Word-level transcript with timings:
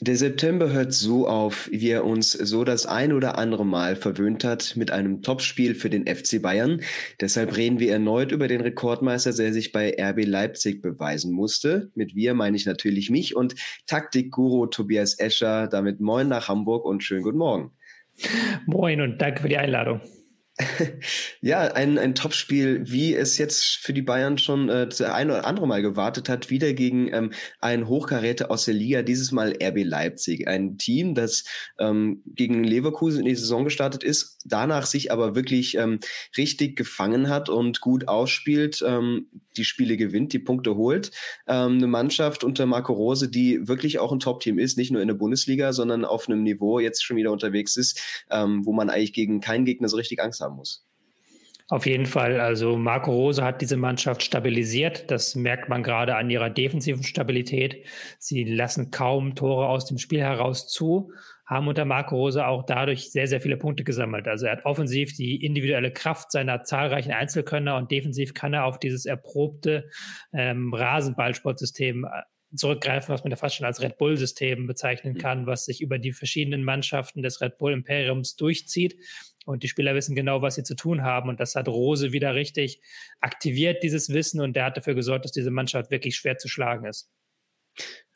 Der 0.00 0.16
September 0.16 0.72
hört 0.72 0.92
so 0.92 1.26
auf, 1.26 1.70
wie 1.72 1.88
er 1.88 2.04
uns 2.04 2.32
so 2.32 2.64
das 2.64 2.84
ein 2.84 3.14
oder 3.14 3.38
andere 3.38 3.64
Mal 3.64 3.96
verwöhnt 3.96 4.44
hat 4.44 4.74
mit 4.76 4.90
einem 4.90 5.22
Topspiel 5.22 5.74
für 5.74 5.88
den 5.88 6.06
FC 6.06 6.42
Bayern. 6.42 6.82
Deshalb 7.18 7.56
reden 7.56 7.80
wir 7.80 7.92
erneut 7.92 8.30
über 8.30 8.46
den 8.46 8.60
Rekordmeister, 8.60 9.32
der 9.32 9.54
sich 9.54 9.72
bei 9.72 9.96
RB 9.98 10.26
Leipzig 10.26 10.82
beweisen 10.82 11.32
musste. 11.32 11.90
Mit 11.94 12.14
wir 12.14 12.34
meine 12.34 12.58
ich 12.58 12.66
natürlich 12.66 13.08
mich 13.08 13.34
und 13.34 13.54
Taktikguru 13.86 14.66
Tobias 14.66 15.18
Escher. 15.18 15.66
Damit 15.66 15.98
moin 15.98 16.28
nach 16.28 16.48
Hamburg 16.48 16.84
und 16.84 17.02
schönen 17.02 17.22
guten 17.22 17.38
Morgen. 17.38 17.70
Moin 18.66 19.00
und 19.00 19.22
danke 19.22 19.40
für 19.40 19.48
die 19.48 19.56
Einladung. 19.56 20.02
Ja, 21.42 21.60
ein, 21.74 21.98
ein 21.98 22.14
Topspiel, 22.14 22.82
wie 22.86 23.14
es 23.14 23.38
jetzt 23.38 23.76
für 23.76 23.92
die 23.92 24.02
Bayern 24.02 24.38
schon 24.38 24.68
äh, 24.68 24.88
ein 25.04 25.30
oder 25.30 25.46
andere 25.46 25.66
Mal 25.66 25.82
gewartet 25.82 26.28
hat, 26.28 26.50
wieder 26.50 26.72
gegen 26.72 27.12
ähm, 27.12 27.32
ein 27.60 27.88
Hochkaräter 27.88 28.50
aus 28.50 28.64
der 28.64 28.74
Liga, 28.74 29.02
dieses 29.02 29.32
Mal 29.32 29.56
RB 29.62 29.84
Leipzig. 29.84 30.48
Ein 30.48 30.78
Team, 30.78 31.14
das 31.14 31.44
ähm, 31.78 32.22
gegen 32.26 32.64
Leverkusen 32.64 33.20
in 33.20 33.26
die 33.26 33.34
Saison 33.34 33.64
gestartet 33.64 34.02
ist, 34.02 34.38
danach 34.44 34.86
sich 34.86 35.12
aber 35.12 35.34
wirklich 35.34 35.76
ähm, 35.76 36.00
richtig 36.36 36.76
gefangen 36.76 37.28
hat 37.28 37.48
und 37.48 37.80
gut 37.80 38.08
ausspielt, 38.08 38.82
ähm, 38.86 39.26
die 39.56 39.64
Spiele 39.64 39.96
gewinnt, 39.96 40.32
die 40.32 40.38
Punkte 40.38 40.76
holt. 40.76 41.10
Ähm, 41.46 41.76
eine 41.76 41.86
Mannschaft 41.86 42.44
unter 42.44 42.66
Marco 42.66 42.92
Rose, 42.92 43.28
die 43.28 43.68
wirklich 43.68 43.98
auch 43.98 44.12
ein 44.12 44.20
Top-Team 44.20 44.58
ist, 44.58 44.78
nicht 44.78 44.90
nur 44.90 45.02
in 45.02 45.08
der 45.08 45.14
Bundesliga, 45.14 45.72
sondern 45.72 46.04
auf 46.04 46.28
einem 46.28 46.42
Niveau 46.42 46.78
jetzt 46.78 47.04
schon 47.04 47.16
wieder 47.16 47.32
unterwegs 47.32 47.76
ist, 47.76 48.00
ähm, 48.30 48.64
wo 48.64 48.72
man 48.72 48.90
eigentlich 48.90 49.12
gegen 49.12 49.40
keinen 49.40 49.64
Gegner 49.64 49.88
so 49.88 49.96
richtig 49.96 50.22
Angst 50.22 50.42
haben 50.46 50.56
muss. 50.56 50.86
Auf 51.68 51.84
jeden 51.86 52.06
Fall. 52.06 52.38
Also 52.40 52.76
Marco 52.76 53.10
Rose 53.10 53.42
hat 53.42 53.60
diese 53.60 53.76
Mannschaft 53.76 54.22
stabilisiert. 54.22 55.10
Das 55.10 55.34
merkt 55.34 55.68
man 55.68 55.82
gerade 55.82 56.14
an 56.14 56.30
ihrer 56.30 56.48
defensiven 56.48 57.02
Stabilität. 57.02 57.84
Sie 58.20 58.44
lassen 58.44 58.92
kaum 58.92 59.34
Tore 59.34 59.68
aus 59.68 59.84
dem 59.84 59.98
Spiel 59.98 60.20
heraus 60.20 60.68
zu, 60.68 61.10
haben 61.44 61.66
unter 61.66 61.84
Marco 61.84 62.14
Rose 62.14 62.46
auch 62.46 62.64
dadurch 62.64 63.10
sehr, 63.10 63.26
sehr 63.26 63.40
viele 63.40 63.56
Punkte 63.56 63.82
gesammelt. 63.82 64.28
Also 64.28 64.46
er 64.46 64.52
hat 64.52 64.64
offensiv 64.64 65.16
die 65.16 65.44
individuelle 65.44 65.92
Kraft 65.92 66.30
seiner 66.30 66.62
zahlreichen 66.62 67.10
Einzelkönner 67.10 67.76
und 67.76 67.90
defensiv 67.90 68.32
kann 68.32 68.54
er 68.54 68.64
auf 68.64 68.78
dieses 68.78 69.04
erprobte 69.04 69.90
ähm, 70.32 70.72
Rasenballsportsystem 70.72 72.04
äh, 72.04 72.08
zurückgreifen, 72.56 73.12
was 73.12 73.24
man 73.24 73.32
ja 73.32 73.36
fast 73.36 73.56
schon 73.56 73.66
als 73.66 73.82
Red 73.82 73.98
Bull-System 73.98 74.68
bezeichnen 74.68 75.14
mhm. 75.14 75.18
kann, 75.18 75.46
was 75.46 75.64
sich 75.64 75.80
über 75.80 75.98
die 75.98 76.12
verschiedenen 76.12 76.62
Mannschaften 76.62 77.22
des 77.22 77.40
Red 77.40 77.58
Bull 77.58 77.72
Imperiums 77.72 78.36
durchzieht. 78.36 78.96
Und 79.46 79.62
die 79.62 79.68
Spieler 79.68 79.94
wissen 79.94 80.16
genau, 80.16 80.42
was 80.42 80.56
sie 80.56 80.64
zu 80.64 80.74
tun 80.74 81.02
haben. 81.02 81.28
Und 81.28 81.38
das 81.38 81.54
hat 81.54 81.68
Rose 81.68 82.12
wieder 82.12 82.34
richtig 82.34 82.82
aktiviert, 83.20 83.82
dieses 83.82 84.12
Wissen. 84.12 84.40
Und 84.40 84.56
der 84.56 84.64
hat 84.64 84.76
dafür 84.76 84.94
gesorgt, 84.94 85.24
dass 85.24 85.32
diese 85.32 85.52
Mannschaft 85.52 85.90
wirklich 85.90 86.16
schwer 86.16 86.36
zu 86.36 86.48
schlagen 86.48 86.84
ist. 86.84 87.08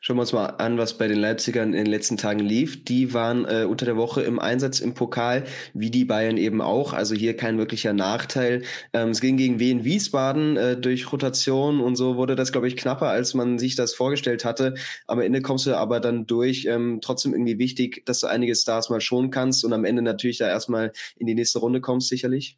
Schauen 0.03 0.17
wir 0.17 0.21
uns 0.21 0.33
mal 0.33 0.47
an, 0.47 0.79
was 0.79 0.97
bei 0.97 1.07
den 1.07 1.19
Leipzigern 1.19 1.73
in 1.75 1.83
den 1.83 1.91
letzten 1.91 2.17
Tagen 2.17 2.39
lief. 2.39 2.83
Die 2.85 3.13
waren 3.13 3.45
äh, 3.45 3.65
unter 3.69 3.85
der 3.85 3.97
Woche 3.97 4.23
im 4.23 4.39
Einsatz 4.39 4.79
im 4.79 4.95
Pokal, 4.95 5.43
wie 5.75 5.91
die 5.91 6.05
Bayern 6.05 6.37
eben 6.37 6.59
auch. 6.59 6.93
Also 6.93 7.13
hier 7.13 7.37
kein 7.37 7.59
wirklicher 7.59 7.93
Nachteil. 7.93 8.63
Ähm, 8.93 9.09
es 9.09 9.21
ging 9.21 9.37
gegen 9.37 9.59
Wien 9.59 9.83
Wiesbaden 9.83 10.57
äh, 10.57 10.75
durch 10.75 11.11
Rotation 11.11 11.79
und 11.79 11.97
so 11.97 12.15
wurde 12.15 12.35
das, 12.35 12.51
glaube 12.51 12.67
ich, 12.67 12.77
knapper, 12.77 13.09
als 13.09 13.35
man 13.35 13.59
sich 13.59 13.75
das 13.75 13.93
vorgestellt 13.93 14.43
hatte. 14.43 14.73
Am 15.05 15.21
Ende 15.21 15.43
kommst 15.43 15.67
du 15.67 15.77
aber 15.77 15.99
dann 15.99 16.25
durch. 16.25 16.65
Ähm, 16.65 16.97
trotzdem 17.03 17.33
irgendwie 17.33 17.59
wichtig, 17.59 18.03
dass 18.07 18.21
du 18.21 18.27
einige 18.27 18.55
Stars 18.55 18.89
mal 18.89 19.01
schonen 19.01 19.29
kannst 19.29 19.63
und 19.63 19.71
am 19.71 19.85
Ende 19.85 20.01
natürlich 20.01 20.39
da 20.39 20.47
erstmal 20.47 20.93
in 21.15 21.27
die 21.27 21.35
nächste 21.35 21.59
Runde 21.59 21.79
kommst, 21.79 22.07
sicherlich. 22.07 22.57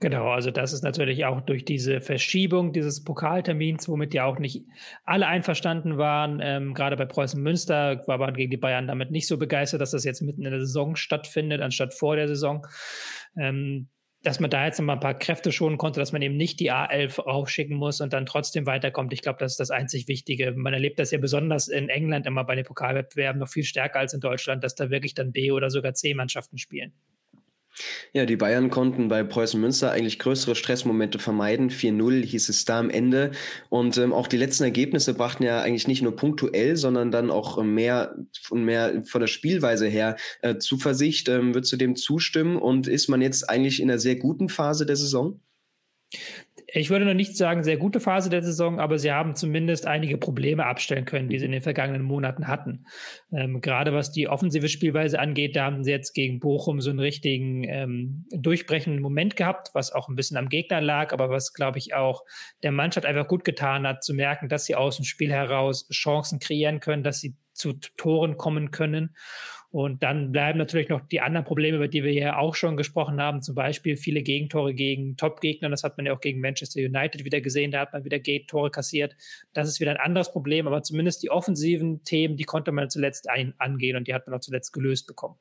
Genau, 0.00 0.30
also 0.30 0.50
das 0.50 0.72
ist 0.72 0.82
natürlich 0.82 1.24
auch 1.24 1.40
durch 1.40 1.64
diese 1.64 2.00
Verschiebung 2.00 2.72
dieses 2.72 3.04
Pokaltermins, 3.04 3.88
womit 3.88 4.14
ja 4.14 4.24
auch 4.24 4.38
nicht 4.38 4.64
alle 5.04 5.26
einverstanden 5.26 5.98
waren. 5.98 6.40
Ähm, 6.42 6.74
gerade 6.74 6.96
bei 6.96 7.04
Preußen 7.04 7.40
Münster 7.40 8.02
war 8.06 8.18
man 8.18 8.34
gegen 8.34 8.50
die 8.50 8.56
Bayern 8.56 8.88
damit 8.88 9.10
nicht 9.10 9.28
so 9.28 9.38
begeistert, 9.38 9.80
dass 9.80 9.92
das 9.92 10.04
jetzt 10.04 10.20
mitten 10.20 10.44
in 10.44 10.50
der 10.50 10.60
Saison 10.60 10.96
stattfindet, 10.96 11.60
anstatt 11.60 11.94
vor 11.94 12.16
der 12.16 12.28
Saison. 12.28 12.66
Ähm, 13.36 13.88
dass 14.22 14.40
man 14.40 14.50
da 14.50 14.64
jetzt 14.64 14.78
noch 14.80 14.86
mal 14.86 14.94
ein 14.94 15.00
paar 15.00 15.16
Kräfte 15.16 15.52
schonen 15.52 15.78
konnte, 15.78 16.00
dass 16.00 16.10
man 16.10 16.22
eben 16.22 16.36
nicht 16.36 16.58
die 16.58 16.72
A11 16.72 17.22
raufschicken 17.22 17.76
muss 17.76 18.00
und 18.00 18.12
dann 18.12 18.26
trotzdem 18.26 18.66
weiterkommt. 18.66 19.12
Ich 19.12 19.22
glaube, 19.22 19.38
das 19.38 19.52
ist 19.52 19.60
das 19.60 19.70
einzig 19.70 20.08
Wichtige. 20.08 20.52
Man 20.52 20.72
erlebt 20.72 20.98
das 20.98 21.12
ja 21.12 21.18
besonders 21.18 21.68
in 21.68 21.88
England 21.88 22.26
immer 22.26 22.42
bei 22.42 22.56
den 22.56 22.64
Pokalwettbewerben 22.64 23.38
noch 23.38 23.48
viel 23.48 23.62
stärker 23.62 24.00
als 24.00 24.14
in 24.14 24.20
Deutschland, 24.20 24.64
dass 24.64 24.74
da 24.74 24.90
wirklich 24.90 25.14
dann 25.14 25.30
B- 25.30 25.52
oder 25.52 25.70
sogar 25.70 25.94
C-Mannschaften 25.94 26.58
spielen. 26.58 26.92
Ja, 28.12 28.26
die 28.26 28.36
Bayern 28.36 28.70
konnten 28.70 29.08
bei 29.08 29.22
Preußen 29.22 29.60
Münster 29.60 29.90
eigentlich 29.90 30.18
größere 30.18 30.54
Stressmomente 30.54 31.18
vermeiden. 31.18 31.70
4-0 31.70 32.24
hieß 32.24 32.48
es 32.48 32.64
da 32.64 32.78
am 32.78 32.90
Ende. 32.90 33.32
Und 33.68 33.96
ähm, 33.98 34.12
auch 34.12 34.26
die 34.26 34.36
letzten 34.36 34.64
Ergebnisse 34.64 35.14
brachten 35.14 35.42
ja 35.42 35.60
eigentlich 35.60 35.88
nicht 35.88 36.02
nur 36.02 36.16
punktuell, 36.16 36.76
sondern 36.76 37.10
dann 37.10 37.30
auch 37.30 37.62
mehr 37.62 38.16
von 38.42 38.64
mehr 38.64 39.02
von 39.04 39.20
der 39.20 39.28
Spielweise 39.28 39.86
her 39.86 40.16
äh, 40.42 40.56
Zuversicht. 40.58 41.28
Ähm, 41.28 41.54
würdest 41.54 41.72
du 41.72 41.76
dem 41.76 41.96
zustimmen? 41.96 42.56
Und 42.56 42.86
ist 42.86 43.08
man 43.08 43.20
jetzt 43.20 43.48
eigentlich 43.48 43.80
in 43.80 43.90
einer 43.90 43.98
sehr 43.98 44.16
guten 44.16 44.48
Phase 44.48 44.86
der 44.86 44.96
Saison? 44.96 45.40
Ich 46.70 46.90
würde 46.90 47.06
noch 47.06 47.14
nicht 47.14 47.34
sagen, 47.34 47.64
sehr 47.64 47.78
gute 47.78 47.98
Phase 47.98 48.28
der 48.28 48.42
Saison, 48.42 48.78
aber 48.78 48.98
sie 48.98 49.10
haben 49.10 49.34
zumindest 49.34 49.86
einige 49.86 50.18
Probleme 50.18 50.66
abstellen 50.66 51.06
können, 51.06 51.30
die 51.30 51.38
sie 51.38 51.46
in 51.46 51.52
den 51.52 51.62
vergangenen 51.62 52.02
Monaten 52.02 52.46
hatten. 52.46 52.84
Ähm, 53.32 53.62
gerade 53.62 53.94
was 53.94 54.12
die 54.12 54.28
offensive 54.28 54.68
Spielweise 54.68 55.18
angeht, 55.18 55.56
da 55.56 55.64
haben 55.64 55.82
sie 55.82 55.90
jetzt 55.90 56.12
gegen 56.12 56.40
Bochum 56.40 56.82
so 56.82 56.90
einen 56.90 56.98
richtigen 56.98 57.64
ähm, 57.64 58.26
durchbrechenden 58.32 59.00
Moment 59.00 59.34
gehabt, 59.34 59.70
was 59.72 59.92
auch 59.92 60.08
ein 60.08 60.16
bisschen 60.16 60.36
am 60.36 60.50
Gegner 60.50 60.82
lag, 60.82 61.14
aber 61.14 61.30
was, 61.30 61.54
glaube 61.54 61.78
ich, 61.78 61.94
auch 61.94 62.22
der 62.62 62.72
Mannschaft 62.72 63.06
einfach 63.06 63.28
gut 63.28 63.44
getan 63.44 63.86
hat, 63.86 64.04
zu 64.04 64.12
merken, 64.12 64.50
dass 64.50 64.66
sie 64.66 64.74
aus 64.74 64.96
dem 64.96 65.06
Spiel 65.06 65.32
heraus 65.32 65.88
Chancen 65.90 66.38
kreieren 66.38 66.80
können, 66.80 67.02
dass 67.02 67.20
sie 67.20 67.34
zu 67.54 67.72
Toren 67.96 68.36
kommen 68.36 68.70
können. 68.70 69.16
Und 69.70 70.02
dann 70.02 70.32
bleiben 70.32 70.58
natürlich 70.58 70.88
noch 70.88 71.06
die 71.08 71.20
anderen 71.20 71.44
Probleme, 71.44 71.76
über 71.76 71.88
die 71.88 72.02
wir 72.02 72.12
ja 72.12 72.38
auch 72.38 72.54
schon 72.54 72.78
gesprochen 72.78 73.20
haben, 73.20 73.42
zum 73.42 73.54
Beispiel 73.54 73.98
viele 73.98 74.22
Gegentore 74.22 74.72
gegen 74.72 75.18
Top-Gegner. 75.18 75.68
Das 75.68 75.84
hat 75.84 75.98
man 75.98 76.06
ja 76.06 76.14
auch 76.14 76.20
gegen 76.20 76.40
Manchester 76.40 76.80
United 76.80 77.24
wieder 77.24 77.42
gesehen. 77.42 77.70
Da 77.70 77.80
hat 77.80 77.92
man 77.92 78.04
wieder 78.04 78.18
Gegentore 78.18 78.70
kassiert. 78.70 79.14
Das 79.52 79.68
ist 79.68 79.78
wieder 79.78 79.90
ein 79.90 79.98
anderes 79.98 80.32
Problem, 80.32 80.66
aber 80.66 80.82
zumindest 80.82 81.22
die 81.22 81.30
offensiven 81.30 82.02
Themen, 82.02 82.36
die 82.36 82.44
konnte 82.44 82.72
man 82.72 82.88
zuletzt 82.88 83.28
ein 83.28 83.52
angehen 83.58 83.96
und 83.96 84.08
die 84.08 84.14
hat 84.14 84.26
man 84.26 84.36
auch 84.36 84.40
zuletzt 84.40 84.72
gelöst 84.72 85.06
bekommen. 85.06 85.36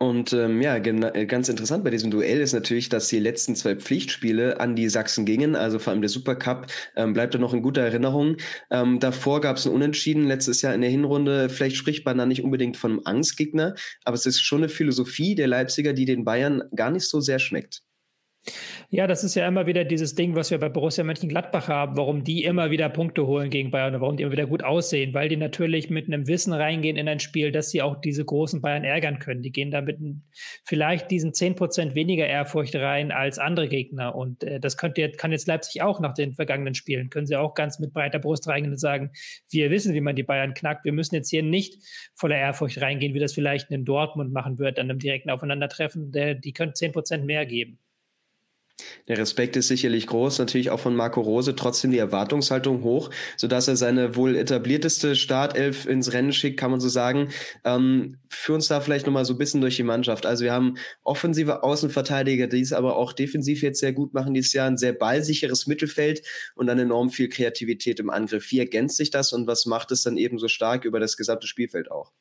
Und 0.00 0.32
ähm, 0.32 0.62
ja, 0.62 0.76
äh, 0.76 1.26
ganz 1.26 1.48
interessant 1.48 1.82
bei 1.82 1.90
diesem 1.90 2.12
Duell 2.12 2.40
ist 2.40 2.52
natürlich, 2.52 2.88
dass 2.88 3.08
die 3.08 3.18
letzten 3.18 3.56
zwei 3.56 3.74
Pflichtspiele 3.74 4.60
an 4.60 4.76
die 4.76 4.88
Sachsen 4.88 5.24
gingen. 5.24 5.56
Also 5.56 5.80
vor 5.80 5.92
allem 5.92 6.02
der 6.02 6.08
Supercup 6.08 6.68
ähm, 6.94 7.14
bleibt 7.14 7.34
da 7.34 7.38
noch 7.38 7.52
in 7.52 7.62
guter 7.62 7.82
Erinnerung. 7.82 8.36
Ähm, 8.70 9.00
davor 9.00 9.40
gab 9.40 9.56
es 9.56 9.66
ein 9.66 9.72
Unentschieden 9.72 10.28
letztes 10.28 10.62
Jahr 10.62 10.72
in 10.72 10.82
der 10.82 10.90
Hinrunde. 10.90 11.48
Vielleicht 11.48 11.76
spricht 11.76 12.06
man 12.06 12.16
da 12.16 12.26
nicht 12.26 12.44
unbedingt 12.44 12.76
von 12.76 12.92
einem 12.92 13.00
Angstgegner, 13.06 13.74
aber 14.04 14.14
es 14.14 14.24
ist 14.24 14.40
schon 14.40 14.60
eine 14.60 14.68
Philosophie 14.68 15.34
der 15.34 15.48
Leipziger, 15.48 15.92
die 15.92 16.04
den 16.04 16.24
Bayern 16.24 16.62
gar 16.76 16.92
nicht 16.92 17.08
so 17.08 17.20
sehr 17.20 17.40
schmeckt. 17.40 17.82
Ja, 18.90 19.06
das 19.06 19.22
ist 19.22 19.34
ja 19.34 19.46
immer 19.46 19.66
wieder 19.66 19.84
dieses 19.84 20.14
Ding, 20.14 20.34
was 20.34 20.50
wir 20.50 20.58
bei 20.58 20.70
Borussia 20.70 21.04
Mönchengladbach 21.04 21.68
haben, 21.68 21.96
warum 21.96 22.24
die 22.24 22.44
immer 22.44 22.70
wieder 22.70 22.88
Punkte 22.88 23.26
holen 23.26 23.50
gegen 23.50 23.70
Bayern 23.70 23.94
und 23.94 24.00
warum 24.00 24.16
die 24.16 24.22
immer 24.22 24.32
wieder 24.32 24.46
gut 24.46 24.64
aussehen, 24.64 25.12
weil 25.12 25.28
die 25.28 25.36
natürlich 25.36 25.90
mit 25.90 26.06
einem 26.06 26.26
Wissen 26.26 26.54
reingehen 26.54 26.96
in 26.96 27.06
ein 27.08 27.20
Spiel, 27.20 27.52
dass 27.52 27.70
sie 27.70 27.82
auch 27.82 28.00
diese 28.00 28.24
großen 28.24 28.62
Bayern 28.62 28.84
ärgern 28.84 29.18
können. 29.18 29.42
Die 29.42 29.52
gehen 29.52 29.70
da 29.70 29.82
mit 29.82 29.98
vielleicht 30.64 31.10
diesen 31.10 31.32
10% 31.32 31.94
weniger 31.94 32.26
Ehrfurcht 32.26 32.76
rein 32.76 33.12
als 33.12 33.38
andere 33.38 33.68
Gegner 33.68 34.14
und 34.14 34.42
äh, 34.44 34.58
das 34.58 34.76
könnte, 34.76 35.10
kann 35.10 35.32
jetzt 35.32 35.48
Leipzig 35.48 35.82
auch 35.82 36.00
nach 36.00 36.14
den 36.14 36.34
vergangenen 36.34 36.74
Spielen, 36.74 37.10
können 37.10 37.26
sie 37.26 37.36
auch 37.36 37.54
ganz 37.54 37.78
mit 37.78 37.92
breiter 37.92 38.18
Brust 38.18 38.48
reingehen 38.48 38.72
und 38.72 38.78
sagen, 38.78 39.10
wir 39.50 39.70
wissen, 39.70 39.92
wie 39.92 40.00
man 40.00 40.16
die 40.16 40.22
Bayern 40.22 40.54
knackt, 40.54 40.84
wir 40.84 40.92
müssen 40.92 41.14
jetzt 41.14 41.28
hier 41.28 41.42
nicht 41.42 41.76
voller 42.14 42.36
Ehrfurcht 42.36 42.80
reingehen, 42.80 43.12
wie 43.12 43.18
das 43.18 43.34
vielleicht 43.34 43.70
in 43.70 43.84
Dortmund 43.84 44.32
machen 44.32 44.58
wird, 44.58 44.78
an 44.78 44.88
einem 44.88 44.98
direkten 44.98 45.30
Aufeinandertreffen, 45.30 46.10
der, 46.10 46.34
die 46.34 46.52
können 46.52 46.72
10% 46.72 47.24
mehr 47.24 47.44
geben. 47.44 47.78
Der 49.08 49.18
Respekt 49.18 49.56
ist 49.56 49.68
sicherlich 49.68 50.06
groß, 50.06 50.38
natürlich 50.38 50.70
auch 50.70 50.80
von 50.80 50.94
Marco 50.94 51.20
Rose, 51.20 51.56
trotzdem 51.56 51.90
die 51.90 51.98
Erwartungshaltung 51.98 52.82
hoch, 52.82 53.10
sodass 53.36 53.66
er 53.66 53.76
seine 53.76 54.16
wohl 54.16 54.36
etablierteste 54.36 55.16
Startelf 55.16 55.86
ins 55.86 56.12
Rennen 56.12 56.32
schickt, 56.32 56.60
kann 56.60 56.70
man 56.70 56.80
so 56.80 56.88
sagen. 56.88 57.30
Ähm, 57.64 58.18
führ 58.28 58.54
uns 58.54 58.68
da 58.68 58.80
vielleicht 58.80 59.06
nochmal 59.06 59.24
so 59.24 59.34
ein 59.34 59.38
bisschen 59.38 59.60
durch 59.60 59.76
die 59.76 59.82
Mannschaft. 59.82 60.26
Also 60.26 60.44
wir 60.44 60.52
haben 60.52 60.76
offensive 61.02 61.62
Außenverteidiger, 61.62 62.46
die 62.46 62.60
es 62.60 62.72
aber 62.72 62.96
auch 62.96 63.12
defensiv 63.12 63.62
jetzt 63.62 63.80
sehr 63.80 63.92
gut 63.92 64.14
machen 64.14 64.34
dieses 64.34 64.52
Jahr, 64.52 64.68
ein 64.68 64.76
sehr 64.76 64.92
ballsicheres 64.92 65.66
Mittelfeld 65.66 66.22
und 66.54 66.66
dann 66.66 66.78
enorm 66.78 67.10
viel 67.10 67.28
Kreativität 67.28 67.98
im 68.00 68.10
Angriff. 68.10 68.50
Wie 68.50 68.58
ergänzt 68.58 68.96
sich 68.96 69.10
das 69.10 69.32
und 69.32 69.46
was 69.46 69.66
macht 69.66 69.90
es 69.90 70.02
dann 70.02 70.16
eben 70.16 70.38
so 70.38 70.48
stark 70.48 70.84
über 70.84 71.00
das 71.00 71.16
gesamte 71.16 71.46
Spielfeld 71.46 71.90
auch? 71.90 72.12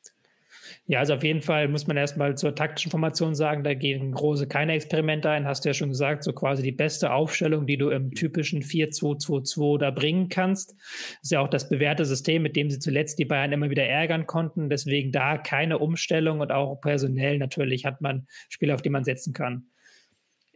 Ja, 0.89 0.99
also 0.99 1.15
auf 1.15 1.23
jeden 1.23 1.41
Fall 1.41 1.67
muss 1.67 1.85
man 1.85 1.97
erstmal 1.97 2.37
zur 2.37 2.55
taktischen 2.55 2.91
Formation 2.91 3.35
sagen, 3.35 3.61
da 3.65 3.73
gehen 3.73 4.13
große 4.13 4.47
keine 4.47 4.71
Experimente 4.71 5.29
ein, 5.29 5.45
hast 5.45 5.65
du 5.65 5.69
ja 5.69 5.73
schon 5.73 5.89
gesagt, 5.89 6.23
so 6.23 6.31
quasi 6.31 6.63
die 6.63 6.71
beste 6.71 7.11
Aufstellung, 7.11 7.67
die 7.67 7.77
du 7.77 7.89
im 7.89 8.11
typischen 8.11 8.61
4-2-2-2 8.61 9.79
da 9.79 9.91
bringen 9.91 10.29
kannst. 10.29 10.75
Ist 11.21 11.33
ja 11.33 11.41
auch 11.41 11.49
das 11.49 11.67
bewährte 11.67 12.05
System, 12.05 12.41
mit 12.41 12.55
dem 12.55 12.69
sie 12.69 12.79
zuletzt 12.79 13.19
die 13.19 13.25
Bayern 13.25 13.51
immer 13.51 13.69
wieder 13.69 13.83
ärgern 13.85 14.27
konnten. 14.27 14.69
Deswegen 14.69 15.11
da 15.11 15.37
keine 15.37 15.77
Umstellung 15.79 16.39
und 16.39 16.53
auch 16.53 16.79
personell 16.79 17.37
natürlich 17.37 17.83
hat 17.83 17.99
man 17.99 18.25
Spieler, 18.47 18.73
auf 18.73 18.81
die 18.81 18.89
man 18.89 19.03
setzen 19.03 19.33
kann. 19.33 19.65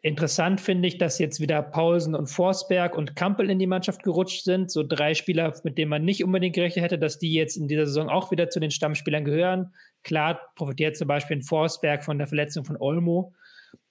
Interessant 0.04 0.60
finde 0.60 0.88
ich, 0.88 0.98
dass 0.98 1.20
jetzt 1.20 1.40
wieder 1.40 1.62
Paulsen 1.62 2.16
und 2.16 2.26
Forsberg 2.26 2.98
und 2.98 3.16
Kampel 3.16 3.52
in 3.52 3.60
die 3.60 3.68
Mannschaft 3.68 4.02
gerutscht 4.02 4.44
sind. 4.44 4.72
So 4.72 4.82
drei 4.82 5.14
Spieler, 5.14 5.54
mit 5.64 5.78
denen 5.78 5.90
man 5.90 6.04
nicht 6.04 6.24
unbedingt 6.24 6.56
gerechnet 6.56 6.84
hätte, 6.84 6.98
dass 6.98 7.20
die 7.20 7.34
jetzt 7.34 7.56
in 7.56 7.68
dieser 7.68 7.86
Saison 7.86 8.10
auch 8.10 8.32
wieder 8.32 8.50
zu 8.50 8.60
den 8.60 8.72
Stammspielern 8.72 9.26
gehören. 9.26 9.74
Klar 10.04 10.42
profitiert 10.56 10.98
zum 10.98 11.08
Beispiel 11.08 11.38
ein 11.38 11.44
Forsberg 11.44 12.04
von 12.04 12.18
der 12.18 12.26
Verletzung 12.26 12.66
von 12.66 12.78
Olmo. 12.80 13.34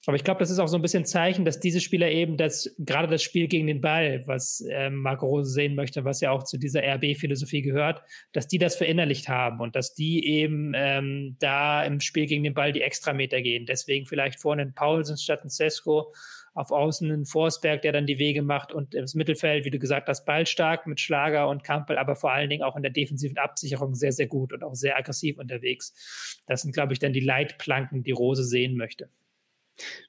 Aber 0.07 0.17
ich 0.17 0.25
glaube, 0.25 0.41
das 0.41 0.51
ist 0.51 0.59
auch 0.59 0.67
so 0.67 0.77
ein 0.77 0.83
bisschen 0.83 1.05
Zeichen, 1.05 1.45
dass 1.45 1.61
diese 1.61 1.81
Spieler 1.81 2.11
eben 2.11 2.39
das, 2.39 2.75
gerade 2.79 3.07
das 3.07 3.23
Spiel 3.23 3.49
gegen 3.49 3.67
den 3.67 3.83
Ball, 3.83 4.23
was 4.27 4.65
ähm, 4.71 4.97
Marco 4.97 5.27
Rose 5.27 5.51
sehen 5.51 5.75
möchte, 5.75 6.07
was 6.07 6.23
ja 6.23 6.31
auch 6.31 6.45
zu 6.45 6.57
dieser 6.57 6.83
RB-Philosophie 6.83 7.61
gehört, 7.61 8.03
dass 8.33 8.49
die 8.49 8.57
das 8.57 8.77
verinnerlicht 8.77 9.29
haben 9.29 9.61
und 9.61 9.77
dass 9.77 9.93
die 9.93 10.27
eben 10.27 10.73
ähm, 10.75 11.37
da 11.39 11.85
im 11.85 12.01
Spiel 12.01 12.27
gegen 12.27 12.45
den 12.45 12.55
Ball 12.55 12.73
die 12.73 12.81
Extrameter 12.81 13.43
gehen. 13.43 13.67
Deswegen 13.67 14.07
vielleicht 14.07 14.41
vorne 14.41 14.63
ein 14.63 14.75
Paulsen 14.75 15.19
statt 15.19 15.45
ein 15.45 15.51
Sesko, 15.51 16.15
auf 16.55 16.73
Außen 16.73 17.11
ein 17.11 17.27
Forsberg, 17.27 17.83
der 17.83 17.93
dann 17.93 18.07
die 18.07 18.19
Wege 18.19 18.43
macht 18.43 18.73
und 18.73 18.95
das 18.95 19.15
Mittelfeld, 19.15 19.67
wie 19.67 19.71
du 19.71 19.79
gesagt 19.79 20.09
hast, 20.09 20.25
ballstark 20.25 20.87
mit 20.87 20.99
Schlager 20.99 21.49
und 21.49 21.63
Kampel, 21.63 21.99
aber 21.99 22.17
vor 22.17 22.33
allen 22.33 22.49
Dingen 22.51 22.63
auch 22.63 22.75
in 22.75 22.83
der 22.83 22.91
defensiven 22.91 23.39
Absicherung 23.39 23.95
sehr, 23.95 24.13
sehr 24.13 24.27
gut 24.27 24.53
und 24.53 24.65
auch 24.65 24.75
sehr 24.75 24.97
aggressiv 24.97 25.39
unterwegs. 25.39 26.43
Das 26.47 26.63
sind, 26.63 26.73
glaube 26.73 26.95
ich, 26.95 26.99
dann 26.99 27.13
die 27.13 27.21
Leitplanken, 27.21 28.03
die 28.03 28.11
Rose 28.11 28.45
sehen 28.45 28.77
möchte. 28.77 29.11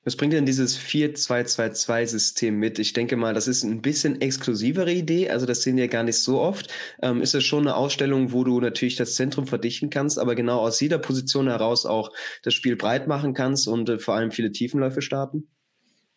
Was 0.03 0.15
bringt 0.15 0.33
denn 0.33 0.45
dieses 0.45 0.77
4-2-2-2-System 0.79 2.55
mit? 2.55 2.79
Ich 2.79 2.93
denke 2.93 3.15
mal, 3.17 3.33
das 3.33 3.47
ist 3.47 3.63
ein 3.63 3.81
bisschen 3.81 4.19
exklusivere 4.19 4.91
Idee, 4.91 5.29
also 5.29 5.45
das 5.45 5.61
sehen 5.61 5.77
wir 5.77 5.87
gar 5.87 6.03
nicht 6.03 6.17
so 6.17 6.39
oft. 6.39 6.71
Ähm, 7.01 7.21
ist 7.21 7.35
es 7.35 7.43
schon 7.43 7.67
eine 7.67 7.75
Ausstellung, 7.75 8.31
wo 8.31 8.43
du 8.43 8.59
natürlich 8.59 8.95
das 8.95 9.15
Zentrum 9.15 9.47
verdichten 9.47 9.89
kannst, 9.89 10.17
aber 10.17 10.35
genau 10.35 10.59
aus 10.59 10.79
jeder 10.79 10.97
Position 10.97 11.47
heraus 11.47 11.85
auch 11.85 12.11
das 12.43 12.53
Spiel 12.53 12.75
breit 12.75 13.07
machen 13.07 13.33
kannst 13.33 13.67
und 13.67 13.89
äh, 13.89 13.99
vor 13.99 14.15
allem 14.15 14.31
viele 14.31 14.51
Tiefenläufe 14.51 15.01
starten? 15.01 15.47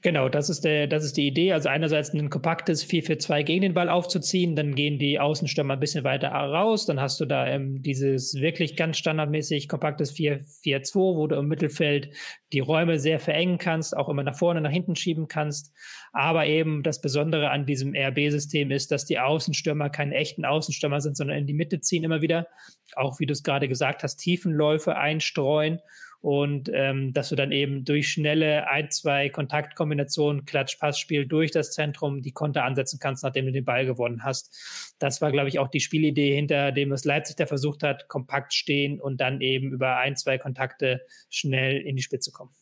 Genau, 0.04 0.28
das 0.28 0.50
ist, 0.50 0.66
der, 0.66 0.86
das 0.86 1.02
ist 1.02 1.16
die 1.16 1.26
Idee. 1.26 1.52
Also 1.54 1.70
einerseits 1.70 2.12
ein 2.12 2.28
kompaktes 2.28 2.84
4-4-2 2.84 3.42
gegen 3.42 3.62
den 3.62 3.72
Ball 3.72 3.88
aufzuziehen, 3.88 4.54
dann 4.54 4.74
gehen 4.74 4.98
die 4.98 5.18
Außenstürmer 5.18 5.72
ein 5.72 5.80
bisschen 5.80 6.04
weiter 6.04 6.28
raus, 6.28 6.84
dann 6.84 7.00
hast 7.00 7.20
du 7.20 7.24
da 7.24 7.46
ähm, 7.46 7.80
dieses 7.80 8.34
wirklich 8.34 8.76
ganz 8.76 8.98
standardmäßig 8.98 9.66
kompaktes 9.66 10.14
4-4-2, 10.14 10.94
wo 10.94 11.26
du 11.26 11.36
im 11.36 11.48
Mittelfeld 11.48 12.10
die 12.52 12.60
Räume 12.60 12.98
sehr 12.98 13.18
verengen 13.18 13.56
kannst, 13.56 13.96
auch 13.96 14.10
immer 14.10 14.22
nach 14.22 14.36
vorne, 14.36 14.60
nach 14.60 14.70
hinten 14.70 14.94
schieben 14.94 15.26
kannst. 15.26 15.72
Aber 16.12 16.44
eben 16.44 16.82
das 16.82 17.00
Besondere 17.00 17.48
an 17.48 17.64
diesem 17.64 17.94
RB-System 17.96 18.72
ist, 18.72 18.90
dass 18.90 19.06
die 19.06 19.18
Außenstürmer 19.18 19.88
keine 19.88 20.16
echten 20.16 20.44
Außenstürmer 20.44 21.00
sind, 21.00 21.16
sondern 21.16 21.38
in 21.38 21.46
die 21.46 21.54
Mitte 21.54 21.80
ziehen 21.80 22.04
immer 22.04 22.20
wieder. 22.20 22.46
Auch 22.94 23.20
wie 23.20 23.26
du 23.26 23.32
es 23.32 23.42
gerade 23.42 23.68
gesagt 23.68 24.02
hast, 24.02 24.16
Tiefenläufe 24.16 24.96
einstreuen 24.96 25.80
und 26.24 26.70
ähm, 26.72 27.12
dass 27.12 27.28
du 27.28 27.36
dann 27.36 27.52
eben 27.52 27.84
durch 27.84 28.08
schnelle 28.08 28.66
ein, 28.70 28.90
zwei 28.90 29.28
Kontaktkombinationen, 29.28 30.46
Klatsch-Pass-Spiel 30.46 31.26
durch 31.26 31.50
das 31.50 31.72
Zentrum 31.72 32.22
die 32.22 32.32
Konter 32.32 32.64
ansetzen 32.64 32.98
kannst, 32.98 33.24
nachdem 33.24 33.44
du 33.44 33.52
den 33.52 33.66
Ball 33.66 33.84
gewonnen 33.84 34.24
hast. 34.24 34.94
Das 34.98 35.20
war, 35.20 35.30
glaube 35.32 35.50
ich, 35.50 35.58
auch 35.58 35.68
die 35.68 35.80
Spielidee, 35.80 36.34
hinter 36.34 36.72
dem 36.72 36.88
was 36.88 37.04
Leipzig 37.04 37.36
da 37.36 37.44
versucht 37.44 37.82
hat, 37.82 38.08
kompakt 38.08 38.54
stehen 38.54 39.02
und 39.02 39.20
dann 39.20 39.42
eben 39.42 39.70
über 39.70 39.98
ein, 39.98 40.16
zwei 40.16 40.38
Kontakte 40.38 41.02
schnell 41.28 41.82
in 41.82 41.94
die 41.94 42.02
Spitze 42.02 42.32
kommen. 42.32 42.54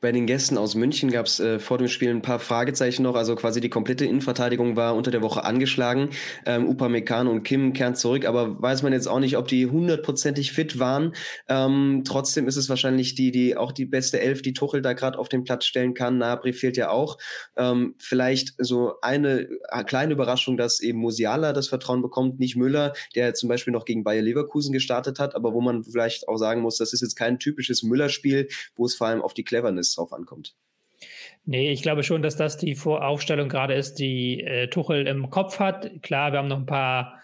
Bei 0.00 0.12
den 0.12 0.26
Gästen 0.26 0.56
aus 0.56 0.74
München 0.74 1.10
gab 1.10 1.26
es 1.26 1.40
äh, 1.40 1.58
vor 1.58 1.76
dem 1.76 1.88
Spiel 1.88 2.08
ein 2.08 2.22
paar 2.22 2.38
Fragezeichen 2.38 3.02
noch. 3.02 3.16
Also 3.16 3.36
quasi 3.36 3.60
die 3.60 3.68
komplette 3.68 4.06
Innenverteidigung 4.06 4.74
war 4.74 4.94
unter 4.94 5.10
der 5.10 5.20
Woche 5.20 5.44
angeschlagen. 5.44 6.10
Ähm, 6.46 6.66
Upamecano 6.66 7.30
und 7.30 7.42
Kim 7.42 7.74
kehren 7.74 7.94
zurück, 7.94 8.24
aber 8.24 8.60
weiß 8.62 8.82
man 8.82 8.94
jetzt 8.94 9.08
auch 9.08 9.20
nicht, 9.20 9.36
ob 9.36 9.48
die 9.48 9.66
hundertprozentig 9.66 10.52
fit 10.52 10.78
waren. 10.78 11.14
Ähm, 11.48 12.02
trotzdem 12.06 12.48
ist 12.48 12.56
es 12.56 12.70
wahrscheinlich 12.70 13.14
die, 13.14 13.30
die 13.30 13.58
auch 13.58 13.72
die 13.72 13.84
beste 13.84 14.20
Elf, 14.20 14.40
die 14.40 14.54
Tuchel 14.54 14.80
da 14.80 14.94
gerade 14.94 15.18
auf 15.18 15.28
den 15.28 15.44
Platz 15.44 15.66
stellen 15.66 15.92
kann. 15.92 16.16
Nabri 16.16 16.54
fehlt 16.54 16.78
ja 16.78 16.88
auch. 16.88 17.18
Ähm, 17.58 17.94
vielleicht 17.98 18.54
so 18.56 18.94
eine 19.02 19.48
äh, 19.70 19.84
kleine 19.84 20.14
Überraschung, 20.14 20.56
dass 20.56 20.80
eben 20.80 20.98
Musiala 20.98 21.52
das 21.52 21.68
Vertrauen 21.68 22.00
bekommt, 22.00 22.40
nicht 22.40 22.56
Müller, 22.56 22.94
der 23.14 23.34
zum 23.34 23.50
Beispiel 23.50 23.72
noch 23.72 23.84
gegen 23.84 24.02
Bayer 24.02 24.22
Leverkusen 24.22 24.72
gestartet 24.72 25.18
hat, 25.18 25.34
aber 25.34 25.52
wo 25.52 25.60
man 25.60 25.84
vielleicht 25.84 26.26
auch 26.26 26.38
sagen 26.38 26.62
muss, 26.62 26.78
das 26.78 26.94
ist 26.94 27.02
jetzt 27.02 27.16
kein 27.16 27.38
typisches 27.38 27.82
Müller-Spiel, 27.82 28.48
wo 28.76 28.86
es 28.86 28.94
vor 28.94 29.08
allem 29.08 29.20
auf 29.20 29.34
die 29.34 29.44
Cleverness 29.50 29.94
drauf 29.94 30.12
ankommt. 30.12 30.54
Nee, 31.44 31.72
ich 31.72 31.82
glaube 31.82 32.04
schon, 32.04 32.22
dass 32.22 32.36
das 32.36 32.56
die 32.56 32.76
Voraufstellung 32.76 33.48
gerade 33.48 33.74
ist, 33.74 33.94
die 33.94 34.42
äh, 34.42 34.68
Tuchel 34.68 35.08
im 35.08 35.28
Kopf 35.30 35.58
hat. 35.58 36.02
Klar, 36.02 36.32
wir 36.32 36.38
haben 36.38 36.48
noch 36.48 36.58
ein 36.58 36.66
paar 36.66 37.20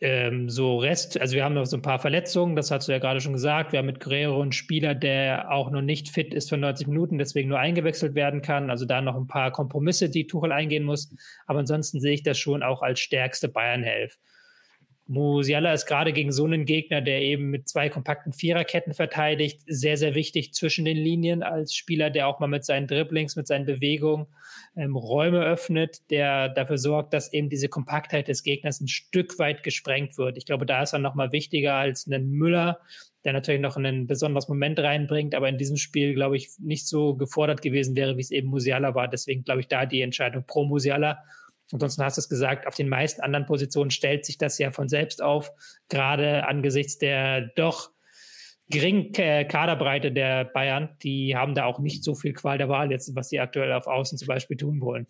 ähm, 0.00 0.48
so 0.48 0.78
Rest, 0.78 1.20
also 1.20 1.34
wir 1.34 1.44
haben 1.44 1.54
noch 1.54 1.66
so 1.66 1.76
ein 1.76 1.82
paar 1.82 1.98
Verletzungen, 1.98 2.56
das 2.56 2.70
hast 2.70 2.88
du 2.88 2.92
ja 2.92 3.00
gerade 3.00 3.20
schon 3.20 3.34
gesagt. 3.34 3.72
Wir 3.72 3.80
haben 3.80 3.86
mit 3.86 4.00
Guerrero 4.00 4.40
einen 4.40 4.52
Spieler, 4.52 4.94
der 4.94 5.50
auch 5.50 5.70
noch 5.70 5.82
nicht 5.82 6.08
fit 6.08 6.32
ist 6.32 6.48
für 6.48 6.56
90 6.56 6.86
Minuten, 6.86 7.18
deswegen 7.18 7.48
nur 7.50 7.58
eingewechselt 7.58 8.14
werden 8.14 8.40
kann. 8.40 8.70
Also 8.70 8.86
da 8.86 9.02
noch 9.02 9.16
ein 9.16 9.26
paar 9.26 9.50
Kompromisse, 9.50 10.08
die 10.08 10.26
Tuchel 10.26 10.52
eingehen 10.52 10.84
muss. 10.84 11.14
Aber 11.46 11.58
ansonsten 11.58 12.00
sehe 12.00 12.14
ich 12.14 12.22
das 12.22 12.38
schon 12.38 12.62
auch 12.62 12.80
als 12.80 13.00
stärkste 13.00 13.48
Bayern-Helf. 13.48 14.16
Musiala 15.10 15.72
ist 15.72 15.86
gerade 15.86 16.12
gegen 16.12 16.32
so 16.32 16.44
einen 16.44 16.66
Gegner, 16.66 17.00
der 17.00 17.22
eben 17.22 17.48
mit 17.48 17.66
zwei 17.66 17.88
kompakten 17.88 18.34
Viererketten 18.34 18.92
verteidigt, 18.92 19.62
sehr, 19.66 19.96
sehr 19.96 20.14
wichtig 20.14 20.52
zwischen 20.52 20.84
den 20.84 20.98
Linien 20.98 21.42
als 21.42 21.74
Spieler, 21.74 22.10
der 22.10 22.28
auch 22.28 22.40
mal 22.40 22.46
mit 22.46 22.66
seinen 22.66 22.86
Dribblings, 22.86 23.34
mit 23.34 23.46
seinen 23.46 23.64
Bewegungen 23.64 24.26
ähm, 24.76 24.96
Räume 24.96 25.42
öffnet, 25.42 26.02
der 26.10 26.50
dafür 26.50 26.76
sorgt, 26.76 27.14
dass 27.14 27.32
eben 27.32 27.48
diese 27.48 27.70
Kompaktheit 27.70 28.28
des 28.28 28.42
Gegners 28.42 28.82
ein 28.82 28.88
Stück 28.88 29.38
weit 29.38 29.62
gesprengt 29.62 30.18
wird. 30.18 30.36
Ich 30.36 30.44
glaube, 30.44 30.66
da 30.66 30.82
ist 30.82 30.92
er 30.92 30.98
nochmal 30.98 31.32
wichtiger 31.32 31.74
als 31.74 32.06
ein 32.06 32.28
Müller, 32.28 32.78
der 33.24 33.32
natürlich 33.32 33.62
noch 33.62 33.78
einen 33.78 34.06
besonderes 34.06 34.48
Moment 34.48 34.78
reinbringt, 34.78 35.34
aber 35.34 35.48
in 35.48 35.56
diesem 35.56 35.78
Spiel, 35.78 36.12
glaube 36.12 36.36
ich, 36.36 36.50
nicht 36.58 36.86
so 36.86 37.14
gefordert 37.14 37.62
gewesen 37.62 37.96
wäre, 37.96 38.18
wie 38.18 38.22
es 38.22 38.30
eben 38.30 38.48
Musiala 38.48 38.94
war. 38.94 39.08
Deswegen 39.08 39.42
glaube 39.42 39.60
ich 39.60 39.68
da 39.68 39.86
die 39.86 40.02
Entscheidung 40.02 40.44
pro 40.46 40.64
Musiala 40.64 41.24
Ansonsten 41.72 42.02
hast 42.02 42.16
du 42.16 42.20
es 42.20 42.28
gesagt, 42.28 42.66
auf 42.66 42.74
den 42.74 42.88
meisten 42.88 43.20
anderen 43.20 43.46
Positionen 43.46 43.90
stellt 43.90 44.24
sich 44.24 44.38
das 44.38 44.58
ja 44.58 44.70
von 44.70 44.88
selbst 44.88 45.22
auf, 45.22 45.52
gerade 45.88 46.46
angesichts 46.46 46.98
der 46.98 47.50
doch 47.56 47.90
geringen 48.70 49.12
Kaderbreite 49.12 50.12
der 50.12 50.44
Bayern. 50.44 50.90
Die 51.02 51.36
haben 51.36 51.54
da 51.54 51.64
auch 51.64 51.78
nicht 51.78 52.04
so 52.04 52.14
viel 52.14 52.32
Qual 52.32 52.58
der 52.58 52.68
Wahl 52.68 52.90
jetzt, 52.90 53.14
was 53.14 53.28
sie 53.28 53.40
aktuell 53.40 53.72
auf 53.72 53.86
Außen 53.86 54.18
zum 54.18 54.28
Beispiel 54.28 54.56
tun 54.56 54.80
wollen. 54.80 55.06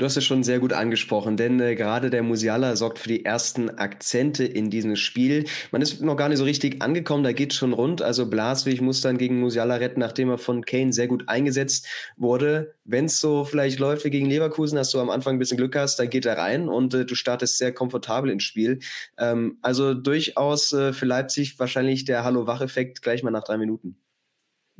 Du 0.00 0.06
hast 0.06 0.16
es 0.16 0.24
schon 0.24 0.42
sehr 0.42 0.60
gut 0.60 0.72
angesprochen, 0.72 1.36
denn 1.36 1.60
äh, 1.60 1.74
gerade 1.74 2.08
der 2.08 2.22
Musiala 2.22 2.74
sorgt 2.74 2.98
für 2.98 3.08
die 3.08 3.26
ersten 3.26 3.68
Akzente 3.68 4.44
in 4.44 4.70
diesem 4.70 4.96
Spiel. 4.96 5.44
Man 5.72 5.82
ist 5.82 6.00
noch 6.00 6.16
gar 6.16 6.30
nicht 6.30 6.38
so 6.38 6.44
richtig 6.44 6.80
angekommen, 6.80 7.22
da 7.22 7.32
geht 7.32 7.52
schon 7.52 7.74
rund. 7.74 8.00
Also 8.00 8.24
Blaswig 8.30 8.80
muss 8.80 9.02
dann 9.02 9.18
gegen 9.18 9.40
Musiala 9.40 9.74
retten, 9.74 10.00
nachdem 10.00 10.30
er 10.30 10.38
von 10.38 10.64
Kane 10.64 10.94
sehr 10.94 11.06
gut 11.06 11.28
eingesetzt 11.28 11.86
wurde. 12.16 12.74
Wenn 12.84 13.04
es 13.04 13.20
so 13.20 13.44
vielleicht 13.44 13.78
läuft 13.78 14.06
wie 14.06 14.10
gegen 14.10 14.30
Leverkusen, 14.30 14.76
dass 14.76 14.90
du 14.90 15.00
am 15.00 15.10
Anfang 15.10 15.36
ein 15.36 15.38
bisschen 15.38 15.58
Glück 15.58 15.76
hast, 15.76 15.98
dann 15.98 16.08
geht 16.08 16.24
er 16.24 16.38
rein 16.38 16.70
und 16.70 16.94
äh, 16.94 17.04
du 17.04 17.14
startest 17.14 17.58
sehr 17.58 17.72
komfortabel 17.72 18.30
ins 18.30 18.44
Spiel. 18.44 18.78
Ähm, 19.18 19.58
also 19.60 19.92
durchaus 19.92 20.72
äh, 20.72 20.94
für 20.94 21.04
Leipzig 21.04 21.58
wahrscheinlich 21.58 22.06
der 22.06 22.24
Hallo-Wach-Effekt 22.24 23.02
gleich 23.02 23.22
mal 23.22 23.30
nach 23.30 23.44
drei 23.44 23.58
Minuten. 23.58 23.98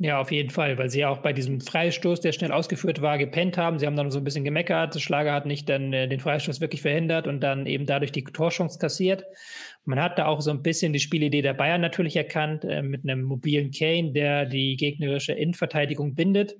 Ja, 0.03 0.19
auf 0.19 0.31
jeden 0.31 0.49
Fall, 0.49 0.79
weil 0.79 0.89
sie 0.89 1.01
ja 1.01 1.09
auch 1.09 1.19
bei 1.19 1.31
diesem 1.31 1.61
Freistoß, 1.61 2.21
der 2.21 2.31
schnell 2.31 2.51
ausgeführt 2.51 3.03
war, 3.03 3.19
gepennt 3.19 3.55
haben. 3.55 3.77
Sie 3.77 3.85
haben 3.85 3.95
dann 3.95 4.09
so 4.09 4.17
ein 4.17 4.23
bisschen 4.23 4.43
gemeckert. 4.43 4.99
Schlager 4.99 5.31
hat 5.31 5.45
nicht 5.45 5.69
dann 5.69 5.93
äh, 5.93 6.07
den 6.07 6.19
Freistoß 6.19 6.59
wirklich 6.59 6.81
verhindert 6.81 7.27
und 7.27 7.39
dann 7.41 7.67
eben 7.67 7.85
dadurch 7.85 8.11
die 8.11 8.23
Torchance 8.23 8.79
kassiert. 8.79 9.25
Man 9.85 10.01
hat 10.01 10.17
da 10.17 10.25
auch 10.25 10.41
so 10.41 10.49
ein 10.49 10.63
bisschen 10.63 10.91
die 10.91 10.99
Spielidee 10.99 11.43
der 11.43 11.53
Bayern 11.53 11.81
natürlich 11.81 12.15
erkannt, 12.15 12.65
äh, 12.65 12.81
mit 12.81 13.03
einem 13.03 13.21
mobilen 13.21 13.69
Kane, 13.69 14.11
der 14.11 14.47
die 14.47 14.75
gegnerische 14.75 15.33
Innenverteidigung 15.33 16.15
bindet 16.15 16.55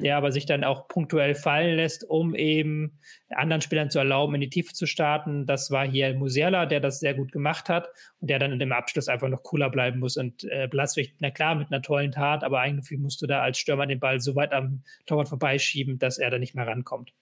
der 0.00 0.16
aber 0.16 0.32
sich 0.32 0.46
dann 0.46 0.64
auch 0.64 0.88
punktuell 0.88 1.34
fallen 1.34 1.76
lässt, 1.76 2.08
um 2.08 2.34
eben 2.34 2.98
anderen 3.30 3.60
Spielern 3.60 3.90
zu 3.90 3.98
erlauben, 3.98 4.34
in 4.34 4.40
die 4.40 4.50
Tiefe 4.50 4.72
zu 4.72 4.86
starten. 4.86 5.46
Das 5.46 5.70
war 5.70 5.86
hier 5.86 6.14
Musiala, 6.14 6.66
der 6.66 6.80
das 6.80 7.00
sehr 7.00 7.14
gut 7.14 7.32
gemacht 7.32 7.68
hat 7.68 7.88
und 8.20 8.30
der 8.30 8.38
dann 8.38 8.52
in 8.52 8.58
dem 8.58 8.72
Abschluss 8.72 9.08
einfach 9.08 9.28
noch 9.28 9.42
cooler 9.42 9.70
bleiben 9.70 9.98
muss. 9.98 10.16
Und 10.16 10.44
äh, 10.44 10.68
Blaswig, 10.68 11.14
na 11.18 11.30
klar, 11.30 11.54
mit 11.54 11.72
einer 11.72 11.82
tollen 11.82 12.12
Tat, 12.12 12.44
aber 12.44 12.60
eigentlich 12.60 12.98
musst 12.98 13.20
du 13.22 13.26
da 13.26 13.42
als 13.42 13.58
Stürmer 13.58 13.86
den 13.86 14.00
Ball 14.00 14.20
so 14.20 14.36
weit 14.36 14.52
am 14.52 14.82
Torwart 15.06 15.28
vorbeischieben, 15.28 15.98
dass 15.98 16.18
er 16.18 16.30
da 16.30 16.38
nicht 16.38 16.54
mehr 16.54 16.66
rankommt. 16.66 17.12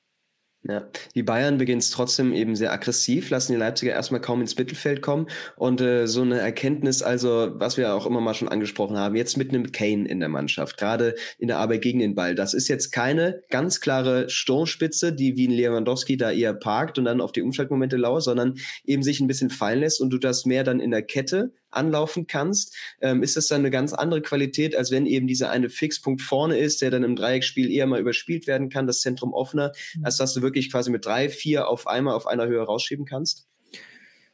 Ja, 0.69 0.89
die 1.15 1.23
Bayern 1.23 1.59
beginnen 1.59 1.79
es 1.79 1.91
trotzdem 1.91 2.33
eben 2.33 2.57
sehr 2.57 2.73
aggressiv, 2.73 3.31
lassen 3.31 3.53
die 3.53 3.59
Leipziger 3.59 3.93
erstmal 3.93 4.21
kaum 4.21 4.41
ins 4.41 4.57
Mittelfeld 4.57 5.01
kommen 5.01 5.29
und 5.57 5.81
äh, 5.81 6.07
so 6.07 6.23
eine 6.23 6.41
Erkenntnis, 6.41 7.03
also 7.03 7.53
was 7.55 7.77
wir 7.77 7.95
auch 7.95 8.07
immer 8.07 8.21
mal 8.21 8.35
schon 8.35 8.49
angesprochen 8.49 8.97
haben, 8.97 9.15
jetzt 9.15 9.37
mit 9.37 9.51
einem 9.51 9.71
Kane 9.71 10.09
in 10.09 10.19
der 10.19 10.29
Mannschaft, 10.29 10.77
gerade 10.77 11.15
in 11.39 11.49
der 11.49 11.59
Arbeit 11.59 11.83
gegen 11.83 12.01
den 12.01 12.15
Ball. 12.15 12.35
Das 12.35 12.53
ist 12.53 12.69
jetzt 12.69 12.91
keine 12.91 13.43
ganz 13.51 13.81
klare 13.81 14.29
Sturmspitze, 14.29 15.13
die 15.13 15.37
wie 15.37 15.47
ein 15.47 15.53
Lewandowski 15.53 16.17
da 16.17 16.33
eher 16.33 16.55
parkt 16.55 16.99
und 16.99 17.05
dann 17.05 17.21
auf 17.21 17.33
die 17.33 17.43
Umschaltmomente 17.43 17.97
lauert, 17.97 18.25
sondern 18.25 18.55
eben 18.85 19.03
sich 19.03 19.21
ein 19.21 19.29
bisschen 19.29 19.51
fallen 19.51 19.81
lässt 19.81 20.01
und 20.01 20.11
du 20.11 20.19
das 20.19 20.47
mehr 20.47 20.65
dann 20.65 20.81
in 20.81 20.91
der 20.91 21.03
Kette 21.03 21.53
anlaufen 21.76 22.26
kannst, 22.26 22.75
ähm, 23.00 23.23
ist 23.23 23.37
das 23.37 23.49
dann 23.49 23.61
eine 23.61 23.71
ganz 23.71 23.92
andere 23.92 24.23
Qualität, 24.23 24.76
als 24.76 24.90
wenn 24.90 25.06
eben 25.06 25.26
dieser 25.26 25.50
eine 25.50 25.68
Fixpunkt 25.68 26.23
vorne 26.23 26.59
ist, 26.59 26.83
der 26.83 26.90
dann 26.90 27.04
im 27.04 27.16
Dreieckspiel 27.16 27.71
eher 27.71 27.87
mal 27.87 28.00
überspielt 28.00 28.47
werden 28.47 28.68
kann, 28.68 28.87
das 28.87 29.00
Zentrum 29.00 29.33
offener, 29.33 29.73
mhm. 29.95 30.04
als 30.04 30.16
dass 30.16 30.35
du 30.35 30.42
wirklich 30.42 30.71
quasi 30.71 30.90
mit 30.90 31.04
drei, 31.04 31.28
vier 31.28 31.68
auf 31.68 31.87
einmal 31.87 32.14
auf 32.14 32.26
einer 32.26 32.47
Höhe 32.47 32.62
rausschieben 32.62 33.04
kannst? 33.04 33.47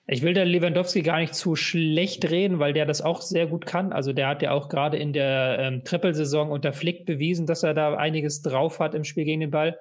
Ich 0.09 0.23
will 0.23 0.35
der 0.35 0.45
Lewandowski 0.45 1.03
gar 1.03 1.21
nicht 1.21 1.35
zu 1.35 1.55
schlecht 1.55 2.29
reden, 2.29 2.59
weil 2.59 2.73
der 2.73 2.87
das 2.87 3.03
auch 3.03 3.23
sehr 3.23 3.47
gut 3.47 3.67
kann. 3.67 3.93
Also 3.93 4.13
der 4.13 4.27
hat 4.27 4.43
ja 4.43 4.51
auch 4.51 4.69
gerade 4.69 4.97
in 4.97 5.13
der 5.13 5.59
ähm, 5.61 5.85
Trippelsaison 5.85 6.51
unter 6.51 6.73
Flick 6.73 7.07
bewiesen, 7.07 7.47
dass 7.47 7.63
er 7.63 7.73
da 7.73 7.95
einiges 7.95 8.43
drauf 8.43 8.81
hat 8.81 8.97
im 8.97 9.05
Spiel 9.05 9.25
gegen 9.25 9.41
den 9.41 9.53
Ball. 9.53 9.79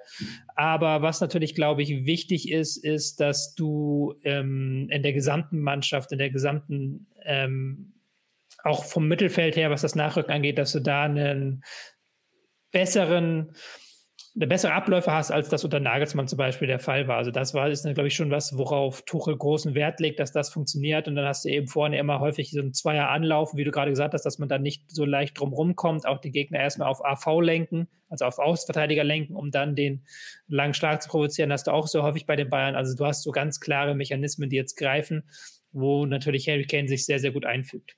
Aber 0.56 1.02
was 1.02 1.22
natürlich, 1.22 1.56
glaube 1.56 1.82
ich, 1.82 2.06
wichtig 2.06 2.52
ist, 2.52 2.78
ist, 2.78 3.20
dass 3.20 3.56
du 3.56 4.14
ähm, 4.24 4.88
in 4.92 5.02
der 5.02 5.14
gesamten 5.14 5.60
Mannschaft, 5.60 6.12
in 6.12 6.20
der 6.20 6.30
gesamten, 6.30 7.08
ähm, 7.24 7.94
auch 8.64 8.86
vom 8.86 9.08
Mittelfeld 9.08 9.56
her, 9.56 9.72
was 9.72 9.82
das 9.82 9.96
Nachrücken 9.96 10.32
angeht, 10.32 10.60
dass 10.60 10.72
du 10.72 10.82
da 10.82 11.04
einen 11.04 11.64
besseren 12.72 13.56
bessere 14.34 14.74
Abläufe 14.74 15.12
hast, 15.12 15.30
als 15.30 15.50
das 15.50 15.66
unter 15.66 15.82
Nagelsmann 15.82 16.28
zum 16.28 16.38
Beispiel 16.38 16.68
der 16.68 16.80
Fall 16.80 17.08
war. 17.08 17.18
Also 17.18 17.32
das 17.32 17.54
war, 17.54 17.70
ist, 17.70 17.84
glaube 17.84 18.08
ich, 18.08 18.16
schon 18.16 18.32
was, 18.32 18.58
worauf 18.58 19.02
Tuchel 19.04 19.38
großen 19.38 19.76
Wert 19.76 20.00
legt, 20.00 20.20
dass 20.20 20.32
das 20.32 20.50
funktioniert. 20.50 21.08
Und 21.08 21.16
dann 21.16 21.26
hast 21.26 21.44
du 21.44 21.50
eben 21.50 21.68
vorne 21.68 21.98
immer 21.98 22.22
häufig 22.22 22.52
so 22.52 22.62
ein 22.62 22.74
Zweier 22.74 23.10
anlaufen, 23.10 23.58
wie 23.58 23.66
du 23.66 23.72
gerade 23.72 23.92
gesagt 23.92 24.14
hast, 24.14 24.24
dass 24.24 24.40
man 24.40 24.48
da 24.48 24.58
nicht 24.58 24.90
so 24.90 25.04
leicht 25.04 25.38
drum 25.38 25.52
rumkommt, 25.52 26.08
auch 26.08 26.20
die 26.20 26.32
Gegner 26.32 26.60
erstmal 26.60 26.88
auf 26.88 27.04
AV 27.04 27.42
lenken, 27.42 27.90
also 28.08 28.26
auf 28.26 28.40
Außenverteidiger 28.40 29.04
lenken, 29.04 29.36
um 29.36 29.52
dann 29.52 29.76
den 29.76 30.06
langen 30.48 30.74
Schlag 30.74 31.02
zu 31.02 31.10
provozieren. 31.10 31.52
Hast 31.52 31.68
du 31.68 31.72
auch 31.72 31.88
so 31.88 32.02
häufig 32.04 32.26
bei 32.26 32.38
den 32.38 32.50
Bayern. 32.50 32.76
Also 32.76 32.96
du 32.96 33.06
hast 33.06 33.24
so 33.24 33.32
ganz 33.32 33.60
klare 33.60 33.96
Mechanismen, 33.96 34.50
die 34.50 34.56
jetzt 34.56 34.78
greifen, 34.78 35.24
wo 35.74 36.06
natürlich 36.06 36.48
Harry 36.48 36.66
Kane 36.66 36.88
sich 36.88 37.06
sehr, 37.06 37.20
sehr 37.20 37.32
gut 37.32 37.46
einfügt. 37.46 37.98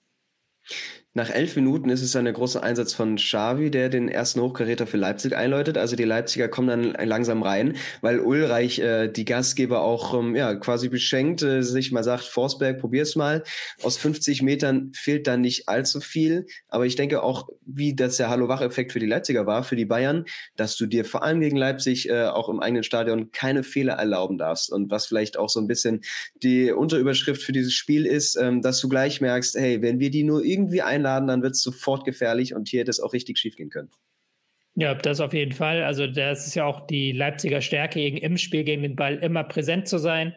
Nach 1.15 1.29
elf 1.29 1.55
Minuten 1.55 1.89
ist 1.89 2.01
es 2.01 2.13
dann 2.13 2.25
der 2.25 2.33
große 2.33 2.63
Einsatz 2.63 2.95
von 2.95 3.17
Xavi, 3.17 3.69
der 3.69 3.89
den 3.89 4.07
ersten 4.09 4.41
Hochkaräter 4.41 4.87
für 4.87 4.97
Leipzig 4.97 5.35
einläutet. 5.35 5.77
Also 5.77 5.95
die 5.95 6.05
Leipziger 6.05 6.47
kommen 6.47 6.67
dann 6.69 7.07
langsam 7.07 7.43
rein, 7.43 7.75
weil 8.01 8.19
Ulreich 8.19 8.79
äh, 8.79 9.09
die 9.09 9.23
Gastgeber 9.23 9.81
auch 9.81 10.19
ähm, 10.19 10.35
ja, 10.35 10.55
quasi 10.55 10.89
beschenkt, 10.89 11.43
äh, 11.43 11.61
sich 11.61 11.91
mal 11.91 12.03
sagt, 12.03 12.23
Forsberg, 12.23 12.79
probier's 12.79 13.15
mal. 13.15 13.43
Aus 13.83 13.97
50 13.97 14.41
Metern 14.41 14.91
fehlt 14.95 15.27
dann 15.27 15.41
nicht 15.41 15.69
allzu 15.69 16.01
viel. 16.01 16.47
Aber 16.67 16.87
ich 16.87 16.95
denke 16.95 17.21
auch, 17.21 17.47
wie 17.63 17.95
das 17.95 18.17
der 18.17 18.31
Hallo-Wach-Effekt 18.31 18.91
für 18.91 18.99
die 18.99 19.05
Leipziger 19.05 19.45
war, 19.45 19.63
für 19.63 19.75
die 19.75 19.85
Bayern, 19.85 20.25
dass 20.55 20.77
du 20.77 20.87
dir 20.87 21.05
vor 21.05 21.21
allem 21.21 21.41
gegen 21.41 21.57
Leipzig 21.57 22.09
äh, 22.09 22.23
auch 22.25 22.49
im 22.49 22.59
eigenen 22.59 22.81
Stadion 22.81 23.31
keine 23.31 23.61
Fehler 23.61 23.93
erlauben 23.93 24.39
darfst. 24.39 24.71
Und 24.71 24.89
was 24.89 25.05
vielleicht 25.05 25.37
auch 25.37 25.49
so 25.49 25.59
ein 25.59 25.67
bisschen 25.67 26.01
die 26.41 26.71
Unterüberschrift 26.71 27.43
für 27.43 27.51
dieses 27.51 27.75
Spiel 27.75 28.07
ist, 28.07 28.35
ähm, 28.35 28.63
dass 28.63 28.79
du 28.79 28.89
gleich 28.89 29.21
merkst, 29.21 29.55
hey, 29.59 29.79
wenn 29.83 29.99
wir 29.99 30.09
die 30.09 30.23
nur 30.23 30.43
irgendwie 30.43 30.81
ein 30.81 31.02
einladen, 31.05 31.27
dann 31.27 31.43
wird 31.43 31.53
es 31.53 31.61
sofort 31.61 32.05
gefährlich 32.05 32.55
und 32.55 32.69
hier 32.69 32.81
hätte 32.81 32.91
es 32.91 32.99
auch 32.99 33.13
richtig 33.13 33.37
schief 33.37 33.55
gehen 33.55 33.69
können. 33.69 33.89
Ja, 34.75 34.95
das 34.95 35.19
auf 35.19 35.33
jeden 35.33 35.51
Fall. 35.51 35.83
Also 35.83 36.07
das 36.07 36.47
ist 36.47 36.55
ja 36.55 36.65
auch 36.65 36.87
die 36.87 37.11
Leipziger 37.11 37.61
Stärke, 37.61 38.07
im 38.07 38.37
Spiel 38.37 38.63
gegen 38.63 38.81
den 38.81 38.95
Ball 38.95 39.17
immer 39.17 39.43
präsent 39.43 39.87
zu 39.87 39.99
sein. 39.99 40.35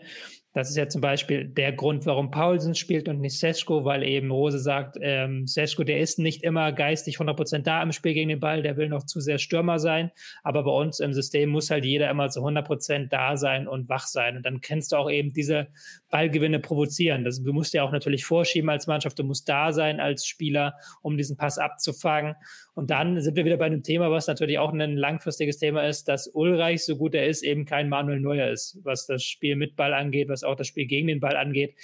Das 0.56 0.70
ist 0.70 0.76
ja 0.76 0.88
zum 0.88 1.02
Beispiel 1.02 1.44
der 1.44 1.72
Grund, 1.72 2.06
warum 2.06 2.30
Paulsen 2.30 2.74
spielt 2.74 3.10
und 3.10 3.20
nicht 3.20 3.38
Seschko, 3.38 3.84
weil 3.84 4.02
eben 4.02 4.30
Rose 4.30 4.58
sagt, 4.58 4.96
ähm, 5.02 5.46
Seschko, 5.46 5.84
der 5.84 6.00
ist 6.00 6.18
nicht 6.18 6.42
immer 6.42 6.72
geistig 6.72 7.18
100% 7.18 7.58
da 7.58 7.82
im 7.82 7.92
Spiel 7.92 8.14
gegen 8.14 8.30
den 8.30 8.40
Ball, 8.40 8.62
der 8.62 8.78
will 8.78 8.88
noch 8.88 9.04
zu 9.04 9.20
sehr 9.20 9.36
Stürmer 9.36 9.78
sein. 9.78 10.10
Aber 10.42 10.64
bei 10.64 10.70
uns 10.70 10.98
im 10.98 11.12
System 11.12 11.50
muss 11.50 11.70
halt 11.70 11.84
jeder 11.84 12.08
immer 12.08 12.30
zu 12.30 12.40
100% 12.40 13.08
da 13.10 13.36
sein 13.36 13.68
und 13.68 13.90
wach 13.90 14.06
sein. 14.06 14.38
Und 14.38 14.46
dann 14.46 14.62
kennst 14.62 14.92
du 14.92 14.96
auch 14.96 15.10
eben 15.10 15.34
diese 15.34 15.68
Ballgewinne 16.10 16.60
provozieren. 16.60 17.24
Das, 17.24 17.42
du 17.42 17.52
musst 17.52 17.74
ja 17.74 17.82
auch 17.82 17.92
natürlich 17.92 18.24
vorschieben 18.24 18.70
als 18.70 18.86
Mannschaft, 18.86 19.18
du 19.18 19.24
musst 19.24 19.48
da 19.48 19.72
sein 19.72 20.00
als 20.00 20.26
Spieler, 20.26 20.74
um 21.02 21.16
diesen 21.16 21.36
Pass 21.36 21.58
abzufangen. 21.58 22.34
Und 22.74 22.90
dann 22.90 23.20
sind 23.20 23.36
wir 23.36 23.44
wieder 23.44 23.56
bei 23.56 23.66
einem 23.66 23.82
Thema, 23.82 24.10
was 24.10 24.26
natürlich 24.26 24.58
auch 24.58 24.72
ein 24.72 24.96
langfristiges 24.96 25.58
Thema 25.58 25.86
ist, 25.86 26.08
dass 26.08 26.28
Ulreich, 26.28 26.84
so 26.84 26.96
gut 26.96 27.14
er 27.14 27.26
ist, 27.26 27.42
eben 27.42 27.64
kein 27.64 27.88
Manuel 27.88 28.20
Neuer 28.20 28.48
ist, 28.48 28.78
was 28.84 29.06
das 29.06 29.24
Spiel 29.24 29.56
mit 29.56 29.76
Ball 29.76 29.94
angeht, 29.94 30.28
was 30.28 30.44
auch 30.44 30.56
das 30.56 30.68
Spiel 30.68 30.86
gegen 30.86 31.08
den 31.08 31.20
Ball 31.20 31.36
angeht. 31.36 31.74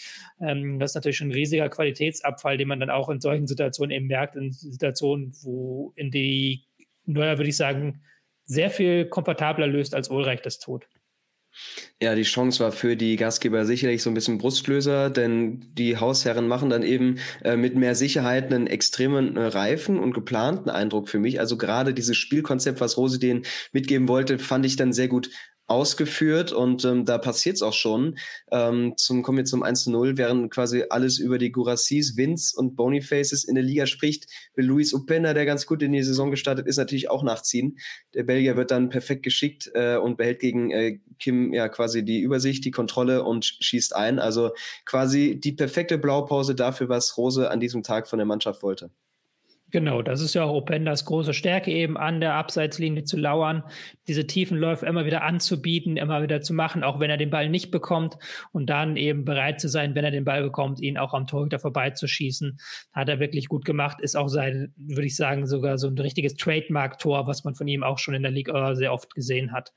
Ähm, 0.41 0.79
das 0.79 0.93
ist 0.93 0.95
natürlich 0.95 1.17
schon 1.17 1.29
ein 1.29 1.33
riesiger 1.33 1.69
Qualitätsabfall, 1.69 2.57
den 2.57 2.69
man 2.69 2.81
dann 2.81 2.91
auch 2.91 3.09
in 3.09 3.21
solchen 3.21 3.47
Situationen 3.47 3.91
eben 3.91 4.07
merkt, 4.07 4.37
in 4.37 4.53
Situationen, 4.53 5.33
wo 5.43 5.93
in 5.97 6.11
die 6.11 6.65
Neuer, 7.05 7.39
würde 7.39 7.51
ich 7.51 7.57
sagen, 7.57 8.03
sehr 8.45 8.71
viel 8.71 9.07
komfortabler 9.07 9.67
löst, 9.67 9.95
als 9.95 10.11
Ulreich 10.11 10.43
das 10.43 10.59
tut. 10.59 10.87
Ja, 12.01 12.15
die 12.15 12.23
Chance 12.23 12.65
war 12.65 12.73
für 12.73 12.97
die 12.97 13.17
Gastgeber 13.17 13.65
sicherlich 13.65 14.03
so 14.03 14.11
ein 14.11 14.15
bisschen 14.15 14.39
Brustlöser, 14.39 15.11
denn 15.11 15.65
die 15.75 15.97
Hausherren 15.97 16.49
machen 16.49 16.71
dann 16.71 16.83
eben 16.83 17.19
äh, 17.45 17.57
mit 17.57 17.77
mehr 17.77 17.95
Sicherheit 17.95 18.53
einen 18.53 18.67
extremen 18.67 19.37
äh, 19.37 19.45
reifen 19.47 19.99
und 19.99 20.13
geplanten 20.13 20.71
Eindruck 20.71 21.09
für 21.09 21.19
mich. 21.19 21.39
Also 21.39 21.57
gerade 21.57 21.95
dieses 21.95 22.17
Spielkonzept, 22.17 22.81
was 22.81 22.97
Rose 22.97 23.19
denen 23.19 23.45
mitgeben 23.73 24.09
wollte, 24.09 24.39
fand 24.39 24.67
ich 24.67 24.77
dann 24.77 24.93
sehr 24.93 25.09
gut 25.09 25.31
ausgeführt 25.73 26.53
und 26.53 26.85
ähm, 26.85 27.07
da 27.07 27.17
passiert 27.17 27.57
es 27.57 27.63
auch 27.63 27.73
schon. 27.73 28.19
Ähm, 28.51 28.93
zum, 28.99 29.23
kommen 29.23 29.39
wir 29.39 29.45
zum 29.47 29.63
1 29.63 29.87
0, 29.87 30.19
während 30.19 30.51
quasi 30.53 30.85
alles 30.91 31.19
über 31.19 31.39
die 31.39 31.51
Gurassis, 31.51 32.17
Vince 32.17 32.55
und 32.57 32.77
Bonifaces 32.77 33.45
in 33.45 33.55
der 33.55 33.65
Liga 33.65 33.87
spricht, 33.87 34.27
will 34.55 34.67
Luis 34.67 34.93
Upenda, 34.93 35.33
der 35.33 35.47
ganz 35.47 35.67
gut 35.67 35.83
in 35.83 35.93
die 35.93 36.03
Saison 36.03 36.31
gestartet 36.31 36.67
ist, 36.67 36.77
natürlich 36.77 37.11
auch 37.11 37.23
nachziehen. 37.23 37.79
Der 38.15 38.25
Belgier 38.25 38.57
wird 38.57 38.71
dann 38.71 38.91
perfekt 38.91 39.23
geschickt 39.23 39.71
äh, 39.73 39.97
und 39.97 40.19
behält 40.19 40.41
gegen 40.41 40.71
äh, 40.71 40.99
Kim 41.19 41.55
ja 41.55 41.69
quasi 41.69 42.05
die 42.05 42.21
Übersicht, 42.21 42.65
die 42.65 42.71
Kontrolle 42.71 43.25
und 43.25 43.45
schießt 43.45 43.97
ein. 43.97 44.19
Also 44.19 44.51
quasi 44.85 45.41
die 45.43 45.53
perfekte 45.53 45.97
Blaupause 45.97 46.55
dafür, 46.55 46.91
was 46.91 47.17
Rose 47.17 47.51
an 47.51 47.61
diesem 47.61 47.83
Tag 47.83 48.09
von 48.09 48.19
der 48.19 48.27
Mannschaft 48.27 48.63
wollte. 48.63 48.91
Genau, 49.73 50.03
das 50.03 50.21
ist 50.21 50.35
ja 50.35 50.45
auch 50.45 50.53
Opendas 50.53 51.07
große 51.07 51.33
Stärke, 51.33 51.71
eben 51.71 51.97
an 51.97 52.21
der 52.21 52.35
Abseitslinie 52.35 53.05
zu 53.05 53.17
lauern, 53.17 53.65
diese 54.07 54.27
tiefen 54.27 54.59
Läufe 54.59 54.85
immer 54.85 55.07
wieder 55.07 55.23
anzubieten, 55.23 55.97
immer 55.97 56.23
wieder 56.23 56.43
zu 56.43 56.53
machen, 56.53 56.85
auch 56.85 57.01
wenn 57.01 57.09
er 57.09 57.17
den 57.17 57.31
Ball 57.31 57.49
nicht 57.49 57.71
bekommt 57.71 58.19
und 58.53 58.69
dann 58.69 58.99
eben 58.99 59.25
bereit 59.25 59.63
zu 59.63 59.69
sein, 59.69 59.95
wenn 59.95 60.05
er 60.05 60.11
den 60.11 60.27
Ball 60.27 60.43
bekommt, 60.43 60.83
ihn 60.83 60.99
auch 60.99 61.15
am 61.15 61.27
Torhüter 61.27 61.59
vorbeizuschießen. 61.59 62.59
Hat 62.93 63.09
er 63.09 63.19
wirklich 63.19 63.49
gut 63.49 63.65
gemacht, 63.65 63.99
ist 64.03 64.15
auch 64.15 64.29
sein, 64.29 64.75
würde 64.77 65.07
ich 65.07 65.17
sagen, 65.17 65.47
sogar 65.47 65.79
so 65.79 65.89
ein 65.89 65.97
richtiges 65.97 66.35
Trademark-Tor, 66.35 67.27
was 67.27 67.43
man 67.45 67.55
von 67.55 67.67
ihm 67.67 67.83
auch 67.83 67.99
schon 67.99 68.13
in 68.13 68.23
der 68.23 68.31
Liga 68.31 68.75
sehr 68.75 68.93
oft 68.93 69.15
gesehen 69.15 69.53
hat. 69.53 69.73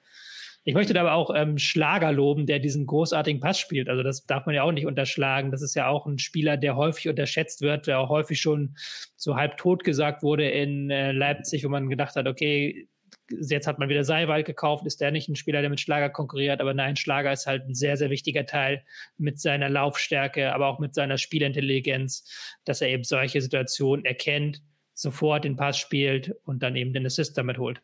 Ich 0.67 0.74
möchte 0.74 0.95
da 0.95 1.01
aber 1.01 1.13
auch 1.13 1.31
ähm, 1.36 1.60
Schlager 1.60 2.12
loben, 2.12 2.48
der 2.48 2.57
diesen 2.57 2.88
großartigen 2.88 3.39
Pass 3.39 3.60
spielt. 3.60 3.88
Also 3.88 4.01
das 4.01 4.25
darf 4.25 4.48
man 4.48 4.55
ja 4.55 4.63
auch 4.63 4.72
nicht 4.72 4.88
unterschlagen. 4.88 5.51
Das 5.51 5.62
ist 5.62 5.75
ja 5.75 5.88
auch 5.88 6.07
ein 6.07 6.17
Spieler, 6.17 6.57
der 6.57 6.75
häufig 6.75 7.07
unterschätzt 7.07 7.62
wird, 7.62 7.86
der 7.86 8.00
auch 8.00 8.10
häufig 8.10 8.41
schon 8.41 8.75
so 9.15 9.36
halb 9.36 9.57
tot 9.57 9.84
gesagt 9.84 10.24
wurde 10.24 10.50
in 10.50 10.89
äh, 10.89 11.12
Leipzig, 11.12 11.63
wo 11.63 11.69
man 11.69 11.88
gedacht 11.88 12.15
hat, 12.15 12.25
okay, 12.25 12.89
jetzt 13.29 13.67
hat 13.67 13.77
man 13.77 13.89
wieder 13.89 14.03
Seiwald 14.03 14.48
gekauft, 14.48 14.88
ist 14.88 15.01
der 15.01 15.12
nicht 15.12 15.29
ein 15.29 15.36
Spieler, 15.36 15.62
der 15.62 15.69
mit 15.69 15.81
Schlager 15.81 16.10
konkurriert, 16.10 16.62
aber 16.62 16.74
nein, 16.74 16.95
Schlager 16.95 17.31
ist 17.31 17.45
halt 17.45 17.67
ein 17.67 17.75
sehr, 17.75 17.95
sehr 17.95 18.10
wichtiger 18.10 18.48
Teil 18.48 18.84
mit 19.17 19.39
seiner 19.39 19.69
Laufstärke, 19.69 20.51
aber 20.51 20.67
auch 20.67 20.79
mit 20.79 20.95
seiner 20.95 21.19
Spielintelligenz, 21.19 22.57
dass 22.65 22.81
er 22.81 22.89
eben 22.89 23.03
solche 23.03 23.39
Situationen 23.39 24.03
erkennt, 24.03 24.63
sofort 24.93 25.43
den 25.43 25.57
Pass 25.57 25.77
spielt 25.77 26.36
und 26.43 26.63
dann 26.63 26.75
eben 26.75 26.91
den 26.93 27.05
Assist 27.05 27.38
damit 27.38 27.60
holt 27.60 27.81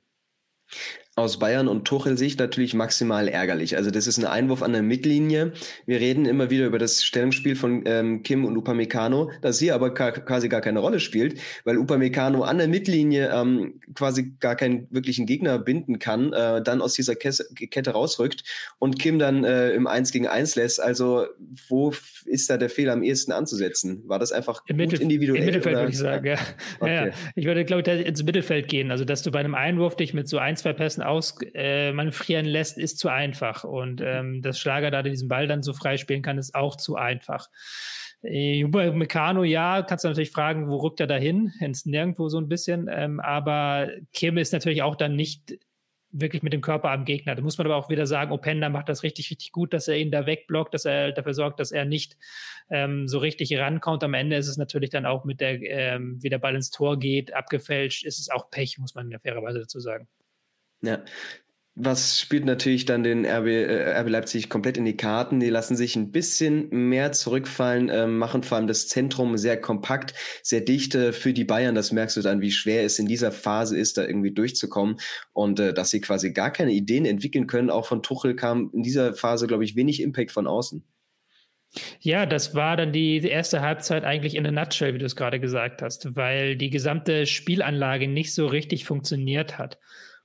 aus 1.17 1.39
Bayern 1.39 1.67
und 1.67 1.83
Tuchel-Sicht 1.83 2.39
natürlich 2.39 2.73
maximal 2.73 3.27
ärgerlich. 3.27 3.75
Also 3.75 3.91
das 3.91 4.07
ist 4.07 4.17
ein 4.17 4.25
Einwurf 4.25 4.63
an 4.63 4.71
der 4.71 4.81
Mittellinie. 4.81 5.51
Wir 5.85 5.99
reden 5.99 6.25
immer 6.25 6.49
wieder 6.49 6.65
über 6.65 6.79
das 6.79 7.03
Stellungsspiel 7.03 7.57
von 7.57 7.83
ähm, 7.85 8.23
Kim 8.23 8.45
und 8.45 8.55
Upamecano, 8.55 9.29
das 9.41 9.59
hier 9.59 9.75
aber 9.75 9.93
quasi 9.93 10.47
gar 10.47 10.61
keine 10.61 10.79
Rolle 10.79 11.01
spielt, 11.01 11.37
weil 11.65 11.77
Upamecano 11.77 12.43
an 12.43 12.59
der 12.59 12.69
Mittellinie 12.69 13.29
ähm, 13.33 13.81
quasi 13.93 14.31
gar 14.39 14.55
keinen 14.55 14.87
wirklichen 14.89 15.25
Gegner 15.25 15.59
binden 15.59 15.99
kann, 15.99 16.31
äh, 16.31 16.61
dann 16.61 16.81
aus 16.81 16.93
dieser 16.93 17.15
Kesse, 17.15 17.45
Kette 17.55 17.91
rausrückt 17.91 18.45
und 18.79 18.97
Kim 18.97 19.19
dann 19.19 19.43
äh, 19.43 19.71
im 19.71 19.87
1 19.87 20.13
gegen 20.13 20.27
1 20.27 20.55
lässt. 20.55 20.81
Also 20.81 21.25
wo 21.67 21.93
ist 22.25 22.49
da 22.49 22.55
der 22.55 22.69
Fehler 22.69 22.93
am 22.93 23.03
ehesten 23.03 23.33
anzusetzen? 23.33 24.01
War 24.07 24.17
das 24.17 24.31
einfach 24.31 24.63
Im 24.67 24.77
gut 24.77 24.93
individuell? 24.93 25.41
Im 25.41 25.45
Mittelfeld 25.45 25.75
oder? 25.75 25.83
würde 25.83 25.91
ich 25.91 25.99
sagen, 25.99 26.25
ja. 26.25 26.37
Okay. 26.79 27.07
ja. 27.07 27.13
Ich 27.35 27.45
würde, 27.45 27.65
glaube 27.65 27.81
ich, 27.81 28.05
ins 28.05 28.23
Mittelfeld 28.23 28.69
gehen. 28.69 28.91
Also 28.91 29.03
dass 29.03 29.23
du 29.23 29.31
bei 29.31 29.39
einem 29.39 29.55
Einwurf 29.55 29.97
dich 29.97 30.13
mit 30.13 30.29
so 30.29 30.37
ein, 30.37 30.55
zwei 30.55 30.71
Pässen 30.71 31.00
ausmanövrieren 31.01 32.45
äh, 32.45 32.49
lässt, 32.49 32.77
ist 32.77 32.99
zu 32.99 33.09
einfach. 33.09 33.63
Und 33.63 34.01
ähm, 34.01 34.41
das 34.41 34.59
Schlager 34.59 34.91
da 34.91 35.03
diesen 35.03 35.27
Ball 35.27 35.47
dann 35.47 35.63
so 35.63 35.73
freispielen 35.73 36.21
kann, 36.21 36.37
ist 36.37 36.55
auch 36.55 36.75
zu 36.75 36.95
einfach. 36.95 37.49
Äh, 38.23 38.63
Meccano, 38.65 39.43
ja, 39.43 39.81
kannst 39.81 40.03
du 40.03 40.09
natürlich 40.09 40.31
fragen, 40.31 40.69
wo 40.69 40.77
rückt 40.77 40.99
er 40.99 41.07
da 41.07 41.15
hin? 41.15 41.51
Ins 41.59 41.85
Nirgendwo 41.85 42.29
so 42.29 42.39
ein 42.39 42.49
bisschen. 42.49 42.89
Ähm, 42.91 43.19
aber 43.19 43.89
Kim 44.13 44.37
ist 44.37 44.53
natürlich 44.53 44.83
auch 44.83 44.95
dann 44.95 45.15
nicht 45.15 45.57
wirklich 46.11 46.43
mit 46.43 46.53
dem 46.53 46.61
Körper 46.61 46.91
am 46.91 47.05
Gegner. 47.05 47.35
Da 47.35 47.41
muss 47.41 47.57
man 47.57 47.67
aber 47.67 47.77
auch 47.77 47.89
wieder 47.89 48.05
sagen, 48.05 48.31
Openda 48.31 48.69
macht 48.69 48.89
das 48.89 49.03
richtig, 49.03 49.31
richtig 49.31 49.51
gut, 49.51 49.73
dass 49.73 49.87
er 49.87 49.97
ihn 49.97 50.11
da 50.11 50.25
wegblockt, 50.25 50.73
dass 50.73 50.85
er 50.85 51.11
dafür 51.11 51.33
sorgt, 51.33 51.59
dass 51.59 51.71
er 51.71 51.85
nicht 51.85 52.17
ähm, 52.69 53.07
so 53.07 53.19
richtig 53.19 53.57
rankommt. 53.57 54.03
Am 54.03 54.13
Ende 54.13 54.35
ist 54.35 54.47
es 54.47 54.57
natürlich 54.57 54.89
dann 54.89 55.05
auch 55.05 55.23
mit 55.23 55.39
der, 55.39 55.61
ähm, 55.61 56.21
wie 56.21 56.29
der 56.29 56.39
Ball 56.39 56.55
ins 56.55 56.71
Tor 56.71 56.99
geht, 56.99 57.33
abgefälscht, 57.33 58.05
ist 58.05 58.19
es 58.19 58.29
auch 58.29 58.49
Pech, 58.49 58.77
muss 58.77 58.95
man 58.95 59.09
ja 59.09 59.19
fairerweise 59.19 59.59
dazu 59.59 59.79
sagen. 59.79 60.07
Ja. 60.81 61.03
Was 61.75 62.19
spielt 62.19 62.43
natürlich 62.43 62.83
dann 62.83 63.01
den 63.01 63.25
RB, 63.25 63.47
äh, 63.47 63.97
RB 64.01 64.09
Leipzig 64.09 64.49
komplett 64.49 64.75
in 64.75 64.83
die 64.83 64.97
Karten? 64.97 65.39
Die 65.39 65.49
lassen 65.49 65.77
sich 65.77 65.95
ein 65.95 66.11
bisschen 66.11 66.67
mehr 66.69 67.13
zurückfallen, 67.13 67.87
äh, 67.87 68.07
machen 68.07 68.43
vor 68.43 68.57
allem 68.57 68.67
das 68.67 68.89
Zentrum 68.89 69.37
sehr 69.37 69.59
kompakt, 69.59 70.13
sehr 70.43 70.59
dicht 70.59 70.95
äh, 70.95 71.13
für 71.13 71.31
die 71.31 71.45
Bayern. 71.45 71.73
Das 71.73 71.93
merkst 71.93 72.17
du 72.17 72.21
dann, 72.21 72.41
wie 72.41 72.51
schwer 72.51 72.83
es 72.83 72.99
in 72.99 73.05
dieser 73.05 73.31
Phase 73.31 73.77
ist, 73.77 73.97
da 73.97 74.05
irgendwie 74.05 74.33
durchzukommen 74.33 74.97
und 75.31 75.61
äh, 75.61 75.73
dass 75.73 75.91
sie 75.91 76.01
quasi 76.01 76.33
gar 76.33 76.51
keine 76.51 76.73
Ideen 76.73 77.05
entwickeln 77.05 77.47
können. 77.47 77.69
Auch 77.69 77.85
von 77.85 78.03
Tuchel 78.03 78.35
kam 78.35 78.69
in 78.73 78.83
dieser 78.83 79.13
Phase, 79.13 79.47
glaube 79.47 79.63
ich, 79.63 79.77
wenig 79.77 80.01
Impact 80.01 80.31
von 80.31 80.47
außen. 80.47 80.83
Ja, 82.01 82.25
das 82.25 82.53
war 82.53 82.75
dann 82.75 82.91
die 82.91 83.19
erste 83.19 83.61
Halbzeit 83.61 84.03
eigentlich 84.03 84.35
in 84.35 84.45
a 84.45 84.51
nutshell, 84.51 84.93
wie 84.93 84.99
du 84.99 85.05
es 85.05 85.15
gerade 85.15 85.39
gesagt 85.39 85.81
hast, 85.81 86.17
weil 86.17 86.57
die 86.57 86.69
gesamte 86.69 87.25
Spielanlage 87.25 88.09
nicht 88.09 88.33
so 88.33 88.47
richtig 88.47 88.83
funktioniert 88.83 89.57
hat. 89.57 89.79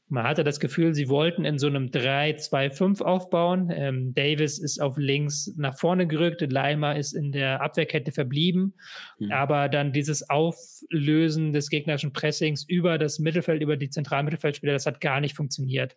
Man 0.08 0.22
hatte 0.24 0.44
das 0.44 0.60
Gefühl, 0.60 0.94
sie 0.94 1.08
wollten 1.08 1.44
in 1.44 1.58
so 1.58 1.66
einem 1.66 1.86
3-2-5 1.86 3.02
aufbauen. 3.02 3.72
Ähm, 3.74 4.14
Davis 4.14 4.58
ist 4.58 4.80
auf 4.80 4.96
links 4.98 5.52
nach 5.56 5.76
vorne 5.76 6.06
gerückt, 6.06 6.40
Leimer 6.52 6.96
ist 6.96 7.12
in 7.12 7.32
der 7.32 7.60
Abwehrkette 7.60 8.12
verblieben. 8.12 8.74
Mhm. 9.18 9.32
Aber 9.32 9.68
dann 9.68 9.92
dieses 9.92 10.30
Auflösen 10.30 11.52
des 11.52 11.70
gegnerischen 11.70 12.12
Pressings 12.12 12.62
über 12.68 12.98
das 12.98 13.18
Mittelfeld, 13.18 13.62
über 13.62 13.76
die 13.76 13.90
zentralen 13.90 14.26
Mittelfeldspieler, 14.26 14.74
das 14.74 14.86
hat 14.86 15.00
gar 15.00 15.20
nicht 15.20 15.34
funktioniert. 15.34 15.96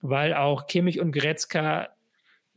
Weil 0.00 0.32
auch 0.32 0.66
Kimmich 0.66 1.00
und 1.00 1.12
Gretzka 1.12 1.90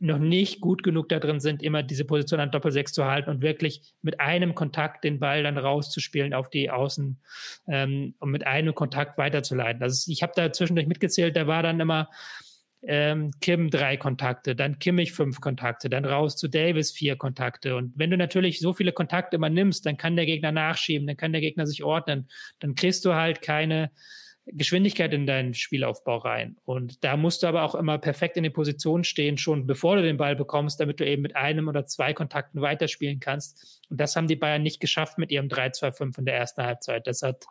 noch 0.00 0.18
nicht 0.18 0.60
gut 0.60 0.82
genug 0.82 1.08
da 1.08 1.18
drin 1.18 1.40
sind, 1.40 1.62
immer 1.62 1.82
diese 1.82 2.04
Position 2.04 2.40
an 2.40 2.50
Doppelsechs 2.50 2.92
zu 2.92 3.04
halten 3.04 3.30
und 3.30 3.42
wirklich 3.42 3.94
mit 4.00 4.20
einem 4.20 4.54
Kontakt 4.54 5.02
den 5.04 5.18
Ball 5.18 5.42
dann 5.42 5.58
rauszuspielen 5.58 6.34
auf 6.34 6.50
die 6.50 6.70
Außen 6.70 7.20
ähm, 7.66 8.14
und 8.18 8.30
mit 8.30 8.46
einem 8.46 8.74
Kontakt 8.74 9.18
weiterzuleiten. 9.18 9.82
Also 9.82 10.10
ich 10.10 10.22
habe 10.22 10.32
da 10.36 10.52
zwischendurch 10.52 10.86
mitgezählt, 10.86 11.36
da 11.36 11.46
war 11.46 11.62
dann 11.62 11.80
immer 11.80 12.08
ähm, 12.82 13.32
Kim 13.40 13.70
drei 13.70 13.96
Kontakte, 13.96 14.54
dann 14.54 14.78
Kimmich 14.78 15.12
fünf 15.12 15.40
Kontakte, 15.40 15.90
dann 15.90 16.04
raus 16.04 16.36
zu 16.36 16.46
Davis 16.46 16.92
vier 16.92 17.16
Kontakte. 17.16 17.74
Und 17.74 17.92
wenn 17.96 18.10
du 18.10 18.16
natürlich 18.16 18.60
so 18.60 18.72
viele 18.72 18.92
Kontakte 18.92 19.36
immer 19.36 19.50
nimmst, 19.50 19.84
dann 19.84 19.96
kann 19.96 20.14
der 20.14 20.26
Gegner 20.26 20.52
nachschieben, 20.52 21.06
dann 21.06 21.16
kann 21.16 21.32
der 21.32 21.40
Gegner 21.40 21.66
sich 21.66 21.82
ordnen, 21.82 22.28
dann 22.60 22.76
kriegst 22.76 23.04
du 23.04 23.14
halt 23.14 23.42
keine 23.42 23.90
Geschwindigkeit 24.52 25.12
in 25.12 25.26
deinen 25.26 25.54
Spielaufbau 25.54 26.18
rein. 26.18 26.56
Und 26.64 27.04
da 27.04 27.16
musst 27.16 27.42
du 27.42 27.46
aber 27.46 27.62
auch 27.62 27.74
immer 27.74 27.98
perfekt 27.98 28.36
in 28.36 28.42
die 28.42 28.50
Position 28.50 29.04
stehen, 29.04 29.38
schon 29.38 29.66
bevor 29.66 29.96
du 29.96 30.02
den 30.02 30.16
Ball 30.16 30.36
bekommst, 30.36 30.80
damit 30.80 31.00
du 31.00 31.06
eben 31.06 31.22
mit 31.22 31.36
einem 31.36 31.68
oder 31.68 31.84
zwei 31.84 32.12
Kontakten 32.14 32.60
weiterspielen 32.60 33.20
kannst. 33.20 33.82
Und 33.88 34.00
das 34.00 34.16
haben 34.16 34.28
die 34.28 34.36
Bayern 34.36 34.62
nicht 34.62 34.80
geschafft 34.80 35.18
mit 35.18 35.30
ihrem 35.30 35.48
3-2-5 35.48 36.18
in 36.18 36.24
der 36.24 36.36
ersten 36.36 36.62
Halbzeit. 36.62 37.06
Das 37.06 37.22
hat 37.22 37.46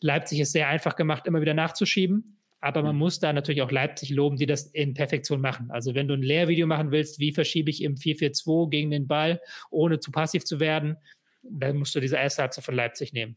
Leipzig 0.00 0.40
es 0.40 0.52
sehr 0.52 0.68
einfach 0.68 0.96
gemacht, 0.96 1.26
immer 1.26 1.40
wieder 1.40 1.54
nachzuschieben. 1.54 2.38
Aber 2.60 2.82
man 2.82 2.94
mhm. 2.94 3.00
muss 3.00 3.20
da 3.20 3.32
natürlich 3.32 3.62
auch 3.62 3.70
Leipzig 3.70 4.10
loben, 4.10 4.36
die 4.36 4.46
das 4.46 4.66
in 4.66 4.94
Perfektion 4.94 5.40
machen. 5.40 5.70
Also 5.70 5.94
wenn 5.94 6.08
du 6.08 6.14
ein 6.14 6.22
Lehrvideo 6.22 6.66
machen 6.66 6.90
willst, 6.90 7.20
wie 7.20 7.32
verschiebe 7.32 7.70
ich 7.70 7.82
im 7.82 7.94
4-4-2 7.94 8.70
gegen 8.70 8.90
den 8.90 9.06
Ball, 9.06 9.40
ohne 9.70 10.00
zu 10.00 10.10
passiv 10.10 10.44
zu 10.44 10.58
werden, 10.58 10.96
dann 11.42 11.76
musst 11.76 11.94
du 11.94 12.00
diese 12.00 12.16
erste 12.16 12.42
Halbzeit 12.42 12.64
von 12.64 12.74
Leipzig 12.74 13.12
nehmen. 13.12 13.36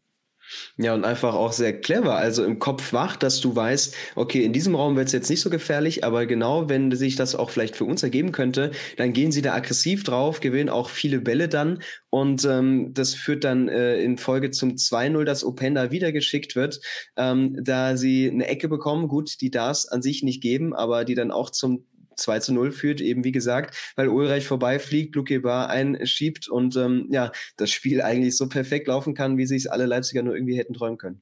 Ja, 0.78 0.94
und 0.94 1.06
einfach 1.06 1.34
auch 1.34 1.52
sehr 1.54 1.80
clever, 1.80 2.16
also 2.16 2.44
im 2.44 2.60
Kopf 2.60 2.94
wach, 2.94 3.16
dass 3.16 3.40
du 3.40 3.56
weißt, 3.56 3.96
okay, 4.16 4.44
in 4.44 4.54
diesem 4.54 4.76
Raum 4.76 4.96
wird 4.96 5.08
es 5.08 5.14
jetzt 5.14 5.30
nicht 5.30 5.42
so 5.42 5.50
gefährlich, 5.50 6.04
aber 6.04 6.26
genau, 6.26 6.70
wenn 6.70 6.92
sich 6.92 7.16
das 7.16 7.36
auch 7.36 7.50
vielleicht 7.50 7.76
für 7.76 7.86
uns 7.86 8.04
ergeben 8.04 8.32
könnte, 8.32 8.72
dann 8.98 9.14
gehen 9.14 9.32
sie 9.32 9.42
da 9.42 9.54
aggressiv 9.54 10.04
drauf, 10.04 10.40
gewinnen 10.40 10.70
auch 10.70 10.90
viele 10.90 11.22
Bälle 11.22 11.48
dann 11.48 11.82
und 12.10 12.46
ähm, 12.46 12.94
das 12.94 13.14
führt 13.14 13.44
dann 13.44 13.68
äh, 13.70 14.02
in 14.02 14.18
Folge 14.18 14.52
zum 14.52 14.76
2-0, 14.76 15.24
dass 15.24 15.44
Openda 15.44 15.92
wieder 15.92 16.12
geschickt 16.12 16.56
wird, 16.56 16.82
ähm, 17.16 17.58
da 17.62 17.96
sie 17.96 18.30
eine 18.30 18.48
Ecke 18.48 18.68
bekommen, 18.68 19.08
gut, 19.08 19.40
die 19.42 19.52
darf 19.52 19.72
es 19.78 19.88
an 19.88 20.02
sich 20.02 20.24
nicht 20.24 20.42
geben, 20.42 20.74
aber 20.74 21.06
die 21.06 21.16
dann 21.16 21.32
auch 21.32 21.50
zum 21.50 21.86
2 22.22 22.40
zu 22.40 22.54
0 22.54 22.72
führt, 22.72 23.02
eben 23.02 23.24
wie 23.24 23.32
gesagt, 23.32 23.94
weil 23.96 24.08
Ulreich 24.08 24.46
vorbeifliegt, 24.46 25.16
Luke 25.16 25.40
Bar 25.42 25.70
einschiebt 25.70 26.48
und 26.48 26.76
ähm, 26.76 27.08
ja, 27.10 27.32
das 27.58 27.72
Spiel 27.72 28.02
eigentlich 28.02 28.38
so 28.38 28.48
perfekt 28.48 28.88
laufen 28.88 29.14
kann, 29.14 29.38
wie 29.38 29.46
sich 29.46 29.72
alle 29.72 29.86
Leipziger 29.86 30.24
nur 30.24 30.36
irgendwie 30.36 30.58
hätten 30.58 30.74
träumen 30.74 30.98
können. 30.98 31.22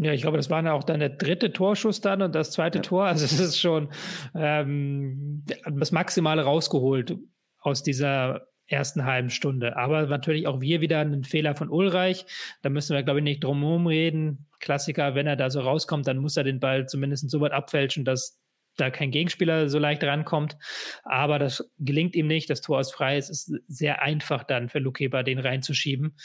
Ja, 0.00 0.12
ich 0.12 0.22
glaube, 0.22 0.36
das 0.36 0.48
war 0.48 0.72
auch 0.72 0.84
dann 0.84 1.00
der 1.00 1.08
dritte 1.08 1.52
Torschuss 1.52 2.00
dann 2.00 2.22
und 2.22 2.34
das 2.34 2.52
zweite 2.52 2.78
ja. 2.78 2.82
Tor. 2.82 3.06
Also 3.06 3.24
es 3.24 3.40
ist 3.40 3.58
schon 3.58 3.88
ähm, 4.34 5.44
das 5.72 5.90
Maximale 5.90 6.42
rausgeholt 6.42 7.16
aus 7.58 7.82
dieser 7.82 8.46
ersten 8.68 9.04
halben 9.04 9.30
Stunde. 9.30 9.76
Aber 9.76 10.06
natürlich 10.06 10.46
auch 10.46 10.60
wir 10.60 10.80
wieder 10.80 11.00
einen 11.00 11.24
Fehler 11.24 11.54
von 11.54 11.68
Ulreich. 11.68 12.26
Da 12.62 12.68
müssen 12.68 12.94
wir, 12.94 13.02
glaube 13.02 13.20
ich, 13.20 13.24
nicht 13.24 13.42
drum 13.42 13.60
herum 13.62 13.86
reden. 13.88 14.46
Klassiker, 14.60 15.14
wenn 15.16 15.26
er 15.26 15.36
da 15.36 15.50
so 15.50 15.60
rauskommt, 15.60 16.06
dann 16.06 16.18
muss 16.18 16.36
er 16.36 16.44
den 16.44 16.60
Ball 16.60 16.86
zumindest 16.86 17.28
so 17.28 17.40
weit 17.40 17.52
abfälschen, 17.52 18.04
dass 18.04 18.38
da 18.80 18.90
kein 18.90 19.10
Gegenspieler 19.10 19.68
so 19.68 19.78
leicht 19.78 20.02
rankommt. 20.04 20.56
Aber 21.04 21.38
das 21.38 21.70
gelingt 21.78 22.14
ihm 22.16 22.26
nicht. 22.26 22.48
Das 22.50 22.60
Tor 22.60 22.80
ist 22.80 22.92
frei. 22.92 23.16
Es 23.16 23.30
ist 23.30 23.52
sehr 23.66 24.02
einfach 24.02 24.44
dann 24.44 24.68
für 24.68 24.78
Lukeba, 24.78 25.22
den 25.22 25.38
reinzuschieben. 25.38 26.16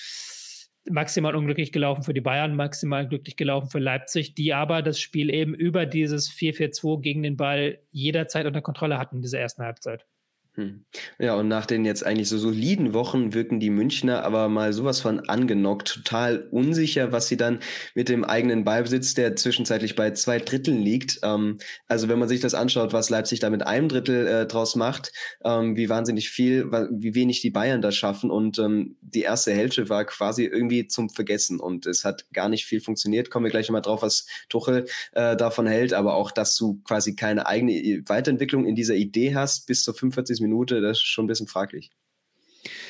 Maximal 0.90 1.36
unglücklich 1.36 1.72
gelaufen 1.72 2.04
für 2.04 2.14
die 2.14 2.22
Bayern, 2.22 2.56
maximal 2.56 3.08
glücklich 3.08 3.38
gelaufen 3.38 3.70
für 3.70 3.80
Leipzig, 3.80 4.36
die 4.36 4.54
aber 4.54 4.82
das 4.82 5.00
Spiel 5.00 5.34
eben 5.34 5.54
über 5.54 5.86
dieses 5.86 6.30
4-4-2 6.30 7.02
gegen 7.02 7.24
den 7.24 7.38
Ball 7.38 7.80
jederzeit 7.92 8.46
unter 8.46 8.62
Kontrolle 8.62 8.98
hatten 8.98 9.18
in 9.18 9.22
dieser 9.22 9.40
ersten 9.40 9.64
Halbzeit. 9.64 10.06
Hm. 10.56 10.86
Ja, 11.18 11.34
und 11.34 11.48
nach 11.48 11.66
den 11.66 11.84
jetzt 11.84 12.06
eigentlich 12.06 12.30
so 12.30 12.38
soliden 12.38 12.94
Wochen 12.94 13.34
wirken 13.34 13.60
die 13.60 13.72
Münchner 13.72 14.24
aber 14.24 14.50
mal 14.50 14.72
sowas 14.72 15.02
von 15.02 15.20
angenockt, 15.22 15.88
total 15.88 16.48
unsicher, 16.52 17.12
was 17.12 17.28
sie 17.28 17.38
dann 17.38 17.60
mit 17.96 18.08
dem 18.08 18.24
eigenen 18.24 18.64
Ballbesitz, 18.64 19.16
der 19.16 19.36
zwischenzeitlich 19.36 19.96
bei 19.96 20.12
zwei 20.12 20.38
Dritteln 20.38 20.80
liegt. 20.80 21.20
Ähm, 21.24 21.58
also 21.88 22.08
wenn 22.08 22.20
man 22.20 22.30
sich 22.30 22.40
das 22.40 22.54
anschaut, 22.54 22.94
was 22.94 23.10
Leipzig 23.10 23.40
da 23.40 23.50
mit 23.50 23.66
einem 23.66 23.90
Drittel 23.90 24.28
äh, 24.28 24.46
draus 24.46 24.76
macht, 24.76 25.12
ähm, 25.44 25.76
wie 25.76 25.90
wahnsinnig 25.90 26.30
viel, 26.30 26.72
wie 26.72 27.16
wenig 27.16 27.42
die 27.42 27.50
Bayern 27.50 27.82
da 27.82 27.92
schaffen. 27.92 28.30
Und 28.30 28.60
ähm, 28.60 28.96
die 29.02 29.24
erste 29.24 29.54
Hälfte 29.54 29.90
war 29.90 30.06
quasi 30.06 30.46
irgendwie 30.46 30.86
zum 30.86 31.10
Vergessen 31.10 31.60
und 31.60 31.88
es 31.88 32.06
hat 32.06 32.32
gar 32.32 32.48
nicht 32.48 32.66
viel 32.66 32.80
funktioniert. 32.80 33.32
Kommen 33.32 33.46
wir 33.46 33.52
gleich 33.52 33.70
nochmal 33.70 33.82
drauf, 33.82 34.04
was 34.04 34.28
Tuchel 34.50 34.86
äh, 35.14 35.36
davon 35.36 35.66
hält, 35.66 35.94
aber 35.94 36.14
auch, 36.14 36.30
dass 36.30 36.56
du 36.56 36.80
quasi 36.84 37.16
keine 37.16 37.48
eigene 37.48 38.04
Weiterentwicklung 38.06 38.68
in 38.68 38.76
dieser 38.76 38.94
Idee 38.94 39.34
hast 39.34 39.66
bis 39.66 39.82
zur 39.82 39.96
45 39.96 40.43
Minute, 40.44 40.82
das 40.82 40.98
ist 40.98 41.04
schon 41.04 41.26
ein 41.26 41.28
bisschen 41.28 41.48
fraglich. 41.48 41.92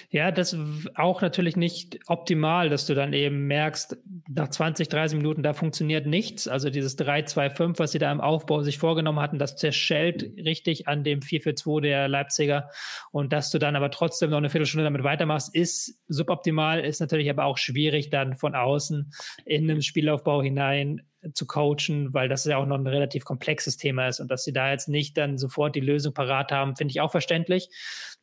Ja, 0.10 0.32
das 0.32 0.56
auch 0.94 1.22
natürlich 1.24 1.56
nicht 1.56 2.00
optimal, 2.06 2.70
dass 2.70 2.86
du 2.86 2.94
dann 2.94 3.13
eben 3.13 3.48
merkst, 3.48 3.98
nach 4.30 4.50
20, 4.50 4.88
30 4.88 5.18
Minuten, 5.18 5.42
da 5.42 5.54
funktioniert 5.54 6.06
nichts. 6.06 6.48
Also 6.48 6.70
dieses 6.70 6.98
3-2-5, 7.00 7.80
was 7.80 7.94
sie 7.94 7.98
da 7.98 8.12
im 8.12 8.22
Aufbau 8.22 8.62
sich 8.62 8.78
vorgenommen 8.78 9.20
hatten, 9.20 9.39
das 9.39 9.56
zerschellt 9.56 10.24
richtig 10.38 10.88
an 10.88 11.04
dem 11.04 11.22
4-4-2 11.22 11.82
der 11.82 12.08
Leipziger. 12.08 12.70
Und 13.12 13.34
dass 13.34 13.50
du 13.50 13.58
dann 13.58 13.76
aber 13.76 13.89
trotzdem 13.89 14.30
noch 14.30 14.38
eine 14.38 14.52
Viertelstunde 14.52 14.84
damit 14.84 15.04
weitermachst, 15.04 15.56
ist 15.56 16.00
suboptimal, 16.08 16.82
ist 16.82 17.02
natürlich 17.02 17.30
aber 17.32 17.46
auch 17.46 17.58
schwierig, 17.58 18.12
dann 18.12 18.36
von 18.36 18.54
außen 18.54 19.12
in 19.46 19.68
den 19.68 19.82
Spielaufbau 19.82 20.44
hinein 20.44 21.02
zu 21.34 21.46
coachen, 21.46 22.14
weil 22.14 22.28
das 22.28 22.46
ja 22.46 22.58
auch 22.58 22.66
noch 22.66 22.78
ein 22.78 22.88
relativ 22.88 23.26
komplexes 23.26 23.78
Thema 23.78 24.08
ist 24.08 24.20
und 24.20 24.30
dass 24.30 24.44
sie 24.44 24.54
da 24.54 24.72
jetzt 24.72 24.90
nicht 24.90 25.18
dann 25.18 25.38
sofort 25.38 25.76
die 25.76 25.82
Lösung 25.82 26.14
parat 26.14 26.52
haben, 26.52 26.76
finde 26.76 26.92
ich 26.92 27.02
auch 27.02 27.12
verständlich. 27.12 27.70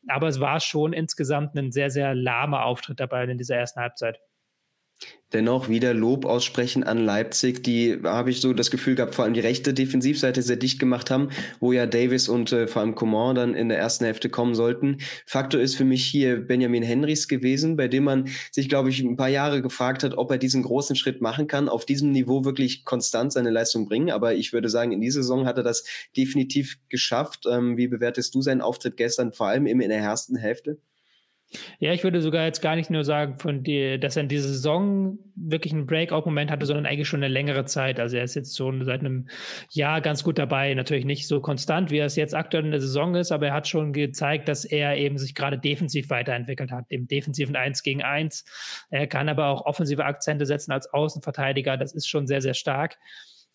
Aber 0.08 0.28
es 0.28 0.40
war 0.40 0.60
schon 0.60 0.92
insgesamt 0.92 1.54
ein 1.56 1.72
sehr, 1.72 1.90
sehr 1.90 2.14
lahmer 2.14 2.64
Auftritt 2.64 3.00
dabei 3.00 3.24
in 3.24 3.38
dieser 3.38 3.56
ersten 3.56 3.80
Halbzeit 3.80 4.20
dennoch 5.32 5.68
wieder 5.68 5.94
Lob 5.94 6.24
aussprechen 6.24 6.84
an 6.84 6.98
Leipzig, 6.98 7.62
die 7.62 7.98
habe 8.02 8.30
ich 8.30 8.40
so 8.40 8.52
das 8.52 8.70
Gefühl 8.70 8.94
gehabt, 8.94 9.14
vor 9.14 9.24
allem 9.24 9.34
die 9.34 9.40
rechte 9.40 9.72
Defensivseite 9.72 10.42
sehr 10.42 10.56
dicht 10.56 10.78
gemacht 10.78 11.10
haben, 11.10 11.28
wo 11.60 11.72
ja 11.72 11.86
Davis 11.86 12.28
und 12.28 12.52
äh, 12.52 12.66
vor 12.66 12.82
allem 12.82 12.94
Coman 12.94 13.34
dann 13.34 13.54
in 13.54 13.68
der 13.68 13.78
ersten 13.78 14.04
Hälfte 14.04 14.28
kommen 14.28 14.54
sollten. 14.54 14.98
Faktor 15.26 15.60
ist 15.60 15.76
für 15.76 15.84
mich 15.84 16.04
hier 16.04 16.40
Benjamin 16.40 16.82
Henrys 16.82 17.28
gewesen, 17.28 17.76
bei 17.76 17.88
dem 17.88 18.04
man 18.04 18.28
sich, 18.50 18.68
glaube 18.68 18.90
ich, 18.90 19.00
ein 19.00 19.16
paar 19.16 19.28
Jahre 19.28 19.62
gefragt 19.62 20.02
hat, 20.02 20.16
ob 20.16 20.30
er 20.30 20.38
diesen 20.38 20.62
großen 20.62 20.96
Schritt 20.96 21.20
machen 21.20 21.46
kann, 21.46 21.68
auf 21.68 21.84
diesem 21.84 22.10
Niveau 22.12 22.44
wirklich 22.44 22.84
konstant 22.84 23.32
seine 23.32 23.50
Leistung 23.50 23.86
bringen. 23.86 24.10
Aber 24.10 24.34
ich 24.34 24.52
würde 24.52 24.68
sagen, 24.68 24.92
in 24.92 25.00
dieser 25.00 25.22
Saison 25.22 25.46
hat 25.46 25.58
er 25.58 25.64
das 25.64 25.84
definitiv 26.16 26.78
geschafft. 26.88 27.44
Ähm, 27.50 27.76
wie 27.76 27.88
bewertest 27.88 28.34
du 28.34 28.42
seinen 28.42 28.60
Auftritt 28.60 28.96
gestern, 28.96 29.32
vor 29.32 29.48
allem 29.48 29.66
eben 29.66 29.80
in 29.80 29.90
der 29.90 29.98
ersten 29.98 30.36
Hälfte? 30.36 30.78
Ja, 31.80 31.92
ich 31.92 32.04
würde 32.04 32.22
sogar 32.22 32.44
jetzt 32.44 32.62
gar 32.62 32.76
nicht 32.76 32.90
nur 32.90 33.04
sagen, 33.04 33.38
von 33.38 33.64
die, 33.64 33.98
dass 33.98 34.16
er 34.16 34.22
in 34.22 34.28
dieser 34.28 34.48
Saison 34.48 35.18
wirklich 35.34 35.72
einen 35.72 35.86
Breakout-Moment 35.86 36.48
hatte, 36.48 36.64
sondern 36.64 36.86
eigentlich 36.86 37.08
schon 37.08 37.24
eine 37.24 37.32
längere 37.32 37.64
Zeit. 37.64 37.98
Also 37.98 38.16
er 38.16 38.22
ist 38.22 38.36
jetzt 38.36 38.56
schon 38.56 38.84
seit 38.84 39.00
einem 39.00 39.28
Jahr 39.70 40.00
ganz 40.00 40.22
gut 40.22 40.38
dabei. 40.38 40.72
Natürlich 40.74 41.04
nicht 41.04 41.26
so 41.26 41.40
konstant, 41.40 41.90
wie 41.90 41.98
er 41.98 42.06
es 42.06 42.14
jetzt 42.14 42.36
aktuell 42.36 42.64
in 42.64 42.70
der 42.70 42.80
Saison 42.80 43.16
ist, 43.16 43.32
aber 43.32 43.48
er 43.48 43.54
hat 43.54 43.66
schon 43.66 43.92
gezeigt, 43.92 44.48
dass 44.48 44.64
er 44.64 44.96
eben 44.96 45.18
sich 45.18 45.34
gerade 45.34 45.58
defensiv 45.58 46.08
weiterentwickelt 46.10 46.70
hat, 46.70 46.84
im 46.88 47.08
defensiven 47.08 47.56
1 47.56 47.82
gegen 47.82 48.02
1. 48.02 48.44
Er 48.90 49.08
kann 49.08 49.28
aber 49.28 49.48
auch 49.48 49.66
offensive 49.66 50.04
Akzente 50.04 50.46
setzen 50.46 50.70
als 50.70 50.92
Außenverteidiger. 50.92 51.76
Das 51.76 51.92
ist 51.92 52.08
schon 52.08 52.28
sehr, 52.28 52.42
sehr 52.42 52.54
stark 52.54 52.96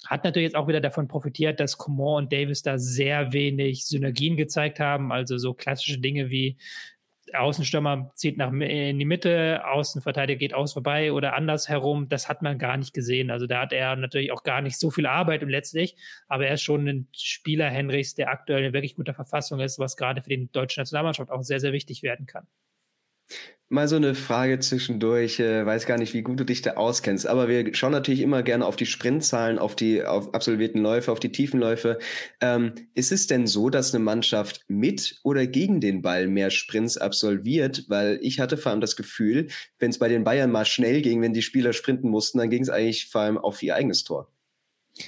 hat 0.08 0.24
natürlich 0.24 0.46
jetzt 0.46 0.56
auch 0.56 0.68
wieder 0.68 0.82
davon 0.82 1.08
profitiert, 1.08 1.60
dass 1.60 1.78
Coman 1.78 2.26
und 2.26 2.34
Davis 2.34 2.62
da 2.62 2.78
sehr 2.78 3.34
wenig 3.34 3.86
Synergien 3.86 4.38
gezeigt 4.38 4.80
haben. 4.80 5.12
Also 5.12 5.38
so 5.38 5.54
klassische 5.54 6.00
Dinge 6.00 6.30
wie 6.30 6.58
Außenstürmer 7.34 8.12
zieht 8.14 8.38
nach 8.38 8.52
in 8.52 9.00
die 9.00 9.06
Mitte, 9.06 9.62
Außenverteidiger 9.66 10.38
geht 10.38 10.54
aus 10.54 10.74
vorbei 10.74 11.12
oder 11.12 11.34
andersherum. 11.34 12.08
Das 12.08 12.30
hat 12.30 12.42
man 12.42 12.60
gar 12.60 12.78
nicht 12.78 12.94
gesehen. 12.94 13.32
Also 13.32 13.48
da 13.48 13.62
hat 13.62 13.74
er 13.74 13.96
natürlich 13.96 14.32
auch 14.32 14.44
gar 14.44 14.62
nicht 14.62 14.80
so 14.80 14.92
viel 14.92 15.06
Arbeit 15.06 15.42
im 15.42 15.50
letztlich, 15.50 15.96
aber 16.28 16.48
er 16.48 16.54
ist 16.54 16.62
schon 16.62 16.88
ein 16.88 17.08
Spieler 17.16 17.70
Henrichs, 17.70 18.16
der 18.16 18.30
aktuell 18.30 18.66
in 18.66 18.74
wirklich 18.74 18.96
guter 18.96 19.14
Verfassung 19.14 19.60
ist, 19.60 19.80
was 19.80 19.98
gerade 19.98 20.22
für 20.22 20.30
die 20.30 20.50
deutsche 20.52 20.80
Nationalmannschaft 20.80 21.32
auch 21.32 21.42
sehr, 21.42 21.60
sehr 21.60 21.74
wichtig 21.74 22.04
werden 22.04 22.26
kann. 22.26 22.48
Mal 23.68 23.88
so 23.88 23.96
eine 23.96 24.14
Frage 24.14 24.60
zwischendurch, 24.60 25.40
äh, 25.40 25.66
weiß 25.66 25.88
gar 25.88 25.98
nicht, 25.98 26.14
wie 26.14 26.22
gut 26.22 26.40
du 26.40 26.44
dich 26.44 26.62
da 26.62 26.74
auskennst, 26.74 27.26
aber 27.26 27.48
wir 27.48 27.74
schauen 27.74 27.94
natürlich 27.94 28.22
immer 28.22 28.44
gerne 28.44 28.64
auf 28.64 28.76
die 28.76 28.86
Sprintzahlen, 28.86 29.58
auf 29.58 29.76
die 29.76 30.04
auf 30.04 30.36
absolvierten 30.36 30.84
Läufe, 30.84 31.12
auf 31.12 31.20
die 31.20 31.32
Tiefenläufe. 31.32 31.98
Ähm, 32.42 32.74
ist 32.94 33.12
es 33.12 33.26
denn 33.26 33.48
so, 33.48 33.72
dass 33.72 33.96
eine 33.96 34.04
Mannschaft 34.04 34.66
mit 34.68 35.20
oder 35.24 35.48
gegen 35.48 35.82
den 35.82 36.04
Ball 36.04 36.28
mehr 36.28 36.52
Sprints 36.52 36.98
absolviert? 36.98 37.86
Weil 37.88 38.20
ich 38.22 38.40
hatte 38.40 38.58
vor 38.58 38.72
allem 38.72 38.82
das 38.82 38.96
Gefühl, 38.96 39.48
wenn 39.80 39.90
es 39.90 39.98
bei 39.98 40.10
den 40.10 40.24
Bayern 40.24 40.52
mal 40.52 40.66
schnell 40.66 41.02
ging, 41.02 41.24
wenn 41.24 41.34
die 41.34 41.42
Spieler 41.42 41.74
sprinten 41.74 42.10
mussten, 42.10 42.38
dann 42.38 42.52
ging 42.52 42.62
es 42.62 42.70
eigentlich 42.70 43.08
vor 43.08 43.22
allem 43.22 43.40
auf 43.40 43.64
ihr 43.64 43.76
eigenes 43.76 44.04
Tor. 44.04 44.35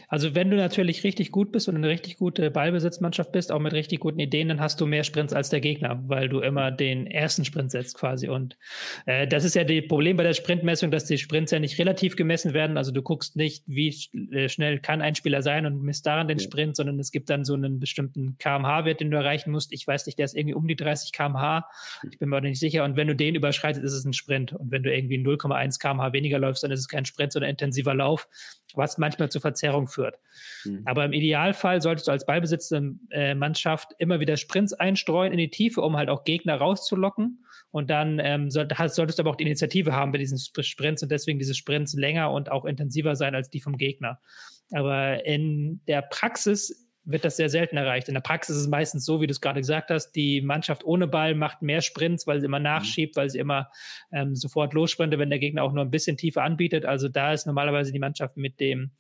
Also 0.10 0.36
wenn 0.36 0.50
du 0.50 0.58
natürlich 0.58 1.04
richtig 1.04 1.32
gut 1.32 1.52
bist 1.52 1.70
und 1.70 1.76
eine 1.76 1.88
richtig 1.88 2.18
gute 2.18 2.52
Ballbesitzmannschaft 2.52 3.32
bist, 3.32 3.52
auch 3.52 3.60
mit 3.60 3.74
richtig 3.74 4.02
guten 4.02 4.20
Ideen, 4.20 4.50
dann 4.50 4.60
hast 4.60 4.82
du 4.82 4.86
mehr 4.86 5.06
Sprints 5.06 5.34
als 5.34 5.50
der 5.50 5.62
Gegner, 5.62 6.04
weil 6.08 6.28
du 6.28 6.42
immer 6.42 6.72
den 6.72 7.08
ersten 7.08 7.46
Sprint 7.46 7.72
setzt 7.72 7.98
quasi. 7.98 8.28
Und 8.28 8.58
äh, 9.06 9.28
das 9.28 9.46
ist 9.46 9.56
ja 9.56 9.64
das 9.64 9.88
Problem 9.88 10.18
bei 10.18 10.24
der 10.24 10.34
Sprintmessung, 10.34 10.92
dass 10.92 11.06
die 11.06 11.18
Sprints 11.18 11.52
ja 11.52 11.60
nicht 11.60 11.80
relativ 11.80 12.18
gemessen 12.18 12.54
werden. 12.54 12.78
Also 12.78 12.92
du 12.92 13.02
guckst 13.02 13.38
nicht, 13.38 13.64
wie 13.66 13.96
äh, 14.34 14.50
schnell 14.50 14.80
kann 14.80 15.02
ein 15.02 15.16
Spieler 15.16 15.42
sein 15.42 15.66
und 15.66 15.82
misst 15.82 16.06
daran 16.06 16.28
den 16.28 16.40
Sprint, 16.40 16.76
sondern 16.76 17.00
es 17.00 17.12
gibt 17.12 17.30
dann 17.30 17.46
so 17.46 17.54
einen 17.54 17.80
bestimmten 17.80 18.38
kmh-Wert, 18.40 19.00
den 19.00 19.10
du 19.10 19.18
erreichen 19.18 19.52
musst. 19.52 19.72
Ich 19.72 19.88
weiß 19.88 20.06
nicht, 20.06 20.20
der 20.20 20.26
ist 20.26 20.36
irgendwie 20.36 20.56
um 20.56 20.68
die 20.68 20.76
30 20.76 21.14
kmh. 21.14 21.66
Ich 22.12 22.20
bin 22.20 22.28
mir 22.28 22.42
nicht 22.42 22.60
sicher. 22.60 22.84
Und 22.84 22.98
wenn 22.98 23.08
du 23.08 23.16
den 23.16 23.36
überschreitest, 23.36 23.86
ist 23.86 23.94
es 23.94 24.04
ein 24.04 24.14
Sprint. 24.14 24.52
Und 24.52 24.70
wenn 24.70 24.84
du 24.84 24.94
irgendwie 24.94 25.18
0,1 25.18 25.80
kmh 25.80 26.12
weniger 26.12 26.40
läufst, 26.40 26.64
dann 26.64 26.72
ist 26.72 26.82
es 26.82 26.90
kein 26.90 27.06
Sprint, 27.06 27.32
sondern 27.32 27.50
intensiver 27.50 27.94
Lauf 27.94 28.28
was 28.78 28.98
manchmal 28.98 29.30
zu 29.30 29.40
Verzerrung 29.78 29.88
führt. 29.88 30.20
Mhm. 30.66 30.82
Aber 30.86 31.06
im 31.06 31.14
Idealfall 31.14 31.82
solltest 31.82 32.08
du 32.08 32.12
als 32.12 32.26
ballbesitzende 32.26 33.00
äh, 33.12 33.36
Mannschaft 33.36 33.94
immer 34.00 34.20
wieder 34.20 34.38
Sprints 34.38 34.74
einstreuen 34.74 35.32
in 35.32 35.38
die 35.38 35.50
Tiefe, 35.50 35.82
um 35.82 35.96
halt 35.98 36.10
auch 36.10 36.24
Gegner 36.24 36.56
rauszulocken. 36.56 37.44
Und 37.72 37.90
dann 37.90 38.20
ähm, 38.24 38.50
soll, 38.50 38.68
solltest 38.88 39.20
du 39.20 39.24
aber 39.24 39.32
auch 39.32 39.36
die 39.36 39.44
Initiative 39.44 39.94
haben 39.94 40.12
bei 40.12 40.18
diesen 40.18 40.38
Sprints 40.38 41.04
und 41.04 41.12
deswegen 41.12 41.40
diese 41.40 41.54
Sprints 41.54 41.94
länger 41.94 42.32
und 42.32 42.52
auch 42.52 42.66
intensiver 42.66 43.16
sein 43.16 43.36
als 43.36 43.50
die 43.50 43.62
vom 43.62 43.78
Gegner. 43.78 44.20
Aber 44.72 45.26
in 45.26 45.82
der 45.88 46.02
Praxis 46.02 46.88
wird 47.08 47.24
das 47.24 47.38
sehr 47.38 47.50
selten 47.50 47.78
erreicht. 47.78 48.10
In 48.10 48.14
der 48.14 48.22
Praxis 48.22 48.58
ist 48.58 48.64
es 48.64 48.68
meistens 48.68 49.06
so, 49.06 49.22
wie 49.22 49.28
du 49.28 49.32
es 49.32 49.40
gerade 49.40 49.62
gesagt 49.62 49.90
hast, 49.92 50.12
die 50.12 50.42
Mannschaft 50.42 50.84
ohne 50.84 51.08
Ball 51.08 51.36
macht 51.36 51.62
mehr 51.62 51.82
Sprints, 51.82 52.28
weil 52.28 52.42
sie 52.42 52.46
immer 52.46 52.60
mhm. 52.60 52.64
nachschiebt, 52.64 53.16
weil 53.16 53.30
sie 53.30 53.40
immer 53.40 53.70
ähm, 54.12 54.36
sofort 54.36 54.74
lossprintet, 54.74 55.18
wenn 55.18 55.30
der 55.30 55.40
Gegner 55.40 55.64
auch 55.64 55.72
nur 55.72 55.86
ein 55.86 55.92
bisschen 55.92 56.18
tiefer 56.18 56.44
anbietet. 56.44 56.86
Also 56.86 57.08
da 57.08 57.32
ist 57.32 57.48
normalerweise 57.48 57.94
die 57.94 58.00
Mannschaft 58.00 58.36
mit 58.36 58.60
dem 58.60 58.92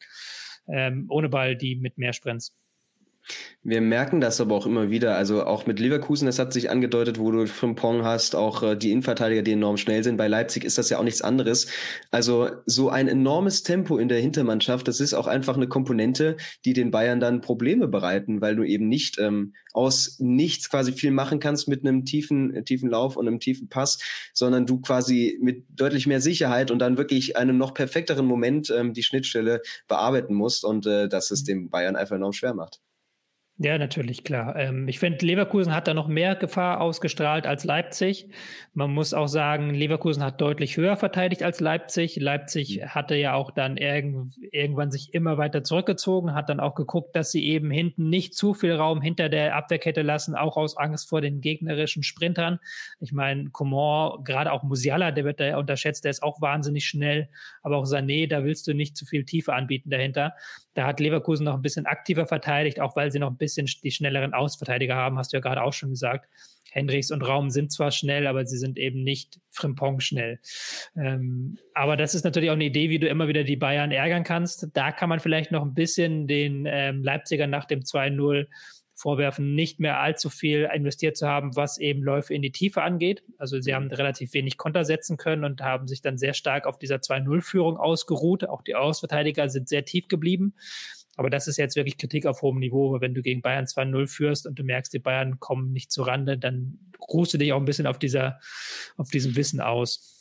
ähm, 0.67 1.05
ohne 1.09 1.29
Ball 1.29 1.55
die 1.55 1.75
mit 1.75 1.97
mehr 1.97 2.13
Sprints. 2.13 2.53
Wir 3.63 3.81
merken 3.81 4.21
das 4.21 4.39
aber 4.39 4.55
auch 4.55 4.65
immer 4.65 4.89
wieder. 4.91 5.17
Also 5.17 5.43
auch 5.43 5.65
mit 5.65 5.77
Leverkusen, 5.77 6.25
das 6.25 6.39
hat 6.39 6.53
sich 6.53 6.69
angedeutet, 6.69 7.19
wo 7.19 7.31
du 7.31 7.47
Frimpong 7.47 8.05
hast, 8.05 8.33
auch 8.33 8.63
äh, 8.63 8.77
die 8.77 8.91
Innenverteidiger, 8.91 9.41
die 9.41 9.51
enorm 9.51 9.75
schnell 9.75 10.05
sind. 10.05 10.15
Bei 10.15 10.29
Leipzig 10.29 10.63
ist 10.63 10.77
das 10.77 10.89
ja 10.89 10.99
auch 10.99 11.03
nichts 11.03 11.21
anderes. 11.21 11.67
Also 12.09 12.49
so 12.65 12.89
ein 12.89 13.09
enormes 13.09 13.63
Tempo 13.63 13.97
in 13.97 14.07
der 14.07 14.21
Hintermannschaft, 14.21 14.87
das 14.87 15.01
ist 15.01 15.13
auch 15.13 15.27
einfach 15.27 15.57
eine 15.57 15.67
Komponente, 15.67 16.37
die 16.63 16.71
den 16.71 16.91
Bayern 16.91 17.19
dann 17.19 17.41
Probleme 17.41 17.89
bereiten, 17.89 18.39
weil 18.39 18.55
du 18.55 18.63
eben 18.63 18.87
nicht 18.87 19.19
ähm, 19.19 19.53
aus 19.73 20.15
nichts 20.19 20.69
quasi 20.69 20.93
viel 20.93 21.11
machen 21.11 21.41
kannst 21.41 21.67
mit 21.67 21.85
einem 21.85 22.05
tiefen, 22.05 22.55
äh, 22.55 22.63
tiefen 22.63 22.89
Lauf 22.89 23.17
und 23.17 23.27
einem 23.27 23.41
tiefen 23.41 23.67
Pass, 23.67 23.99
sondern 24.33 24.65
du 24.65 24.79
quasi 24.79 25.37
mit 25.41 25.65
deutlich 25.69 26.07
mehr 26.07 26.21
Sicherheit 26.21 26.71
und 26.71 26.79
dann 26.79 26.97
wirklich 26.97 27.35
einem 27.35 27.57
noch 27.57 27.73
perfekteren 27.73 28.27
Moment 28.27 28.69
ähm, 28.69 28.93
die 28.93 29.03
Schnittstelle 29.03 29.61
bearbeiten 29.89 30.35
musst 30.35 30.63
und 30.63 30.85
äh, 30.85 31.09
dass 31.09 31.31
es 31.31 31.41
mhm. 31.41 31.45
dem 31.47 31.69
Bayern 31.69 31.97
einfach 31.97 32.15
enorm 32.15 32.31
schwer 32.31 32.53
macht. 32.53 32.79
Ja, 33.59 33.79
natürlich, 33.79 34.23
klar. 34.23 34.55
Ähm, 34.55 34.87
ich 34.87 34.99
finde, 34.99 35.25
Leverkusen 35.25 35.73
hat 35.73 35.87
da 35.87 35.95
noch 35.95 36.07
mehr 36.07 36.35
Gefahr 36.35 36.79
ausgestrahlt 36.79 37.47
als 37.47 37.63
Leipzig. 37.63 38.29
Man 38.75 38.93
muss 38.93 39.15
auch 39.15 39.25
sagen, 39.25 39.73
Leverkusen 39.73 40.23
hat 40.23 40.39
deutlich 40.39 40.77
höher 40.77 40.95
verteidigt 40.95 41.41
als 41.41 41.59
Leipzig. 41.59 42.17
Leipzig 42.17 42.77
mhm. 42.77 42.89
hatte 42.89 43.15
ja 43.15 43.33
auch 43.33 43.49
dann 43.49 43.77
irgend, 43.77 44.35
irgendwann 44.51 44.91
sich 44.91 45.11
immer 45.15 45.39
weiter 45.39 45.63
zurückgezogen, 45.63 46.35
hat 46.35 46.49
dann 46.49 46.59
auch 46.59 46.75
geguckt, 46.75 47.15
dass 47.15 47.31
sie 47.31 47.47
eben 47.47 47.71
hinten 47.71 48.11
nicht 48.11 48.35
zu 48.35 48.53
viel 48.53 48.75
Raum 48.75 49.01
hinter 49.01 49.27
der 49.27 49.55
Abwehrkette 49.55 50.03
lassen, 50.03 50.35
auch 50.35 50.55
aus 50.55 50.77
Angst 50.77 51.09
vor 51.09 51.21
den 51.21 51.41
gegnerischen 51.41 52.03
Sprintern. 52.03 52.59
Ich 52.99 53.11
meine, 53.11 53.49
Coman, 53.49 54.23
gerade 54.23 54.51
auch 54.51 54.61
Musiala, 54.61 55.09
der 55.09 55.25
wird 55.25 55.39
da 55.39 55.57
unterschätzt, 55.57 56.03
der 56.03 56.11
ist 56.11 56.21
auch 56.21 56.41
wahnsinnig 56.41 56.85
schnell. 56.85 57.27
Aber 57.63 57.77
auch 57.77 57.85
Sané, 57.85 58.29
da 58.29 58.43
willst 58.43 58.67
du 58.67 58.75
nicht 58.75 58.95
zu 58.95 59.07
viel 59.07 59.25
Tiefe 59.25 59.55
anbieten 59.55 59.89
dahinter. 59.89 60.35
Da 60.77 60.85
hat 60.85 60.99
Leverkusen 60.99 61.43
noch 61.43 61.55
ein 61.55 61.63
bisschen 61.63 61.87
aktiver 61.87 62.27
verteidigt, 62.27 62.79
auch 62.79 62.95
weil 62.95 63.11
sie 63.11 63.17
noch 63.17 63.31
ein 63.31 63.37
bisschen 63.37 63.67
die 63.81 63.89
schnelleren 63.89 64.35
Ausverteidiger 64.35 64.93
haben, 64.93 65.17
hast 65.17 65.33
du 65.33 65.37
ja 65.37 65.41
gerade 65.41 65.63
auch 65.63 65.73
schon 65.73 65.89
gesagt. 65.89 66.29
Hendricks 66.69 67.09
und 67.09 67.23
Raum 67.23 67.49
sind 67.49 67.71
zwar 67.71 67.89
schnell, 67.89 68.27
aber 68.27 68.45
sie 68.45 68.59
sind 68.59 68.77
eben 68.77 69.03
nicht 69.03 69.39
Frimpong 69.49 70.01
schnell. 70.01 70.39
Ähm, 70.95 71.57
aber 71.73 71.97
das 71.97 72.13
ist 72.13 72.25
natürlich 72.25 72.51
auch 72.51 72.55
eine 72.55 72.65
Idee, 72.65 72.91
wie 72.91 72.99
du 72.99 73.07
immer 73.07 73.27
wieder 73.27 73.43
die 73.43 73.55
Bayern 73.55 73.91
ärgern 73.91 74.23
kannst. 74.23 74.67
Da 74.73 74.91
kann 74.91 75.09
man 75.09 75.19
vielleicht 75.19 75.51
noch 75.51 75.63
ein 75.63 75.73
bisschen 75.73 76.27
den 76.27 76.67
ähm, 76.67 77.01
Leipzigern 77.01 77.49
nach 77.49 77.65
dem 77.65 77.79
2-0 77.79 78.45
vorwerfen, 78.97 79.53
nicht 79.53 79.79
mehr 79.79 79.99
allzu 79.99 80.29
viel 80.29 80.67
investiert 80.73 81.15
zu 81.15 81.27
haben, 81.27 81.55
was 81.55 81.77
eben 81.77 82.01
Läufe 82.01 82.33
in 82.33 82.41
die 82.41 82.51
Tiefe 82.51 82.81
angeht. 82.81 83.23
Also 83.37 83.61
sie 83.61 83.75
haben 83.75 83.91
relativ 83.91 84.33
wenig 84.33 84.57
Konter 84.57 84.85
setzen 84.85 85.17
können 85.17 85.43
und 85.43 85.61
haben 85.61 85.87
sich 85.87 86.01
dann 86.01 86.17
sehr 86.17 86.33
stark 86.33 86.65
auf 86.65 86.79
dieser 86.79 86.95
2-0-Führung 86.95 87.77
ausgeruht. 87.77 88.49
Auch 88.49 88.63
die 88.63 88.73
Ausverteidiger 88.73 89.49
sind 89.49 89.69
sehr 89.69 89.85
tief 89.85 90.07
geblieben. 90.07 90.55
Aber 91.15 91.29
das 91.29 91.47
ist 91.47 91.57
jetzt 91.57 91.75
wirklich 91.75 91.97
Kritik 91.97 92.25
auf 92.25 92.41
hohem 92.41 92.57
Niveau. 92.57 92.99
Wenn 92.99 93.13
du 93.13 93.21
gegen 93.21 93.41
Bayern 93.41 93.65
2-0 93.65 94.07
führst 94.07 94.47
und 94.47 94.57
du 94.57 94.63
merkst, 94.63 94.91
die 94.93 94.99
Bayern 94.99 95.39
kommen 95.39 95.73
nicht 95.73 95.91
zurande, 95.91 96.37
dann 96.37 96.79
ruhst 97.07 97.33
du 97.35 97.37
dich 97.37 97.53
auch 97.53 97.59
ein 97.59 97.65
bisschen 97.65 97.87
auf 97.87 97.99
dieser, 97.99 98.39
auf 98.97 99.09
diesem 99.09 99.35
Wissen 99.35 99.61
aus. 99.61 100.16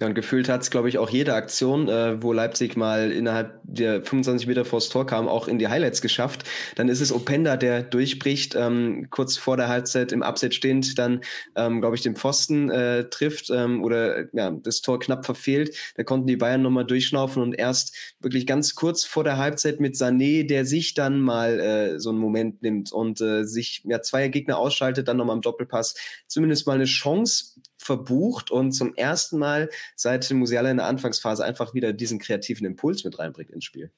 Ja, 0.00 0.06
und 0.06 0.14
gefühlt 0.14 0.48
hat 0.48 0.62
es, 0.62 0.70
glaube 0.70 0.88
ich, 0.88 0.98
auch 0.98 1.10
jede 1.10 1.34
Aktion, 1.34 1.88
äh, 1.88 2.22
wo 2.22 2.32
Leipzig 2.32 2.76
mal 2.76 3.10
innerhalb 3.10 3.60
der 3.64 4.02
25 4.02 4.46
Meter 4.46 4.64
vors 4.64 4.88
Tor 4.88 5.06
kam, 5.06 5.28
auch 5.28 5.48
in 5.48 5.58
die 5.58 5.68
Highlights 5.68 6.00
geschafft. 6.00 6.44
Dann 6.76 6.88
ist 6.88 7.00
es 7.00 7.12
Openda, 7.12 7.56
der 7.56 7.82
durchbricht, 7.82 8.54
ähm, 8.54 9.08
kurz 9.10 9.36
vor 9.36 9.56
der 9.56 9.68
Halbzeit 9.68 10.12
im 10.12 10.22
Abset 10.22 10.54
stehend, 10.54 10.98
dann, 10.98 11.20
ähm, 11.56 11.80
glaube 11.80 11.96
ich, 11.96 12.02
den 12.02 12.16
Pfosten 12.16 12.70
äh, 12.70 13.08
trifft 13.08 13.50
ähm, 13.50 13.82
oder 13.84 14.34
ja, 14.34 14.50
das 14.50 14.80
Tor 14.80 14.98
knapp 14.98 15.24
verfehlt. 15.24 15.76
Da 15.96 16.04
konnten 16.04 16.26
die 16.26 16.36
Bayern 16.36 16.62
nochmal 16.62 16.86
durchschnaufen 16.86 17.42
und 17.42 17.58
erst 17.58 17.94
wirklich 18.20 18.46
ganz 18.46 18.74
kurz 18.74 19.04
vor 19.04 19.24
der 19.24 19.36
Halbzeit 19.36 19.80
mit 19.80 19.94
Sané, 19.94 20.46
der 20.46 20.64
sich 20.64 20.94
dann 20.94 21.20
mal 21.20 21.60
äh, 21.60 22.00
so 22.00 22.10
einen 22.10 22.18
Moment 22.18 22.62
nimmt 22.62 22.92
und 22.92 23.20
äh, 23.20 23.44
sich 23.44 23.82
ja 23.84 24.00
zwei 24.00 24.28
Gegner 24.28 24.58
ausschaltet, 24.58 25.08
dann 25.08 25.18
nochmal 25.18 25.36
im 25.36 25.42
Doppelpass 25.42 25.94
zumindest 26.26 26.66
mal 26.66 26.74
eine 26.74 26.84
Chance 26.84 27.55
verbucht 27.86 28.50
und 28.50 28.72
zum 28.72 28.94
ersten 28.94 29.38
Mal 29.38 29.70
seit 29.94 30.30
Musiala 30.30 30.70
in 30.70 30.76
der 30.76 30.86
Anfangsphase 30.86 31.44
einfach 31.44 31.72
wieder 31.72 31.92
diesen 31.92 32.18
kreativen 32.18 32.66
Impuls 32.66 33.04
mit 33.04 33.18
reinbringt 33.18 33.50
ins 33.50 33.64
Spiel. 33.64 33.90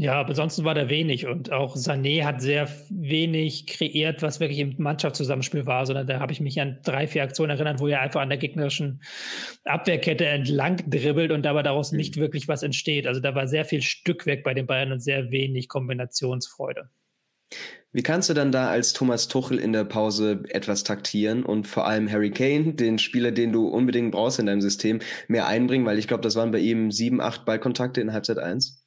Ja, 0.00 0.14
aber 0.14 0.28
ansonsten 0.28 0.64
war 0.64 0.76
da 0.76 0.88
wenig 0.88 1.26
und 1.26 1.50
auch 1.50 1.74
Sané 1.74 2.24
hat 2.24 2.40
sehr 2.40 2.68
wenig 2.88 3.66
kreiert, 3.66 4.22
was 4.22 4.38
wirklich 4.38 4.60
im 4.60 4.76
Mannschaftszusammenspiel 4.78 5.66
war, 5.66 5.86
sondern 5.86 6.06
da 6.06 6.20
habe 6.20 6.32
ich 6.32 6.40
mich 6.40 6.60
an 6.60 6.78
drei, 6.84 7.08
vier 7.08 7.24
Aktionen 7.24 7.50
erinnert, 7.50 7.80
wo 7.80 7.88
er 7.88 8.00
einfach 8.00 8.20
an 8.20 8.28
der 8.28 8.38
gegnerischen 8.38 9.02
Abwehrkette 9.64 10.24
entlang 10.24 10.88
dribbelt 10.88 11.32
und 11.32 11.44
aber 11.48 11.64
daraus 11.64 11.90
nicht 11.90 12.16
mhm. 12.16 12.20
wirklich 12.20 12.46
was 12.46 12.62
entsteht. 12.62 13.08
Also 13.08 13.20
da 13.20 13.34
war 13.34 13.48
sehr 13.48 13.64
viel 13.64 13.82
Stückwerk 13.82 14.44
bei 14.44 14.54
den 14.54 14.68
Bayern 14.68 14.92
und 14.92 15.00
sehr 15.00 15.32
wenig 15.32 15.68
Kombinationsfreude. 15.68 16.90
Wie 17.92 18.02
kannst 18.02 18.28
du 18.28 18.34
dann 18.34 18.52
da 18.52 18.68
als 18.68 18.92
Thomas 18.92 19.28
Tuchel 19.28 19.58
in 19.58 19.72
der 19.72 19.84
Pause 19.84 20.42
etwas 20.48 20.84
taktieren 20.84 21.42
und 21.42 21.66
vor 21.66 21.86
allem 21.86 22.10
Harry 22.10 22.30
Kane, 22.30 22.74
den 22.74 22.98
Spieler, 22.98 23.30
den 23.32 23.52
du 23.52 23.66
unbedingt 23.68 24.12
brauchst 24.12 24.38
in 24.38 24.46
deinem 24.46 24.60
System, 24.60 25.00
mehr 25.26 25.46
einbringen? 25.46 25.86
Weil 25.86 25.98
ich 25.98 26.06
glaube, 26.08 26.22
das 26.22 26.36
waren 26.36 26.50
bei 26.50 26.58
ihm 26.58 26.90
sieben, 26.90 27.20
acht 27.20 27.44
Ballkontakte 27.46 28.00
in 28.00 28.12
Halbzeit 28.12 28.38
eins. 28.38 28.84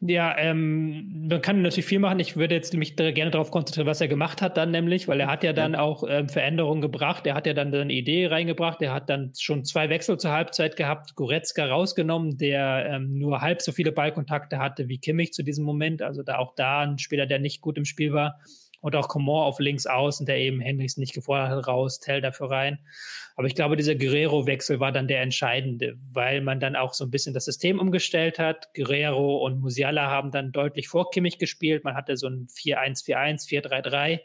Ja, 0.00 0.38
ähm, 0.38 1.26
man 1.28 1.42
kann 1.42 1.60
natürlich 1.60 1.86
viel 1.86 1.98
machen. 1.98 2.20
Ich 2.20 2.36
würde 2.36 2.54
jetzt 2.54 2.72
mich 2.72 2.94
gerne 2.94 3.32
darauf 3.32 3.50
konzentrieren, 3.50 3.88
was 3.88 4.00
er 4.00 4.06
gemacht 4.06 4.40
hat 4.40 4.56
dann 4.56 4.70
nämlich, 4.70 5.08
weil 5.08 5.18
er 5.18 5.26
hat 5.26 5.42
ja 5.42 5.52
dann 5.52 5.74
auch 5.74 6.04
ähm, 6.08 6.28
Veränderungen 6.28 6.80
gebracht. 6.80 7.26
Er 7.26 7.34
hat 7.34 7.48
ja 7.48 7.52
dann 7.52 7.74
eine 7.74 7.92
Idee 7.92 8.28
reingebracht. 8.28 8.80
Er 8.80 8.92
hat 8.92 9.10
dann 9.10 9.32
schon 9.36 9.64
zwei 9.64 9.88
Wechsel 9.88 10.16
zur 10.16 10.30
Halbzeit 10.30 10.76
gehabt. 10.76 11.16
Goretzka 11.16 11.66
rausgenommen, 11.66 12.38
der 12.38 12.86
ähm, 12.88 13.18
nur 13.18 13.40
halb 13.40 13.60
so 13.60 13.72
viele 13.72 13.90
Ballkontakte 13.90 14.58
hatte 14.60 14.88
wie 14.88 14.98
Kimmich 14.98 15.32
zu 15.32 15.42
diesem 15.42 15.64
Moment. 15.64 16.00
Also 16.00 16.22
da 16.22 16.38
auch 16.38 16.54
da 16.54 16.80
ein 16.82 16.98
Spieler, 16.98 17.26
der 17.26 17.40
nicht 17.40 17.60
gut 17.60 17.76
im 17.76 17.84
Spiel 17.84 18.12
war 18.12 18.38
und 18.80 18.94
auch 18.96 19.08
Coman 19.08 19.44
auf 19.44 19.58
links 19.58 19.86
außen, 19.86 20.26
der 20.26 20.38
eben 20.38 20.60
Hendricks 20.60 20.96
nicht 20.96 21.14
gefordert 21.14 21.50
hat, 21.50 21.66
raus, 21.66 22.00
Tell 22.00 22.20
dafür 22.20 22.50
rein. 22.50 22.78
Aber 23.36 23.46
ich 23.46 23.54
glaube, 23.54 23.76
dieser 23.76 23.94
Guerrero-Wechsel 23.94 24.80
war 24.80 24.92
dann 24.92 25.08
der 25.08 25.22
entscheidende, 25.22 25.96
weil 26.12 26.40
man 26.40 26.60
dann 26.60 26.76
auch 26.76 26.94
so 26.94 27.04
ein 27.04 27.10
bisschen 27.10 27.34
das 27.34 27.44
System 27.44 27.78
umgestellt 27.78 28.38
hat. 28.38 28.72
Guerrero 28.74 29.44
und 29.44 29.60
Musiala 29.60 30.10
haben 30.10 30.32
dann 30.32 30.52
deutlich 30.52 30.88
vor 30.88 31.10
Kimmich 31.10 31.38
gespielt. 31.38 31.84
Man 31.84 31.94
hatte 31.94 32.16
so 32.16 32.28
ein 32.28 32.48
4-1-4-1, 32.48 33.48
4-3-3 33.48 34.20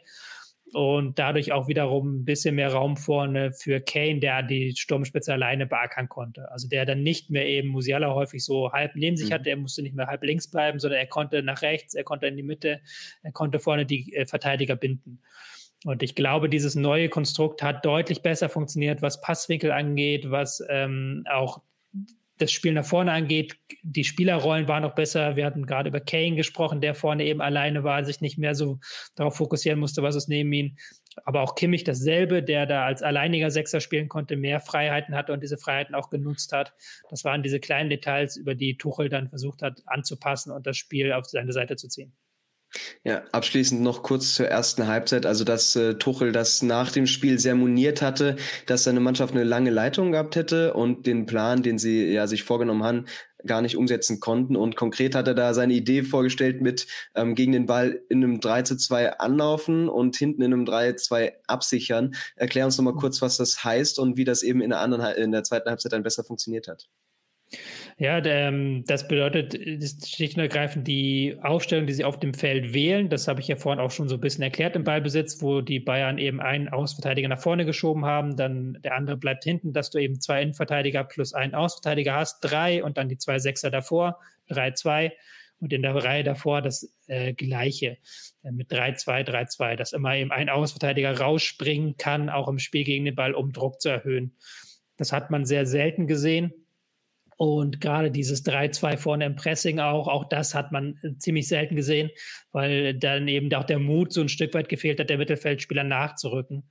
und 0.74 1.20
dadurch 1.20 1.52
auch 1.52 1.68
wiederum 1.68 2.16
ein 2.16 2.24
bisschen 2.24 2.56
mehr 2.56 2.72
Raum 2.72 2.96
vorne 2.96 3.52
für 3.52 3.80
Kane, 3.80 4.18
der 4.18 4.42
die 4.42 4.74
Sturmspitze 4.76 5.32
alleine 5.32 5.66
beackern 5.66 6.08
konnte. 6.08 6.50
Also 6.50 6.68
der 6.68 6.84
dann 6.84 7.02
nicht 7.04 7.30
mehr 7.30 7.46
eben 7.46 7.68
Musiala 7.68 8.12
häufig 8.12 8.44
so 8.44 8.72
halb 8.72 8.96
neben 8.96 9.16
sich 9.16 9.30
mhm. 9.30 9.34
hatte, 9.34 9.50
er 9.50 9.56
musste 9.56 9.82
nicht 9.82 9.94
mehr 9.94 10.08
halb 10.08 10.24
links 10.24 10.50
bleiben, 10.50 10.80
sondern 10.80 10.98
er 10.98 11.06
konnte 11.06 11.44
nach 11.44 11.62
rechts, 11.62 11.94
er 11.94 12.02
konnte 12.02 12.26
in 12.26 12.36
die 12.36 12.42
Mitte, 12.42 12.80
er 13.22 13.30
konnte 13.32 13.60
vorne 13.60 13.86
die 13.86 14.12
äh, 14.14 14.26
Verteidiger 14.26 14.74
binden. 14.74 15.20
Und 15.84 16.02
ich 16.02 16.16
glaube, 16.16 16.48
dieses 16.48 16.74
neue 16.74 17.08
Konstrukt 17.08 17.62
hat 17.62 17.84
deutlich 17.84 18.22
besser 18.22 18.48
funktioniert, 18.48 19.00
was 19.00 19.20
Passwinkel 19.20 19.70
angeht, 19.70 20.30
was 20.30 20.60
ähm, 20.68 21.24
auch 21.30 21.62
das 22.38 22.50
Spiel 22.50 22.72
nach 22.72 22.84
vorne 22.84 23.12
angeht. 23.12 23.56
Die 23.82 24.04
Spielerrollen 24.04 24.66
waren 24.66 24.82
noch 24.82 24.94
besser. 24.94 25.36
Wir 25.36 25.46
hatten 25.46 25.66
gerade 25.66 25.88
über 25.88 26.00
Kane 26.00 26.34
gesprochen, 26.34 26.80
der 26.80 26.94
vorne 26.94 27.24
eben 27.24 27.40
alleine 27.40 27.84
war, 27.84 28.04
sich 28.04 28.20
nicht 28.20 28.38
mehr 28.38 28.54
so 28.54 28.80
darauf 29.14 29.36
fokussieren 29.36 29.78
musste, 29.78 30.02
was 30.02 30.16
ist 30.16 30.28
neben 30.28 30.52
ihm. 30.52 30.76
Aber 31.24 31.42
auch 31.42 31.54
Kimmich 31.54 31.84
dasselbe, 31.84 32.42
der 32.42 32.66
da 32.66 32.84
als 32.84 33.02
alleiniger 33.02 33.50
Sechser 33.50 33.80
spielen 33.80 34.08
konnte, 34.08 34.36
mehr 34.36 34.58
Freiheiten 34.58 35.14
hatte 35.14 35.32
und 35.32 35.42
diese 35.42 35.58
Freiheiten 35.58 35.94
auch 35.94 36.10
genutzt 36.10 36.52
hat. 36.52 36.74
Das 37.08 37.24
waren 37.24 37.44
diese 37.44 37.60
kleinen 37.60 37.88
Details, 37.88 38.36
über 38.36 38.56
die 38.56 38.76
Tuchel 38.76 39.08
dann 39.08 39.28
versucht 39.28 39.62
hat 39.62 39.82
anzupassen 39.86 40.50
und 40.50 40.66
das 40.66 40.76
Spiel 40.76 41.12
auf 41.12 41.26
seine 41.26 41.52
Seite 41.52 41.76
zu 41.76 41.88
ziehen. 41.88 42.12
Ja, 43.04 43.22
abschließend 43.32 43.82
noch 43.82 44.02
kurz 44.02 44.34
zur 44.34 44.48
ersten 44.48 44.86
Halbzeit. 44.86 45.26
Also, 45.26 45.44
dass 45.44 45.76
äh, 45.76 45.94
Tuchel 45.94 46.32
das 46.32 46.62
nach 46.62 46.90
dem 46.90 47.06
Spiel 47.06 47.38
sehr 47.38 47.54
moniert 47.54 48.02
hatte, 48.02 48.36
dass 48.66 48.84
seine 48.84 49.00
Mannschaft 49.00 49.34
eine 49.34 49.44
lange 49.44 49.70
Leitung 49.70 50.12
gehabt 50.12 50.36
hätte 50.36 50.74
und 50.74 51.06
den 51.06 51.26
Plan, 51.26 51.62
den 51.62 51.78
sie 51.78 52.06
ja 52.06 52.26
sich 52.26 52.42
vorgenommen 52.42 52.82
haben, 52.82 53.04
gar 53.46 53.62
nicht 53.62 53.76
umsetzen 53.76 54.20
konnten. 54.20 54.56
Und 54.56 54.76
konkret 54.76 55.14
hat 55.14 55.28
er 55.28 55.34
da 55.34 55.54
seine 55.54 55.74
Idee 55.74 56.02
vorgestellt 56.02 56.62
mit 56.62 56.86
ähm, 57.14 57.34
gegen 57.34 57.52
den 57.52 57.66
Ball 57.66 58.00
in 58.08 58.24
einem 58.24 58.40
3 58.40 58.62
zu 58.62 58.76
2 58.76 59.18
anlaufen 59.18 59.88
und 59.88 60.16
hinten 60.16 60.42
in 60.42 60.52
einem 60.52 60.64
3 60.64 60.92
zu 60.92 61.08
2 61.08 61.36
absichern. 61.46 62.14
Erklär 62.36 62.64
uns 62.64 62.78
noch 62.78 62.84
mal 62.84 62.94
kurz, 62.94 63.22
was 63.22 63.36
das 63.36 63.64
heißt 63.64 63.98
und 63.98 64.16
wie 64.16 64.24
das 64.24 64.42
eben 64.42 64.60
in 64.60 64.70
der 64.70 64.80
anderen 64.80 65.14
in 65.16 65.32
der 65.32 65.44
zweiten 65.44 65.68
Halbzeit 65.68 65.92
dann 65.92 66.02
besser 66.02 66.24
funktioniert 66.24 66.68
hat. 66.68 66.88
Ja, 67.96 68.18
ähm, 68.24 68.84
das 68.86 69.06
bedeutet 69.06 69.54
schlicht 70.04 70.36
und 70.36 70.42
ergreifend 70.42 70.88
die 70.88 71.36
Aufstellung, 71.42 71.86
die 71.86 71.92
sie 71.92 72.04
auf 72.04 72.18
dem 72.18 72.34
Feld 72.34 72.74
wählen. 72.74 73.08
Das 73.08 73.28
habe 73.28 73.40
ich 73.40 73.46
ja 73.46 73.54
vorhin 73.54 73.80
auch 73.80 73.92
schon 73.92 74.08
so 74.08 74.16
ein 74.16 74.20
bisschen 74.20 74.42
erklärt 74.42 74.74
im 74.74 74.82
Ballbesitz, 74.82 75.40
wo 75.42 75.60
die 75.60 75.78
Bayern 75.78 76.18
eben 76.18 76.40
einen 76.40 76.68
Außenverteidiger 76.68 77.28
nach 77.28 77.40
vorne 77.40 77.64
geschoben 77.64 78.04
haben, 78.04 78.36
dann 78.36 78.78
der 78.82 78.96
andere 78.96 79.16
bleibt 79.16 79.44
hinten, 79.44 79.72
dass 79.72 79.90
du 79.90 79.98
eben 79.98 80.20
zwei 80.20 80.42
Innenverteidiger 80.42 81.04
plus 81.04 81.34
einen 81.34 81.54
Außenverteidiger 81.54 82.14
hast, 82.14 82.40
drei 82.40 82.82
und 82.82 82.96
dann 82.98 83.08
die 83.08 83.18
zwei 83.18 83.38
Sechser 83.38 83.70
davor, 83.70 84.18
drei, 84.48 84.72
zwei 84.72 85.12
und 85.60 85.72
in 85.72 85.82
der 85.82 85.94
Reihe 85.94 86.24
davor 86.24 86.62
das 86.62 86.92
äh, 87.06 87.32
gleiche 87.32 87.98
äh, 88.42 88.50
mit 88.50 88.72
3-2, 88.72 89.24
3-2, 89.24 89.76
dass 89.76 89.92
immer 89.92 90.16
eben 90.16 90.32
ein 90.32 90.48
Außenverteidiger 90.48 91.20
rausspringen 91.20 91.96
kann, 91.96 92.28
auch 92.28 92.48
im 92.48 92.58
Spiel 92.58 92.84
gegen 92.84 93.04
den 93.04 93.14
Ball, 93.14 93.34
um 93.34 93.52
Druck 93.52 93.80
zu 93.80 93.88
erhöhen. 93.88 94.36
Das 94.96 95.12
hat 95.12 95.30
man 95.30 95.44
sehr 95.44 95.66
selten 95.66 96.06
gesehen. 96.06 96.52
Und 97.36 97.80
gerade 97.80 98.10
dieses 98.10 98.44
3-2 98.44 98.96
vorne 98.96 99.24
im 99.24 99.36
Pressing 99.36 99.80
auch, 99.80 100.08
auch 100.08 100.24
das 100.28 100.54
hat 100.54 100.72
man 100.72 100.98
äh, 101.02 101.16
ziemlich 101.18 101.48
selten 101.48 101.76
gesehen, 101.76 102.10
weil 102.52 102.94
dann 102.94 103.28
eben 103.28 103.52
auch 103.54 103.64
der 103.64 103.78
Mut 103.78 104.12
so 104.12 104.20
ein 104.20 104.28
Stück 104.28 104.54
weit 104.54 104.68
gefehlt 104.68 105.00
hat, 105.00 105.10
der 105.10 105.18
Mittelfeldspieler 105.18 105.84
nachzurücken. 105.84 106.64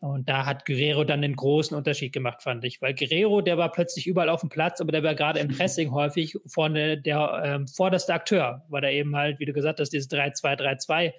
Und 0.00 0.28
da 0.28 0.46
hat 0.46 0.64
Guerrero 0.64 1.02
dann 1.02 1.22
den 1.22 1.34
großen 1.34 1.76
Unterschied 1.76 2.12
gemacht, 2.12 2.42
fand 2.42 2.64
ich. 2.64 2.80
Weil 2.80 2.94
Guerrero, 2.94 3.40
der 3.40 3.58
war 3.58 3.72
plötzlich 3.72 4.06
überall 4.06 4.28
auf 4.28 4.40
dem 4.40 4.48
Platz, 4.48 4.80
aber 4.80 4.92
der 4.92 5.02
war 5.02 5.16
gerade 5.16 5.40
im 5.40 5.48
Pressing 5.48 5.90
häufig 5.90 6.36
vorne 6.46 7.00
der 7.00 7.42
ähm, 7.44 7.66
vorderste 7.66 8.14
Akteur, 8.14 8.64
weil 8.68 8.84
er 8.84 8.92
eben 8.92 9.16
halt, 9.16 9.40
wie 9.40 9.44
du 9.44 9.52
gesagt 9.52 9.80
hast, 9.80 9.90
dieses 9.90 10.08
3-2-3-2 10.10 11.12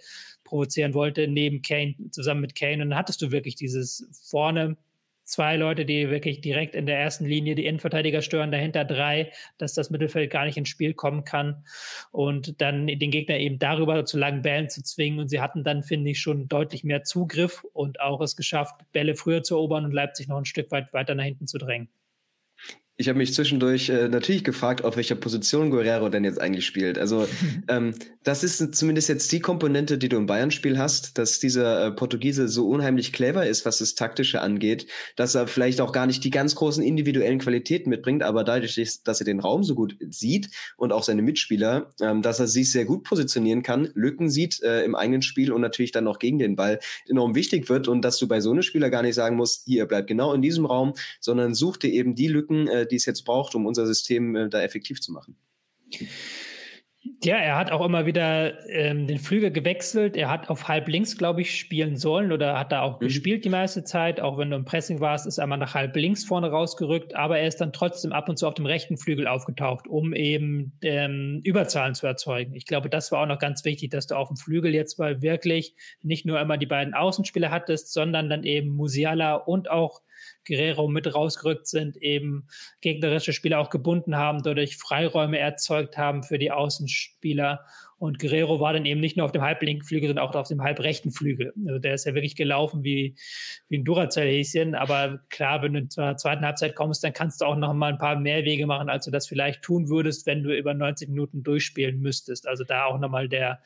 provozieren 0.45 0.93
wollte, 0.93 1.27
neben 1.27 1.61
Kane, 1.61 1.95
zusammen 2.11 2.39
mit 2.39 2.55
Kane. 2.55 2.81
Und 2.81 2.91
dann 2.91 2.97
hattest 2.97 3.21
du 3.21 3.31
wirklich 3.31 3.55
dieses 3.55 4.07
vorne 4.29 4.77
zwei 5.29 5.55
Leute, 5.55 5.85
die 5.85 6.09
wirklich 6.09 6.41
direkt 6.41 6.75
in 6.75 6.85
der 6.85 6.99
ersten 6.99 7.25
Linie 7.25 7.55
die 7.55 7.65
Innenverteidiger 7.65 8.21
stören, 8.21 8.51
dahinter 8.51 8.85
drei, 8.85 9.31
dass 9.57 9.73
das 9.73 9.89
Mittelfeld 9.89 10.31
gar 10.31 10.45
nicht 10.45 10.57
ins 10.57 10.69
Spiel 10.69 10.93
kommen 10.93 11.23
kann 11.23 11.63
und 12.11 12.61
dann 12.61 12.87
den 12.87 13.11
Gegner 13.11 13.37
eben 13.37 13.59
darüber 13.59 14.05
zu 14.05 14.17
langen 14.17 14.41
Bällen 14.41 14.69
zu 14.69 14.83
zwingen. 14.83 15.19
Und 15.19 15.29
sie 15.29 15.41
hatten 15.41 15.63
dann, 15.63 15.83
finde 15.83 16.11
ich, 16.11 16.19
schon 16.19 16.47
deutlich 16.47 16.83
mehr 16.83 17.03
Zugriff 17.03 17.63
und 17.73 18.01
auch 18.01 18.21
es 18.21 18.35
geschafft, 18.35 18.75
Bälle 18.91 19.15
früher 19.15 19.43
zu 19.43 19.55
erobern 19.55 19.85
und 19.85 19.93
Leipzig 19.93 20.27
noch 20.27 20.37
ein 20.37 20.45
Stück 20.45 20.71
weit 20.71 20.93
weiter 20.93 21.15
nach 21.15 21.23
hinten 21.23 21.47
zu 21.47 21.57
drängen. 21.57 21.89
Ich 23.01 23.07
habe 23.07 23.17
mich 23.17 23.33
zwischendurch 23.33 23.87
äh, 23.87 24.09
natürlich 24.09 24.43
gefragt, 24.43 24.83
auf 24.83 24.97
welcher 24.97 25.15
Position 25.15 25.69
Guerrero 25.69 26.09
denn 26.09 26.25
jetzt 26.25 26.41
eigentlich 26.41 26.65
spielt. 26.65 26.99
Also 26.99 27.29
ähm, 27.69 27.93
das 28.23 28.43
ist 28.43 28.75
zumindest 28.75 29.07
jetzt 29.07 29.31
die 29.31 29.39
Komponente, 29.39 29.97
die 29.97 30.09
du 30.09 30.17
im 30.17 30.25
Bayern-Spiel 30.25 30.77
hast, 30.77 31.17
dass 31.17 31.39
dieser 31.39 31.85
äh, 31.85 31.91
Portugiese 31.91 32.49
so 32.49 32.67
unheimlich 32.67 33.13
clever 33.13 33.47
ist, 33.47 33.65
was 33.65 33.77
das 33.77 33.95
Taktische 33.95 34.41
angeht, 34.41 34.85
dass 35.15 35.33
er 35.33 35.47
vielleicht 35.47 35.79
auch 35.79 35.93
gar 35.93 36.07
nicht 36.07 36.25
die 36.25 36.29
ganz 36.29 36.55
großen 36.55 36.83
individuellen 36.83 37.39
Qualitäten 37.39 37.89
mitbringt, 37.89 38.21
aber 38.21 38.43
dadurch, 38.43 38.75
dass 39.05 39.21
er 39.21 39.25
den 39.25 39.39
Raum 39.39 39.63
so 39.63 39.75
gut 39.75 39.95
sieht 40.09 40.49
und 40.75 40.91
auch 40.91 41.03
seine 41.03 41.21
Mitspieler, 41.21 41.91
ähm, 42.01 42.21
dass 42.21 42.41
er 42.41 42.47
sich 42.47 42.69
sehr 42.69 42.83
gut 42.83 43.05
positionieren 43.05 43.63
kann, 43.63 43.87
Lücken 43.93 44.29
sieht 44.29 44.61
äh, 44.61 44.83
im 44.83 44.95
eigenen 44.95 45.21
Spiel 45.21 45.53
und 45.53 45.61
natürlich 45.61 45.93
dann 45.93 46.05
auch 46.05 46.19
gegen 46.19 46.37
den 46.37 46.57
Ball 46.57 46.79
enorm 47.07 47.33
wichtig 47.33 47.69
wird 47.69 47.87
und 47.87 48.01
dass 48.01 48.17
du 48.17 48.27
bei 48.27 48.41
so 48.41 48.51
einem 48.51 48.61
Spieler 48.61 48.89
gar 48.89 49.03
nicht 49.03 49.15
sagen 49.15 49.37
musst, 49.37 49.63
hier 49.63 49.85
bleibt 49.85 50.07
genau 50.07 50.33
in 50.33 50.41
diesem 50.41 50.65
Raum, 50.65 50.95
sondern 51.21 51.53
such 51.53 51.77
dir 51.77 51.93
eben 51.93 52.13
die 52.13 52.27
Lücken, 52.27 52.67
äh, 52.67 52.88
die 52.91 52.97
es 52.97 53.05
jetzt 53.05 53.23
braucht, 53.23 53.55
um 53.55 53.65
unser 53.65 53.85
System 53.85 54.35
äh, 54.35 54.49
da 54.49 54.61
effektiv 54.61 55.01
zu 55.01 55.11
machen. 55.11 55.35
Ja, 57.23 57.37
er 57.37 57.57
hat 57.57 57.71
auch 57.71 57.85
immer 57.85 58.05
wieder 58.05 58.67
ähm, 58.69 59.07
den 59.07 59.19
Flügel 59.19 59.51
gewechselt. 59.51 60.17
Er 60.17 60.29
hat 60.29 60.49
auf 60.49 60.67
halb 60.67 60.89
links, 60.89 61.17
glaube 61.17 61.41
ich, 61.41 61.57
spielen 61.57 61.95
sollen 61.95 62.33
oder 62.33 62.59
hat 62.59 62.73
da 62.73 62.81
auch 62.81 62.99
mhm. 62.99 63.05
gespielt 63.05 63.45
die 63.45 63.49
meiste 63.49 63.85
Zeit. 63.85 64.19
Auch 64.19 64.37
wenn 64.37 64.49
du 64.49 64.57
im 64.57 64.65
Pressing 64.65 64.99
warst, 64.99 65.25
ist 65.25 65.37
er 65.37 65.47
mal 65.47 65.55
nach 65.55 65.73
halb 65.73 65.95
links 65.95 66.25
vorne 66.25 66.49
rausgerückt. 66.49 67.15
Aber 67.15 67.39
er 67.39 67.47
ist 67.47 67.61
dann 67.61 67.71
trotzdem 67.71 68.11
ab 68.11 68.27
und 68.27 68.37
zu 68.37 68.47
auf 68.47 68.53
dem 68.53 68.65
rechten 68.65 68.97
Flügel 68.97 69.27
aufgetaucht, 69.27 69.87
um 69.87 70.13
eben 70.13 70.73
ähm, 70.81 71.39
Überzahlen 71.43 71.95
zu 71.95 72.05
erzeugen. 72.05 72.53
Ich 72.55 72.65
glaube, 72.65 72.89
das 72.89 73.13
war 73.13 73.21
auch 73.21 73.27
noch 73.27 73.39
ganz 73.39 73.63
wichtig, 73.63 73.91
dass 73.91 74.07
du 74.07 74.15
auf 74.15 74.27
dem 74.27 74.37
Flügel 74.37 74.73
jetzt 74.73 74.99
mal 74.99 75.21
wirklich 75.21 75.75
nicht 76.01 76.25
nur 76.25 76.39
immer 76.39 76.57
die 76.57 76.65
beiden 76.65 76.93
Außenspieler 76.93 77.49
hattest, 77.49 77.93
sondern 77.93 78.29
dann 78.29 78.43
eben 78.43 78.69
Musiala 78.69 79.35
und 79.35 79.71
auch 79.71 80.01
Guerrero 80.49 80.87
mit 80.87 81.13
rausgerückt 81.13 81.67
sind, 81.67 81.95
eben 81.97 82.47
gegnerische 82.81 83.31
Spieler 83.31 83.59
auch 83.59 83.69
gebunden 83.69 84.15
haben, 84.15 84.43
dadurch 84.43 84.77
Freiräume 84.77 85.37
erzeugt 85.39 85.97
haben 85.97 86.23
für 86.23 86.39
die 86.39 86.51
Außenspieler. 86.51 87.65
Und 87.97 88.17
Guerrero 88.17 88.59
war 88.59 88.73
dann 88.73 88.85
eben 88.85 89.01
nicht 89.01 89.17
nur 89.17 89.25
auf 89.25 89.31
dem 89.31 89.41
halblinken 89.41 89.85
Flügel, 89.85 90.07
sondern 90.07 90.25
auch 90.25 90.33
auf 90.33 90.47
dem 90.47 90.63
halbrechten 90.63 91.11
Flügel. 91.11 91.53
Also 91.67 91.79
der 91.79 91.93
ist 91.93 92.05
ja 92.05 92.13
wirklich 92.13 92.35
gelaufen 92.35 92.83
wie, 92.83 93.15
wie 93.67 93.77
ein 93.77 93.83
Duracell-Häschen. 93.83 94.73
Aber 94.73 95.19
klar, 95.29 95.61
wenn 95.61 95.73
du 95.73 95.87
zur 95.87 96.15
zweiten 96.15 96.45
Halbzeit 96.45 96.75
kommst, 96.75 97.03
dann 97.03 97.13
kannst 97.13 97.41
du 97.41 97.45
auch 97.45 97.57
noch 97.57 97.73
mal 97.73 97.91
ein 97.91 97.97
paar 97.97 98.17
mehr 98.17 98.45
Wege 98.45 98.65
machen, 98.67 98.89
als 98.89 99.05
du 99.05 99.11
das 99.11 99.27
vielleicht 99.27 99.61
tun 99.61 99.89
würdest, 99.89 100.25
wenn 100.25 100.43
du 100.43 100.57
über 100.57 100.73
90 100.73 101.09
Minuten 101.09 101.43
durchspielen 101.43 101.99
müsstest. 101.99 102.47
Also 102.47 102.63
da 102.63 102.85
auch 102.85 102.99
noch 102.99 103.09
mal 103.09 103.27
der, 103.27 103.59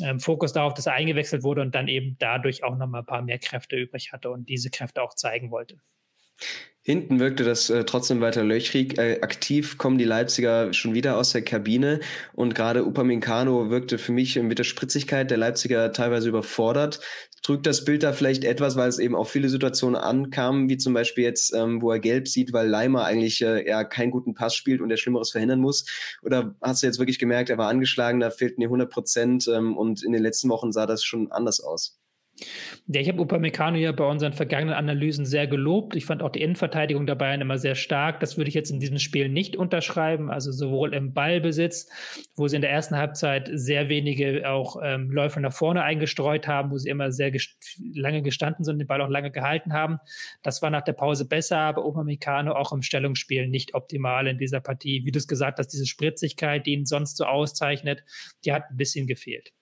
ähm, 0.00 0.20
Fokus 0.20 0.52
darauf, 0.52 0.74
dass 0.74 0.86
er 0.86 0.94
eingewechselt 0.94 1.42
wurde 1.42 1.60
und 1.60 1.74
dann 1.74 1.88
eben 1.88 2.16
dadurch 2.18 2.64
auch 2.64 2.76
noch 2.76 2.86
mal 2.86 3.00
ein 3.00 3.06
paar 3.06 3.22
mehr 3.22 3.38
Kräfte 3.38 3.76
übrig 3.76 4.12
hatte 4.12 4.30
und 4.30 4.48
diese 4.48 4.70
Kräfte 4.70 5.02
auch 5.02 5.14
zeigen 5.14 5.50
wollte. 5.50 5.80
Hinten 6.84 7.20
wirkte 7.20 7.44
das 7.44 7.70
äh, 7.70 7.84
trotzdem 7.84 8.20
weiter 8.20 8.42
löchrig. 8.42 8.98
Äh, 8.98 9.20
aktiv 9.20 9.78
kommen 9.78 9.98
die 9.98 10.04
Leipziger 10.04 10.72
schon 10.72 10.94
wieder 10.94 11.16
aus 11.16 11.30
der 11.30 11.42
Kabine 11.42 12.00
und 12.34 12.56
gerade 12.56 12.84
Upamecano 12.84 13.70
wirkte 13.70 13.98
für 13.98 14.10
mich 14.10 14.34
mit 14.34 14.58
der 14.58 14.64
Spritzigkeit 14.64 15.30
der 15.30 15.38
Leipziger 15.38 15.92
teilweise 15.92 16.28
überfordert. 16.28 16.98
Trügt 17.42 17.66
das 17.66 17.84
Bild 17.84 18.02
da 18.02 18.12
vielleicht 18.12 18.42
etwas, 18.42 18.74
weil 18.74 18.88
es 18.88 18.98
eben 18.98 19.14
auch 19.14 19.28
viele 19.28 19.48
Situationen 19.48 19.94
ankamen, 19.94 20.68
wie 20.68 20.76
zum 20.76 20.92
Beispiel 20.92 21.22
jetzt, 21.22 21.54
ähm, 21.54 21.80
wo 21.82 21.92
er 21.92 22.00
gelb 22.00 22.26
sieht, 22.26 22.52
weil 22.52 22.68
Leimer 22.68 23.04
eigentlich 23.04 23.42
äh, 23.42 23.64
eher 23.64 23.84
keinen 23.84 24.10
guten 24.10 24.34
Pass 24.34 24.56
spielt 24.56 24.80
und 24.80 24.90
er 24.90 24.96
Schlimmeres 24.96 25.30
verhindern 25.30 25.60
muss? 25.60 25.84
Oder 26.22 26.56
hast 26.60 26.82
du 26.82 26.88
jetzt 26.88 26.98
wirklich 26.98 27.20
gemerkt, 27.20 27.48
er 27.48 27.58
war 27.58 27.68
angeschlagen, 27.68 28.18
da 28.18 28.30
fehlten 28.30 28.60
die 28.60 28.66
100 28.66 28.90
Prozent 28.90 29.46
ähm, 29.46 29.76
und 29.76 30.02
in 30.02 30.10
den 30.12 30.22
letzten 30.22 30.48
Wochen 30.48 30.72
sah 30.72 30.86
das 30.86 31.04
schon 31.04 31.30
anders 31.30 31.60
aus? 31.60 32.01
Ja, 32.86 33.00
ich 33.00 33.08
habe 33.08 33.20
Upamecano 33.20 33.76
ja 33.76 33.92
bei 33.92 34.04
unseren 34.04 34.32
vergangenen 34.32 34.74
Analysen 34.74 35.26
sehr 35.26 35.46
gelobt. 35.46 35.94
Ich 35.94 36.06
fand 36.06 36.22
auch 36.22 36.30
die 36.30 36.40
Innenverteidigung 36.40 37.06
dabei 37.06 37.34
immer 37.34 37.58
sehr 37.58 37.74
stark. 37.74 38.20
Das 38.20 38.36
würde 38.36 38.48
ich 38.48 38.54
jetzt 38.54 38.70
in 38.70 38.80
diesem 38.80 38.98
Spiel 38.98 39.28
nicht 39.28 39.54
unterschreiben. 39.54 40.30
Also 40.30 40.50
sowohl 40.50 40.94
im 40.94 41.12
Ballbesitz, 41.12 41.88
wo 42.34 42.48
sie 42.48 42.56
in 42.56 42.62
der 42.62 42.70
ersten 42.70 42.96
Halbzeit 42.96 43.50
sehr 43.52 43.88
wenige 43.88 44.50
auch 44.50 44.76
ähm, 44.82 45.10
Läufe 45.10 45.40
nach 45.40 45.52
vorne 45.52 45.84
eingestreut 45.84 46.48
haben, 46.48 46.70
wo 46.70 46.78
sie 46.78 46.88
immer 46.88 47.12
sehr 47.12 47.30
gest 47.30 47.78
lange 47.94 48.22
gestanden 48.22 48.64
sind, 48.64 48.78
den 48.78 48.88
Ball 48.88 49.02
auch 49.02 49.10
lange 49.10 49.30
gehalten 49.30 49.72
haben. 49.72 49.98
Das 50.42 50.62
war 50.62 50.70
nach 50.70 50.82
der 50.82 50.94
Pause 50.94 51.28
besser, 51.28 51.58
aber 51.58 51.84
Upamecano 51.84 52.52
auch 52.52 52.72
im 52.72 52.82
Stellungsspiel 52.82 53.46
nicht 53.48 53.74
optimal 53.74 54.26
in 54.26 54.38
dieser 54.38 54.60
Partie. 54.60 55.04
Wie 55.04 55.12
du 55.12 55.18
es 55.18 55.28
gesagt 55.28 55.58
hast, 55.58 55.68
diese 55.68 55.86
Spritzigkeit, 55.86 56.66
die 56.66 56.72
ihn 56.72 56.86
sonst 56.86 57.16
so 57.16 57.24
auszeichnet, 57.24 58.02
die 58.44 58.52
hat 58.52 58.64
ein 58.70 58.76
bisschen 58.76 59.06
gefehlt. 59.06 59.52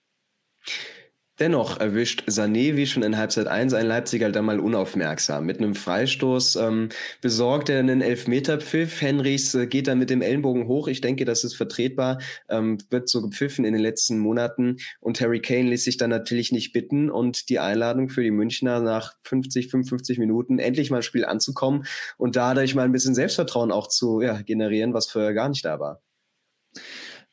Dennoch 1.40 1.80
erwischt 1.80 2.24
Sané, 2.28 2.76
wie 2.76 2.86
schon 2.86 3.02
in 3.02 3.16
Halbzeit 3.16 3.46
1, 3.46 3.72
ein 3.72 3.86
Leipziger 3.86 4.30
dann 4.30 4.44
mal 4.44 4.60
unaufmerksam. 4.60 5.46
Mit 5.46 5.56
einem 5.56 5.74
Freistoß 5.74 6.56
ähm, 6.56 6.90
besorgt 7.22 7.70
er 7.70 7.78
einen 7.78 8.02
Elfmeterpfiff. 8.02 9.00
Henrichs 9.00 9.54
äh, 9.54 9.66
geht 9.66 9.86
dann 9.86 9.98
mit 9.98 10.10
dem 10.10 10.20
Ellenbogen 10.20 10.68
hoch. 10.68 10.86
Ich 10.86 11.00
denke, 11.00 11.24
das 11.24 11.42
ist 11.42 11.54
vertretbar. 11.54 12.18
Ähm, 12.50 12.76
wird 12.90 13.08
so 13.08 13.22
gepfiffen 13.22 13.64
in 13.64 13.72
den 13.72 13.80
letzten 13.80 14.18
Monaten. 14.18 14.76
Und 15.00 15.18
Harry 15.22 15.40
Kane 15.40 15.70
ließ 15.70 15.82
sich 15.82 15.96
dann 15.96 16.10
natürlich 16.10 16.52
nicht 16.52 16.74
bitten. 16.74 17.10
Und 17.10 17.48
die 17.48 17.58
Einladung 17.58 18.10
für 18.10 18.22
die 18.22 18.30
Münchner 18.30 18.80
nach 18.80 19.14
50, 19.22 19.70
55 19.70 20.18
Minuten 20.18 20.58
endlich 20.58 20.90
mal 20.90 20.98
ein 20.98 21.02
Spiel 21.02 21.24
anzukommen 21.24 21.86
und 22.18 22.36
dadurch 22.36 22.74
mal 22.74 22.84
ein 22.84 22.92
bisschen 22.92 23.14
Selbstvertrauen 23.14 23.72
auch 23.72 23.88
zu 23.88 24.20
ja, 24.20 24.42
generieren, 24.42 24.92
was 24.92 25.06
vorher 25.06 25.32
gar 25.32 25.48
nicht 25.48 25.64
da 25.64 25.80
war. 25.80 26.02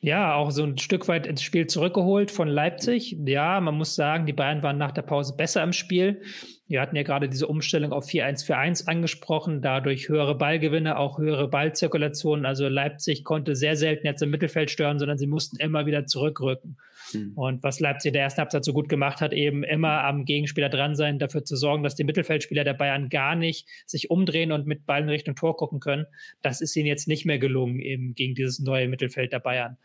Ja, 0.00 0.34
auch 0.34 0.52
so 0.52 0.62
ein 0.62 0.78
Stück 0.78 1.08
weit 1.08 1.26
ins 1.26 1.42
Spiel 1.42 1.66
zurückgeholt 1.66 2.30
von 2.30 2.46
Leipzig. 2.46 3.16
Ja, 3.24 3.60
man 3.60 3.74
muss 3.74 3.96
sagen, 3.96 4.26
die 4.26 4.32
Bayern 4.32 4.62
waren 4.62 4.78
nach 4.78 4.92
der 4.92 5.02
Pause 5.02 5.34
besser 5.36 5.62
im 5.64 5.72
Spiel. 5.72 6.22
Wir 6.68 6.80
hatten 6.80 6.94
ja 6.94 7.02
gerade 7.02 7.28
diese 7.28 7.48
Umstellung 7.48 7.92
auf 7.92 8.06
4-1-4-1 8.06 8.86
angesprochen, 8.86 9.60
dadurch 9.60 10.08
höhere 10.08 10.36
Ballgewinne, 10.36 10.98
auch 10.98 11.18
höhere 11.18 11.48
Ballzirkulation. 11.48 12.46
Also 12.46 12.68
Leipzig 12.68 13.24
konnte 13.24 13.56
sehr 13.56 13.74
selten 13.74 14.06
jetzt 14.06 14.22
im 14.22 14.30
Mittelfeld 14.30 14.70
stören, 14.70 15.00
sondern 15.00 15.18
sie 15.18 15.26
mussten 15.26 15.56
immer 15.56 15.86
wieder 15.86 16.06
zurückrücken. 16.06 16.76
Mhm. 17.12 17.32
Und 17.34 17.62
was 17.62 17.80
Leipzig 17.80 18.10
in 18.10 18.12
der 18.14 18.22
ersten 18.22 18.40
Halbzeit 18.40 18.64
so 18.64 18.72
gut 18.72 18.88
gemacht 18.88 19.20
hat, 19.20 19.32
eben 19.32 19.64
immer 19.64 20.04
am 20.04 20.24
Gegenspieler 20.24 20.68
dran 20.68 20.96
sein, 20.96 21.18
dafür 21.18 21.44
zu 21.44 21.56
sorgen, 21.56 21.82
dass 21.82 21.94
die 21.94 22.04
Mittelfeldspieler 22.04 22.64
der 22.64 22.74
Bayern 22.74 23.08
gar 23.08 23.34
nicht 23.34 23.68
sich 23.86 24.10
umdrehen 24.10 24.52
und 24.52 24.66
mit 24.66 24.86
Ball 24.86 25.02
in 25.02 25.08
Richtung 25.08 25.34
Tor 25.34 25.56
gucken 25.56 25.80
können. 25.80 26.06
Das 26.42 26.60
ist 26.60 26.76
ihnen 26.76 26.86
jetzt 26.86 27.08
nicht 27.08 27.26
mehr 27.26 27.38
gelungen, 27.38 27.80
eben 27.80 28.14
gegen 28.14 28.34
dieses 28.34 28.58
neue 28.58 28.88
Mittelfeld 28.88 29.32
der 29.32 29.40
Bayern. 29.40 29.76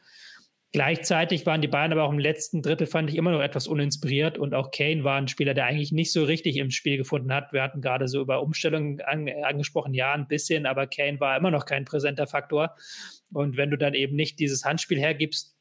Gleichzeitig 0.73 1.45
waren 1.45 1.61
die 1.61 1.67
Bayern 1.67 1.91
aber 1.91 2.03
auch 2.03 2.11
im 2.11 2.17
letzten 2.17 2.63
Drittel, 2.63 2.87
fand 2.87 3.07
ich, 3.11 3.15
immer 3.15 3.31
noch 3.31 3.41
etwas 3.41 3.67
uninspiriert. 3.67 4.39
Und 4.39 4.55
auch 4.55 4.71
Kane 4.71 5.03
war 5.03 5.17
ein 5.17 5.27
Spieler, 5.27 5.53
der 5.53 5.67
eigentlich 5.67 5.91
nicht 5.91 6.11
so 6.11 6.23
richtig 6.23 6.57
im 6.57 6.71
Spiel 6.71 6.97
gefunden 6.97 7.31
hat. 7.31 7.53
Wir 7.53 7.61
hatten 7.61 7.79
gerade 7.79 8.07
so 8.07 8.21
über 8.21 8.41
Umstellungen 8.41 8.99
an, 9.01 9.29
angesprochen, 9.43 9.93
ja, 9.93 10.13
ein 10.13 10.27
bisschen, 10.27 10.65
aber 10.65 10.87
Kane 10.87 11.19
war 11.19 11.37
immer 11.37 11.51
noch 11.51 11.65
kein 11.65 11.85
präsenter 11.85 12.25
Faktor. 12.25 12.75
Und 13.31 13.55
wenn 13.55 13.69
du 13.69 13.77
dann 13.77 13.93
eben 13.93 14.15
nicht 14.15 14.39
dieses 14.39 14.65
Handspiel 14.65 14.99
hergibst, 14.99 15.52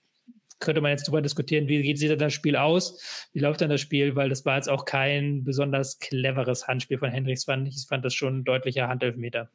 könnte 0.63 0.81
man 0.81 0.93
jetzt 0.93 1.07
darüber 1.07 1.21
diskutieren, 1.21 1.69
wie 1.69 1.97
sieht 1.97 2.19
das 2.21 2.33
Spiel 2.33 2.57
aus, 2.57 3.29
wie 3.33 3.41
läuft 3.41 3.61
dann 3.61 3.69
das 3.69 3.81
Spiel, 3.81 4.17
weil 4.17 4.31
das 4.31 4.47
war 4.47 4.57
jetzt 4.57 4.71
auch 4.71 4.87
kein 4.87 5.45
besonders 5.45 5.99
cleveres 5.99 6.67
Handspiel 6.67 6.99
von 6.99 7.11
Hendricks, 7.11 7.45
fand 7.45 7.69
ich. 7.69 7.77
Ich 7.77 7.87
fand 7.87 8.05
das 8.05 8.15
schon 8.15 8.39
ein 8.39 8.45
deutlicher 8.45 8.89
Handelfmeter. 8.89 9.51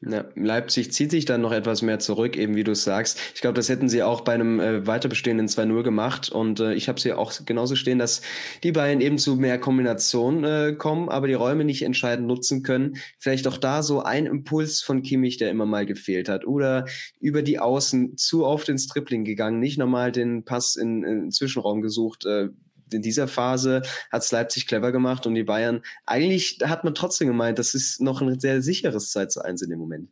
Ja, 0.00 0.26
Leipzig 0.34 0.92
zieht 0.92 1.10
sich 1.10 1.24
dann 1.24 1.40
noch 1.40 1.52
etwas 1.52 1.80
mehr 1.80 1.98
zurück, 1.98 2.36
eben 2.36 2.56
wie 2.56 2.64
du 2.64 2.72
es 2.72 2.84
sagst. 2.84 3.18
Ich 3.34 3.40
glaube, 3.40 3.54
das 3.54 3.70
hätten 3.70 3.88
sie 3.88 4.02
auch 4.02 4.20
bei 4.20 4.34
einem 4.34 4.60
äh, 4.60 4.86
weiter 4.86 5.08
bestehenden 5.08 5.46
2-0 5.46 5.82
gemacht. 5.82 6.28
Und 6.28 6.60
äh, 6.60 6.74
ich 6.74 6.88
habe 6.88 7.00
sie 7.00 7.14
auch 7.14 7.32
genauso 7.46 7.74
stehen, 7.74 7.98
dass 7.98 8.20
die 8.62 8.72
Bayern 8.72 9.00
eben 9.00 9.16
zu 9.16 9.36
mehr 9.36 9.58
Kombination 9.58 10.44
äh, 10.44 10.74
kommen, 10.76 11.08
aber 11.08 11.26
die 11.26 11.34
Räume 11.34 11.64
nicht 11.64 11.82
entscheidend 11.82 12.26
nutzen 12.26 12.62
können. 12.62 12.96
Vielleicht 13.18 13.46
auch 13.46 13.56
da 13.56 13.82
so 13.82 14.02
ein 14.02 14.26
Impuls 14.26 14.82
von 14.82 15.02
Kimmich, 15.02 15.38
der 15.38 15.50
immer 15.50 15.66
mal 15.66 15.86
gefehlt 15.86 16.28
hat. 16.28 16.46
Oder 16.46 16.84
über 17.18 17.42
die 17.42 17.58
Außen 17.58 18.18
zu 18.18 18.44
oft 18.44 18.68
ins 18.68 18.86
Tripling 18.88 19.24
gegangen, 19.24 19.58
nicht 19.58 19.78
nochmal 19.78 20.12
den 20.12 20.44
Pass 20.44 20.76
in, 20.76 21.02
in 21.02 21.30
Zwischenraum 21.30 21.80
gesucht, 21.80 22.26
äh, 22.26 22.48
in 22.94 23.02
dieser 23.02 23.28
Phase 23.28 23.82
hat 24.10 24.22
es 24.22 24.32
Leipzig 24.32 24.66
clever 24.66 24.92
gemacht 24.92 25.26
und 25.26 25.34
die 25.34 25.44
Bayern, 25.44 25.82
eigentlich 26.06 26.58
hat 26.64 26.84
man 26.84 26.94
trotzdem 26.94 27.28
gemeint, 27.28 27.58
das 27.58 27.74
ist 27.74 28.00
noch 28.00 28.22
ein 28.22 28.40
sehr 28.40 28.62
sicheres 28.62 29.10
2 29.10 29.26
zu 29.26 29.42
1 29.42 29.62
in 29.62 29.70
dem 29.70 29.78
Moment. 29.78 30.08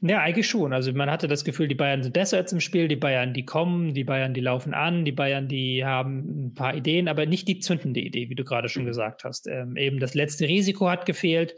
Ja, 0.00 0.20
eigentlich 0.20 0.48
schon. 0.48 0.72
Also 0.72 0.92
man 0.92 1.10
hatte 1.10 1.26
das 1.26 1.44
Gefühl, 1.44 1.66
die 1.66 1.74
Bayern 1.74 2.04
sind 2.04 2.12
besser 2.12 2.38
jetzt 2.38 2.52
im 2.52 2.60
Spiel, 2.60 2.86
die 2.86 2.94
Bayern, 2.94 3.34
die 3.34 3.44
kommen, 3.44 3.94
die 3.94 4.04
Bayern, 4.04 4.32
die 4.32 4.40
laufen 4.40 4.72
an, 4.72 5.04
die 5.04 5.10
Bayern, 5.10 5.48
die 5.48 5.84
haben 5.84 6.46
ein 6.46 6.54
paar 6.54 6.76
Ideen, 6.76 7.08
aber 7.08 7.26
nicht 7.26 7.48
die 7.48 7.58
zündende 7.58 7.98
Idee, 7.98 8.30
wie 8.30 8.36
du 8.36 8.44
gerade 8.44 8.68
schon 8.68 8.84
mhm. 8.84 8.88
gesagt 8.88 9.24
hast. 9.24 9.48
Ähm, 9.48 9.76
eben 9.76 9.98
das 9.98 10.14
letzte 10.14 10.46
Risiko 10.46 10.88
hat 10.88 11.04
gefehlt. 11.04 11.54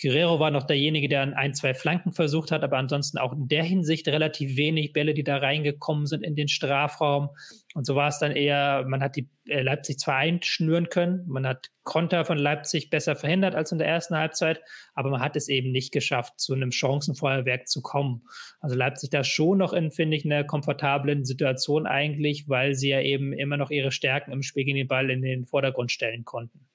Guerrero 0.00 0.40
war 0.40 0.50
noch 0.50 0.62
derjenige, 0.62 1.06
der 1.10 1.36
ein, 1.36 1.52
zwei 1.52 1.74
Flanken 1.74 2.12
versucht 2.12 2.50
hat, 2.50 2.62
aber 2.62 2.78
ansonsten 2.78 3.18
auch 3.18 3.34
in 3.34 3.48
der 3.48 3.62
Hinsicht 3.62 4.08
relativ 4.08 4.56
wenig 4.56 4.94
Bälle, 4.94 5.12
die 5.12 5.24
da 5.24 5.36
reingekommen 5.36 6.06
sind 6.06 6.24
in 6.24 6.34
den 6.34 6.48
Strafraum. 6.48 7.28
Und 7.74 7.86
so 7.86 7.94
war 7.94 8.08
es 8.08 8.18
dann 8.18 8.32
eher, 8.32 8.84
man 8.86 9.02
hat 9.02 9.16
die 9.16 9.30
äh, 9.46 9.62
Leipzig 9.62 9.98
zwar 9.98 10.16
einschnüren 10.16 10.88
können, 10.88 11.24
man 11.26 11.46
hat 11.46 11.70
Konter 11.84 12.24
von 12.24 12.38
Leipzig 12.38 12.90
besser 12.90 13.16
verhindert 13.16 13.54
als 13.54 13.72
in 13.72 13.78
der 13.78 13.88
ersten 13.88 14.16
Halbzeit, 14.16 14.60
aber 14.94 15.10
man 15.10 15.20
hat 15.20 15.36
es 15.36 15.48
eben 15.48 15.72
nicht 15.72 15.92
geschafft, 15.92 16.38
zu 16.38 16.54
einem 16.54 16.70
Chancenfeuerwerk 16.70 17.66
zu 17.66 17.80
kommen. 17.80 18.24
Also 18.60 18.76
Leipzig 18.76 19.10
da 19.10 19.24
schon 19.24 19.58
noch 19.58 19.72
in, 19.72 19.90
finde 19.90 20.16
ich, 20.16 20.24
einer 20.24 20.44
komfortablen 20.44 21.24
Situation 21.24 21.86
eigentlich, 21.86 22.48
weil 22.48 22.74
sie 22.74 22.90
ja 22.90 23.00
eben 23.00 23.32
immer 23.32 23.56
noch 23.56 23.70
ihre 23.70 23.90
Stärken 23.90 24.32
im 24.32 24.42
Spiel 24.42 24.64
gegen 24.64 24.76
den 24.76 24.88
Ball 24.88 25.10
in 25.10 25.22
den 25.22 25.46
Vordergrund 25.46 25.90
stellen 25.90 26.24
konnten. 26.24 26.68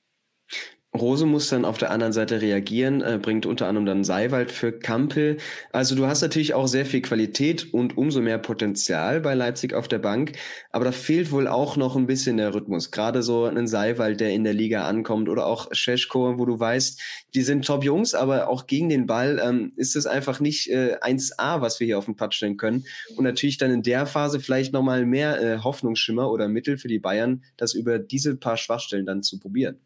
Rose 0.98 1.26
muss 1.26 1.50
dann 1.50 1.66
auf 1.66 1.78
der 1.78 1.92
anderen 1.92 2.14
Seite 2.14 2.42
reagieren, 2.42 3.02
äh, 3.02 3.20
bringt 3.22 3.46
unter 3.46 3.68
anderem 3.68 3.86
dann 3.86 4.04
Seiwald 4.04 4.52
für 4.52 4.72
Kampel. 4.72 5.38
Also 5.72 5.96
du 5.96 6.08
hast 6.08 6.22
natürlich 6.22 6.54
auch 6.54 6.68
sehr 6.68 6.86
viel 6.86 7.02
Qualität 7.02 7.74
und 7.74 7.98
umso 7.98 8.22
mehr 8.22 8.38
Potenzial 8.38 9.22
bei 9.22 9.34
Leipzig 9.34 9.74
auf 9.74 9.88
der 9.88 10.00
Bank, 10.00 10.34
aber 10.72 10.86
da 10.86 10.92
fehlt 10.92 11.32
wohl 11.32 11.48
auch 11.48 11.78
noch 11.78 11.96
ein 11.96 12.08
bisschen 12.08 12.38
der 12.38 12.54
Rhythmus. 12.54 12.92
Gerade 12.92 13.24
so 13.24 13.46
ein 13.46 13.68
Seiwald, 13.68 14.20
der 14.20 14.32
in 14.32 14.44
der 14.44 14.54
Liga 14.54 14.88
ankommt 14.88 15.30
oder 15.30 15.46
auch 15.46 15.68
Scheschko, 15.72 16.38
wo 16.38 16.46
du 16.46 16.60
weißt, 16.60 17.02
die 17.34 17.42
sind 17.42 17.66
Top-Jungs, 17.66 18.14
aber 18.14 18.50
auch 18.50 18.68
gegen 18.68 18.90
den 18.90 19.06
Ball 19.06 19.42
ähm, 19.44 19.74
ist 19.76 19.96
es 19.96 20.06
einfach 20.06 20.40
nicht 20.40 20.70
äh, 20.70 20.98
1A, 21.02 21.62
was 21.62 21.80
wir 21.80 21.86
hier 21.86 21.98
auf 21.98 22.06
den 22.06 22.16
Platz 22.16 22.36
stellen 22.36 22.58
können. 22.58 22.86
Und 23.16 23.24
natürlich 23.24 23.58
dann 23.58 23.72
in 23.72 23.84
der 23.84 24.06
Phase 24.06 24.40
vielleicht 24.40 24.74
nochmal 24.74 25.06
mehr 25.06 25.42
äh, 25.42 25.60
Hoffnungsschimmer 25.60 26.32
oder 26.32 26.48
Mittel 26.48 26.78
für 26.78 26.88
die 26.88 27.00
Bayern, 27.00 27.44
das 27.58 27.74
über 27.74 28.00
diese 28.00 28.36
paar 28.36 28.58
Schwachstellen 28.58 29.06
dann 29.06 29.24
zu 29.24 29.40
probieren. 29.40 29.80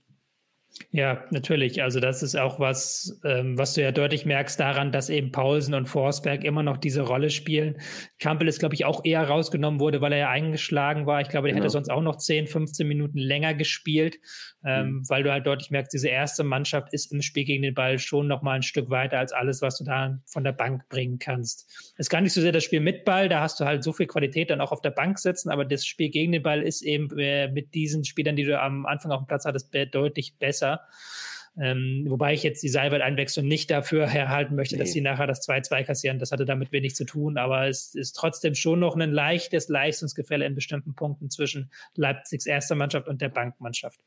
Ja, 0.91 1.23
natürlich. 1.31 1.83
Also 1.83 1.99
das 1.99 2.23
ist 2.23 2.35
auch 2.35 2.59
was, 2.59 3.19
ähm, 3.23 3.57
was 3.57 3.73
du 3.73 3.81
ja 3.81 3.91
deutlich 3.91 4.25
merkst 4.25 4.59
daran, 4.59 4.91
dass 4.91 5.09
eben 5.09 5.31
Paulsen 5.31 5.73
und 5.73 5.85
Forsberg 5.85 6.43
immer 6.43 6.63
noch 6.63 6.77
diese 6.77 7.01
Rolle 7.01 7.29
spielen. 7.29 7.77
Campbell 8.19 8.47
ist, 8.47 8.59
glaube 8.59 8.75
ich, 8.75 8.85
auch 8.85 9.05
eher 9.05 9.23
rausgenommen 9.23 9.79
wurde, 9.79 10.01
weil 10.01 10.11
er 10.13 10.19
ja 10.19 10.29
eingeschlagen 10.29 11.05
war. 11.05 11.21
Ich 11.21 11.29
glaube, 11.29 11.47
der 11.47 11.53
genau. 11.53 11.63
hätte 11.63 11.71
sonst 11.71 11.89
auch 11.89 12.01
noch 12.01 12.17
10, 12.17 12.47
15 12.47 12.87
Minuten 12.87 13.17
länger 13.17 13.53
gespielt, 13.53 14.17
ähm, 14.65 14.87
mhm. 14.87 15.09
weil 15.09 15.23
du 15.23 15.31
halt 15.31 15.45
deutlich 15.45 15.71
merkst, 15.71 15.93
diese 15.93 16.09
erste 16.09 16.43
Mannschaft 16.43 16.93
ist 16.93 17.11
im 17.13 17.21
Spiel 17.21 17.45
gegen 17.45 17.63
den 17.63 17.73
Ball 17.73 17.99
schon 17.99 18.27
noch 18.27 18.41
mal 18.41 18.53
ein 18.53 18.63
Stück 18.63 18.89
weiter 18.89 19.19
als 19.19 19.31
alles, 19.33 19.61
was 19.61 19.77
du 19.77 19.85
da 19.85 20.19
von 20.25 20.43
der 20.43 20.53
Bank 20.53 20.87
bringen 20.89 21.19
kannst. 21.19 21.69
Es 21.93 22.07
ist 22.07 22.09
gar 22.09 22.21
nicht 22.21 22.33
so 22.33 22.41
sehr 22.41 22.51
das 22.51 22.63
Spiel 22.63 22.81
mit 22.81 23.05
Ball, 23.05 23.29
da 23.29 23.41
hast 23.41 23.59
du 23.59 23.65
halt 23.65 23.83
so 23.83 23.93
viel 23.93 24.07
Qualität 24.07 24.49
dann 24.49 24.61
auch 24.61 24.71
auf 24.71 24.81
der 24.81 24.91
Bank 24.91 25.19
sitzen, 25.19 25.49
aber 25.49 25.65
das 25.65 25.85
Spiel 25.85 26.09
gegen 26.09 26.31
den 26.31 26.43
Ball 26.43 26.61
ist 26.61 26.81
eben 26.81 27.17
äh, 27.17 27.49
mit 27.49 27.73
diesen 27.73 28.03
Spielern, 28.03 28.35
die 28.35 28.43
du 28.43 28.59
am 28.59 28.85
Anfang 28.85 29.11
auf 29.11 29.21
dem 29.21 29.27
Platz 29.27 29.45
hattest, 29.45 29.73
deutlich 29.91 30.35
besser. 30.37 30.60
Ähm, 31.59 32.05
wobei 32.07 32.33
ich 32.33 32.43
jetzt 32.43 32.63
die 32.63 32.69
Seibert-Einwechslung 32.69 33.45
nicht 33.45 33.69
dafür 33.69 34.07
herhalten 34.07 34.55
möchte, 34.55 34.75
nee. 34.75 34.81
dass 34.81 34.93
sie 34.93 35.01
nachher 35.01 35.27
das 35.27 35.45
2-2 35.47 35.83
kassieren. 35.83 36.19
Das 36.19 36.31
hatte 36.31 36.45
damit 36.45 36.71
wenig 36.71 36.95
zu 36.95 37.03
tun, 37.03 37.37
aber 37.37 37.67
es 37.67 37.93
ist 37.93 38.13
trotzdem 38.13 38.55
schon 38.55 38.79
noch 38.79 38.95
ein 38.95 39.11
leichtes 39.11 39.67
Leistungsgefälle 39.67 40.45
in 40.45 40.55
bestimmten 40.55 40.95
Punkten 40.95 41.29
zwischen 41.29 41.69
Leipzigs 41.95 42.45
erster 42.45 42.75
Mannschaft 42.75 43.07
und 43.07 43.21
der 43.21 43.29
Bankmannschaft. 43.29 43.99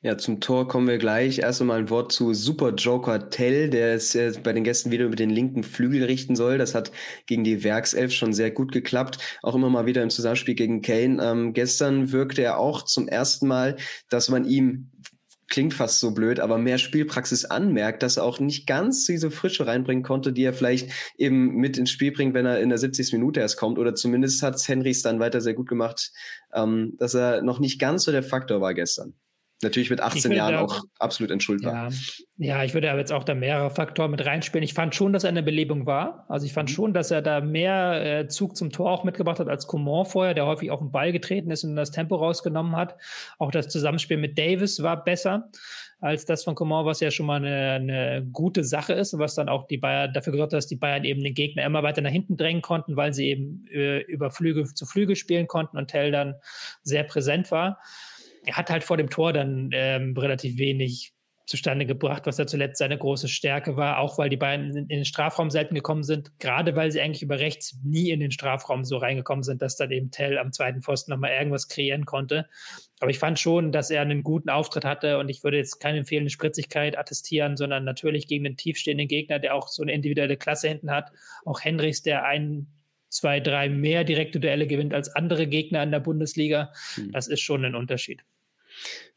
Ja, 0.00 0.16
zum 0.16 0.40
Tor 0.40 0.66
kommen 0.66 0.88
wir 0.88 0.98
gleich. 0.98 1.40
Erst 1.40 1.60
einmal 1.60 1.78
ein 1.78 1.90
Wort 1.90 2.10
zu 2.10 2.32
Super 2.32 2.70
Joker 2.70 3.28
Tell, 3.28 3.68
der 3.68 3.94
es 3.94 4.16
bei 4.42 4.52
den 4.52 4.64
Gästen 4.64 4.90
wieder 4.90 5.04
über 5.04 5.16
den 5.16 5.30
linken 5.30 5.62
Flügel 5.62 6.04
richten 6.04 6.36
soll. 6.36 6.56
Das 6.58 6.74
hat 6.74 6.90
gegen 7.26 7.44
die 7.44 7.64
Werkself 7.64 8.12
schon 8.12 8.32
sehr 8.32 8.50
gut 8.50 8.72
geklappt. 8.72 9.18
Auch 9.42 9.54
immer 9.54 9.68
mal 9.68 9.86
wieder 9.86 10.02
im 10.02 10.10
Zusammenspiel 10.10 10.54
gegen 10.54 10.80
Kane. 10.80 11.22
Ähm, 11.22 11.52
gestern 11.52 12.12
wirkte 12.12 12.42
er 12.42 12.58
auch 12.58 12.82
zum 12.82 13.08
ersten 13.08 13.46
Mal, 13.46 13.76
dass 14.08 14.30
man 14.30 14.46
ihm 14.46 14.90
klingt 15.48 15.74
fast 15.74 16.00
so 16.00 16.12
blöd, 16.12 16.40
aber 16.40 16.58
mehr 16.58 16.78
Spielpraxis 16.78 17.44
anmerkt, 17.44 18.02
dass 18.02 18.18
er 18.18 18.24
auch 18.24 18.38
nicht 18.38 18.66
ganz 18.66 19.06
diese 19.06 19.30
Frische 19.30 19.66
reinbringen 19.66 20.04
konnte, 20.04 20.32
die 20.32 20.44
er 20.44 20.52
vielleicht 20.52 20.90
eben 21.16 21.54
mit 21.56 21.78
ins 21.78 21.90
Spiel 21.90 22.12
bringt, 22.12 22.34
wenn 22.34 22.46
er 22.46 22.60
in 22.60 22.68
der 22.68 22.78
70. 22.78 23.12
Minute 23.14 23.40
erst 23.40 23.56
kommt. 23.56 23.78
Oder 23.78 23.94
zumindest 23.94 24.42
hat 24.42 24.56
Henrys 24.68 25.02
dann 25.02 25.20
weiter 25.20 25.40
sehr 25.40 25.54
gut 25.54 25.68
gemacht, 25.68 26.12
ähm, 26.52 26.94
dass 26.98 27.14
er 27.14 27.42
noch 27.42 27.58
nicht 27.58 27.80
ganz 27.80 28.04
so 28.04 28.12
der 28.12 28.22
Faktor 28.22 28.60
war 28.60 28.74
gestern. 28.74 29.14
Natürlich 29.60 29.90
mit 29.90 30.00
18 30.00 30.30
Jahren 30.30 30.54
da, 30.54 30.60
auch 30.60 30.84
absolut 31.00 31.32
entschuldbar. 31.32 31.90
Ja, 31.90 31.96
ja, 32.36 32.64
ich 32.64 32.74
würde 32.74 32.90
aber 32.90 33.00
jetzt 33.00 33.12
auch 33.12 33.24
da 33.24 33.34
mehrere 33.34 33.70
Faktoren 33.70 34.12
mit 34.12 34.24
reinspielen. 34.24 34.62
Ich 34.62 34.72
fand 34.72 34.94
schon, 34.94 35.12
dass 35.12 35.24
er 35.24 35.30
eine 35.30 35.42
Belebung 35.42 35.84
war. 35.84 36.26
Also 36.28 36.46
ich 36.46 36.52
fand 36.52 36.70
mhm. 36.70 36.74
schon, 36.74 36.94
dass 36.94 37.10
er 37.10 37.22
da 37.22 37.40
mehr 37.40 38.20
äh, 38.20 38.28
Zug 38.28 38.56
zum 38.56 38.70
Tor 38.70 38.92
auch 38.92 39.02
mitgebracht 39.02 39.40
hat 39.40 39.48
als 39.48 39.66
Coman 39.66 40.06
vorher, 40.06 40.34
der 40.34 40.46
häufig 40.46 40.70
auf 40.70 40.78
den 40.78 40.92
Ball 40.92 41.10
getreten 41.10 41.50
ist 41.50 41.64
und 41.64 41.74
das 41.74 41.90
Tempo 41.90 42.14
rausgenommen 42.14 42.76
hat. 42.76 42.94
Auch 43.38 43.50
das 43.50 43.68
Zusammenspiel 43.68 44.16
mit 44.16 44.38
Davis 44.38 44.80
war 44.82 45.02
besser 45.02 45.50
als 46.00 46.24
das 46.24 46.44
von 46.44 46.54
Coman, 46.54 46.86
was 46.86 47.00
ja 47.00 47.10
schon 47.10 47.26
mal 47.26 47.44
eine, 47.44 47.72
eine 47.72 48.28
gute 48.32 48.62
Sache 48.62 48.92
ist 48.92 49.12
und 49.14 49.18
was 49.18 49.34
dann 49.34 49.48
auch 49.48 49.66
die 49.66 49.78
Bayern 49.78 50.12
dafür 50.12 50.32
gesorgt 50.32 50.52
hat, 50.52 50.58
dass 50.58 50.68
die 50.68 50.76
Bayern 50.76 51.04
eben 51.04 51.24
den 51.24 51.34
Gegner 51.34 51.64
immer 51.64 51.82
weiter 51.82 52.02
nach 52.02 52.10
hinten 52.10 52.36
drängen 52.36 52.62
konnten, 52.62 52.96
weil 52.96 53.12
sie 53.12 53.30
eben 53.30 53.66
äh, 53.72 54.02
über 54.02 54.30
Flüge 54.30 54.62
zu 54.72 54.86
Flüge 54.86 55.16
spielen 55.16 55.48
konnten 55.48 55.76
und 55.76 55.88
Tell 55.88 56.12
dann 56.12 56.36
sehr 56.82 57.02
präsent 57.02 57.50
war 57.50 57.78
er 58.48 58.56
hat 58.56 58.70
halt 58.70 58.82
vor 58.82 58.96
dem 58.96 59.10
Tor 59.10 59.34
dann 59.34 59.68
ähm, 59.74 60.16
relativ 60.16 60.56
wenig 60.56 61.12
zustande 61.44 61.84
gebracht, 61.84 62.22
was 62.26 62.38
ja 62.38 62.46
zuletzt 62.46 62.78
seine 62.78 62.96
große 62.96 63.28
Stärke 63.28 63.76
war, 63.76 63.98
auch 63.98 64.16
weil 64.16 64.30
die 64.30 64.36
beiden 64.38 64.74
in, 64.74 64.88
den 64.88 65.04
Strafraum 65.04 65.50
selten 65.50 65.74
gekommen 65.74 66.02
sind, 66.02 66.38
gerade 66.38 66.76
weil 66.76 66.90
sie 66.90 67.00
eigentlich 67.00 67.22
über 67.22 67.38
rechts 67.40 67.78
nie 67.84 68.10
in 68.10 68.20
den 68.20 68.30
Strafraum 68.30 68.84
so 68.84 68.96
reingekommen 68.96 69.42
sind, 69.42 69.60
dass 69.60 69.76
dann 69.76 69.90
eben 69.90 70.10
Tell 70.10 70.38
am 70.38 70.52
zweiten 70.52 70.80
Pfosten 70.80 71.10
nochmal 71.10 71.32
irgendwas 71.32 71.68
kreieren 71.68 72.06
konnte. 72.06 72.48
Aber 73.00 73.10
ich 73.10 73.18
fand 73.18 73.38
schon, 73.38 73.70
dass 73.70 73.90
er 73.90 74.00
einen 74.00 74.22
guten 74.22 74.48
Auftritt 74.48 74.84
hatte 74.84 75.18
und 75.18 75.28
ich 75.28 75.44
würde 75.44 75.58
jetzt 75.58 75.78
keine 75.78 76.06
fehlende 76.06 76.30
Spritzigkeit 76.30 76.96
attestieren, 76.98 77.58
sondern 77.58 77.84
natürlich 77.84 78.28
gegen 78.28 78.44
den 78.44 78.56
tiefstehenden 78.56 79.08
Gegner, 79.08 79.38
der 79.38 79.54
auch 79.54 79.68
so 79.68 79.82
eine 79.82 79.92
individuelle 79.92 80.38
Klasse 80.38 80.68
hinten 80.68 80.90
hat. 80.90 81.12
Auch 81.44 81.60
Hendricks, 81.60 82.02
der 82.02 82.24
ein 82.24 82.66
zwei, 83.10 83.40
drei 83.40 83.68
mehr 83.68 84.04
direkte 84.04 84.40
Duelle 84.40 84.66
gewinnt 84.66 84.94
als 84.94 85.14
andere 85.14 85.46
Gegner 85.46 85.82
in 85.82 85.90
der 85.90 86.00
Bundesliga. 86.00 86.72
Hm. 86.94 87.12
Das 87.12 87.26
ist 87.28 87.40
schon 87.40 87.64
ein 87.64 87.74
Unterschied. 87.74 88.22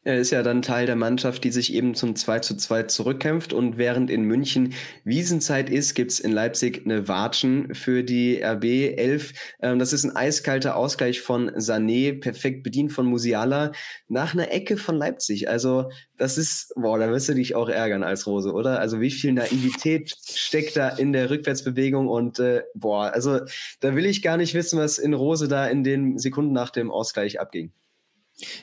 Er 0.04 0.18
ist 0.18 0.32
ja 0.32 0.42
dann 0.42 0.62
Teil 0.62 0.86
der 0.86 0.96
Mannschaft, 0.96 1.44
die 1.44 1.52
sich 1.52 1.72
eben 1.72 1.94
zum 1.94 2.16
2 2.16 2.40
zu 2.40 2.56
2 2.56 2.84
zurückkämpft. 2.84 3.52
Und 3.52 3.78
während 3.78 4.10
in 4.10 4.22
München 4.22 4.74
Wiesenzeit 5.04 5.70
ist, 5.70 5.94
gibt's 5.94 6.18
in 6.18 6.32
Leipzig 6.32 6.82
eine 6.84 7.06
Watschen 7.06 7.72
für 7.72 8.02
die 8.02 8.42
RB 8.42 8.64
11. 8.98 9.32
Ähm, 9.60 9.78
das 9.78 9.92
ist 9.92 10.02
ein 10.02 10.16
eiskalter 10.16 10.74
Ausgleich 10.74 11.20
von 11.20 11.50
Sané, 11.52 12.18
perfekt 12.18 12.64
bedient 12.64 12.92
von 12.92 13.06
Musiala, 13.06 13.70
nach 14.08 14.34
einer 14.34 14.50
Ecke 14.50 14.76
von 14.76 14.96
Leipzig. 14.96 15.48
Also 15.48 15.88
das 16.16 16.36
ist, 16.36 16.72
boah, 16.74 16.98
da 16.98 17.08
wirst 17.08 17.28
du 17.28 17.34
dich 17.34 17.54
auch 17.54 17.68
ärgern 17.68 18.02
als 18.02 18.26
Rose, 18.26 18.52
oder? 18.52 18.80
Also 18.80 19.00
wie 19.00 19.12
viel 19.12 19.32
Naivität 19.32 20.12
steckt 20.34 20.76
da 20.76 20.88
in 20.88 21.12
der 21.12 21.30
Rückwärtsbewegung 21.30 22.08
und 22.08 22.40
äh, 22.40 22.64
boah, 22.74 23.12
also 23.14 23.38
da 23.78 23.94
will 23.94 24.06
ich 24.06 24.20
gar 24.20 24.36
nicht 24.36 24.54
wissen, 24.54 24.80
was 24.80 24.98
in 24.98 25.14
Rose 25.14 25.46
da 25.46 25.68
in 25.68 25.84
den 25.84 26.18
Sekunden 26.18 26.52
nach 26.52 26.70
dem 26.70 26.90
Ausgleich 26.90 27.40
abging. 27.40 27.72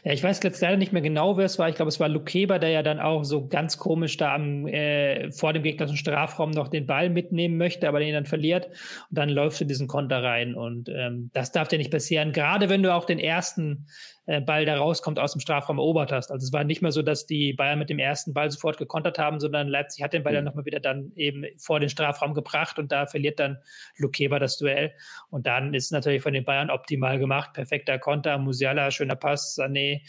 Ja, 0.03 0.11
ich 0.11 0.23
weiß 0.23 0.39
jetzt 0.43 0.61
leider 0.61 0.77
nicht 0.77 0.93
mehr 0.93 1.01
genau, 1.01 1.37
wer 1.37 1.45
es 1.45 1.59
war. 1.59 1.69
Ich 1.69 1.75
glaube, 1.75 1.89
es 1.89 1.99
war 1.99 2.09
Lukeba, 2.09 2.59
der 2.59 2.69
ja 2.69 2.83
dann 2.83 2.99
auch 2.99 3.23
so 3.23 3.47
ganz 3.47 3.77
komisch 3.77 4.17
da 4.17 4.35
am, 4.35 4.67
äh, 4.67 5.31
vor 5.31 5.53
dem 5.53 5.63
gegnerischen 5.63 5.97
Strafraum 5.97 6.51
noch 6.51 6.67
den 6.67 6.85
Ball 6.85 7.09
mitnehmen 7.09 7.57
möchte, 7.57 7.87
aber 7.87 7.99
den 7.99 8.13
dann 8.13 8.25
verliert. 8.25 8.67
Und 8.67 9.17
dann 9.17 9.29
läufst 9.29 9.61
du 9.61 9.65
diesen 9.65 9.87
Konter 9.87 10.23
rein. 10.23 10.55
Und 10.55 10.89
ähm, 10.89 11.29
das 11.33 11.51
darf 11.51 11.67
dir 11.67 11.77
nicht 11.77 11.91
passieren. 11.91 12.33
Gerade 12.33 12.69
wenn 12.69 12.83
du 12.83 12.93
auch 12.93 13.05
den 13.05 13.19
ersten 13.19 13.87
äh, 14.29 14.41
Ball, 14.41 14.63
der 14.63 14.77
rauskommt, 14.77 15.17
aus 15.17 15.31
dem 15.31 15.41
Strafraum 15.41 15.79
erobert 15.79 16.11
hast. 16.11 16.29
Also 16.29 16.45
es 16.45 16.53
war 16.53 16.63
nicht 16.63 16.83
mehr 16.83 16.91
so, 16.91 17.01
dass 17.01 17.25
die 17.25 17.53
Bayern 17.53 17.79
mit 17.79 17.89
dem 17.89 17.97
ersten 17.97 18.31
Ball 18.31 18.51
sofort 18.51 18.77
gekontert 18.77 19.17
haben, 19.17 19.39
sondern 19.39 19.67
Leipzig 19.67 20.03
hat 20.03 20.13
den 20.13 20.21
Ball 20.21 20.33
mhm. 20.33 20.35
dann 20.35 20.45
nochmal 20.45 20.65
wieder 20.65 20.79
dann 20.79 21.11
eben 21.15 21.45
vor 21.57 21.79
den 21.79 21.89
Strafraum 21.89 22.35
gebracht 22.35 22.77
und 22.77 22.91
da 22.91 23.07
verliert 23.07 23.39
dann 23.39 23.57
Lukeba 23.97 24.37
das 24.37 24.59
Duell. 24.59 24.93
Und 25.31 25.47
dann 25.47 25.73
ist 25.73 25.85
es 25.85 25.91
natürlich 25.91 26.21
von 26.21 26.33
den 26.33 26.45
Bayern 26.45 26.69
optimal 26.69 27.17
gemacht. 27.17 27.53
Perfekter 27.53 27.97
Konter, 27.97 28.37
Musiala, 28.37 28.91
schöner 28.91 29.15
Pass, 29.15 29.57
Sané. 29.57 30.01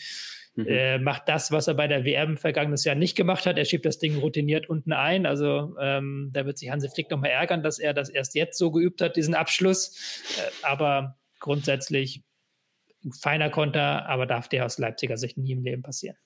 Mhm. 0.55 0.67
Äh, 0.67 0.99
macht 0.99 1.23
das, 1.27 1.51
was 1.51 1.67
er 1.67 1.75
bei 1.75 1.89
der 1.89 2.05
WM 2.05 2.37
vergangenes 2.37 2.85
Jahr 2.85 2.97
nicht 2.97 3.17
gemacht 3.17 3.47
hat. 3.47 3.57
Er 3.57 3.65
schiebt 3.65 3.87
das 3.87 3.99
Ding 3.99 4.19
routiniert 4.19 4.69
unten 4.69 4.93
ein. 4.93 5.25
Also 5.25 5.75
ähm, 5.81 6.29
da 6.35 6.45
wird 6.45 6.59
sich 6.59 6.71
Hansi 6.71 6.91
Flick 6.91 7.11
nochmal 7.11 7.31
ärgern, 7.31 7.63
dass 7.63 7.79
er 7.79 7.95
das 7.95 8.11
erst 8.11 8.35
jetzt 8.35 8.59
so 8.59 8.71
geübt 8.71 9.01
hat, 9.01 9.17
diesen 9.17 9.35
Abschluss. 9.35 10.29
Äh, 10.37 10.67
aber 10.67 11.17
grundsätzlich 11.39 12.23
feiner 13.21 13.51
Konter, 13.51 14.07
aber 14.09 14.27
darf 14.27 14.49
der 14.49 14.67
aus 14.67 14.79
Leipziger 14.79 15.17
Sicht 15.17 15.39
nie 15.39 15.53
im 15.53 15.63
Leben 15.63 15.83
passieren. 15.83 16.17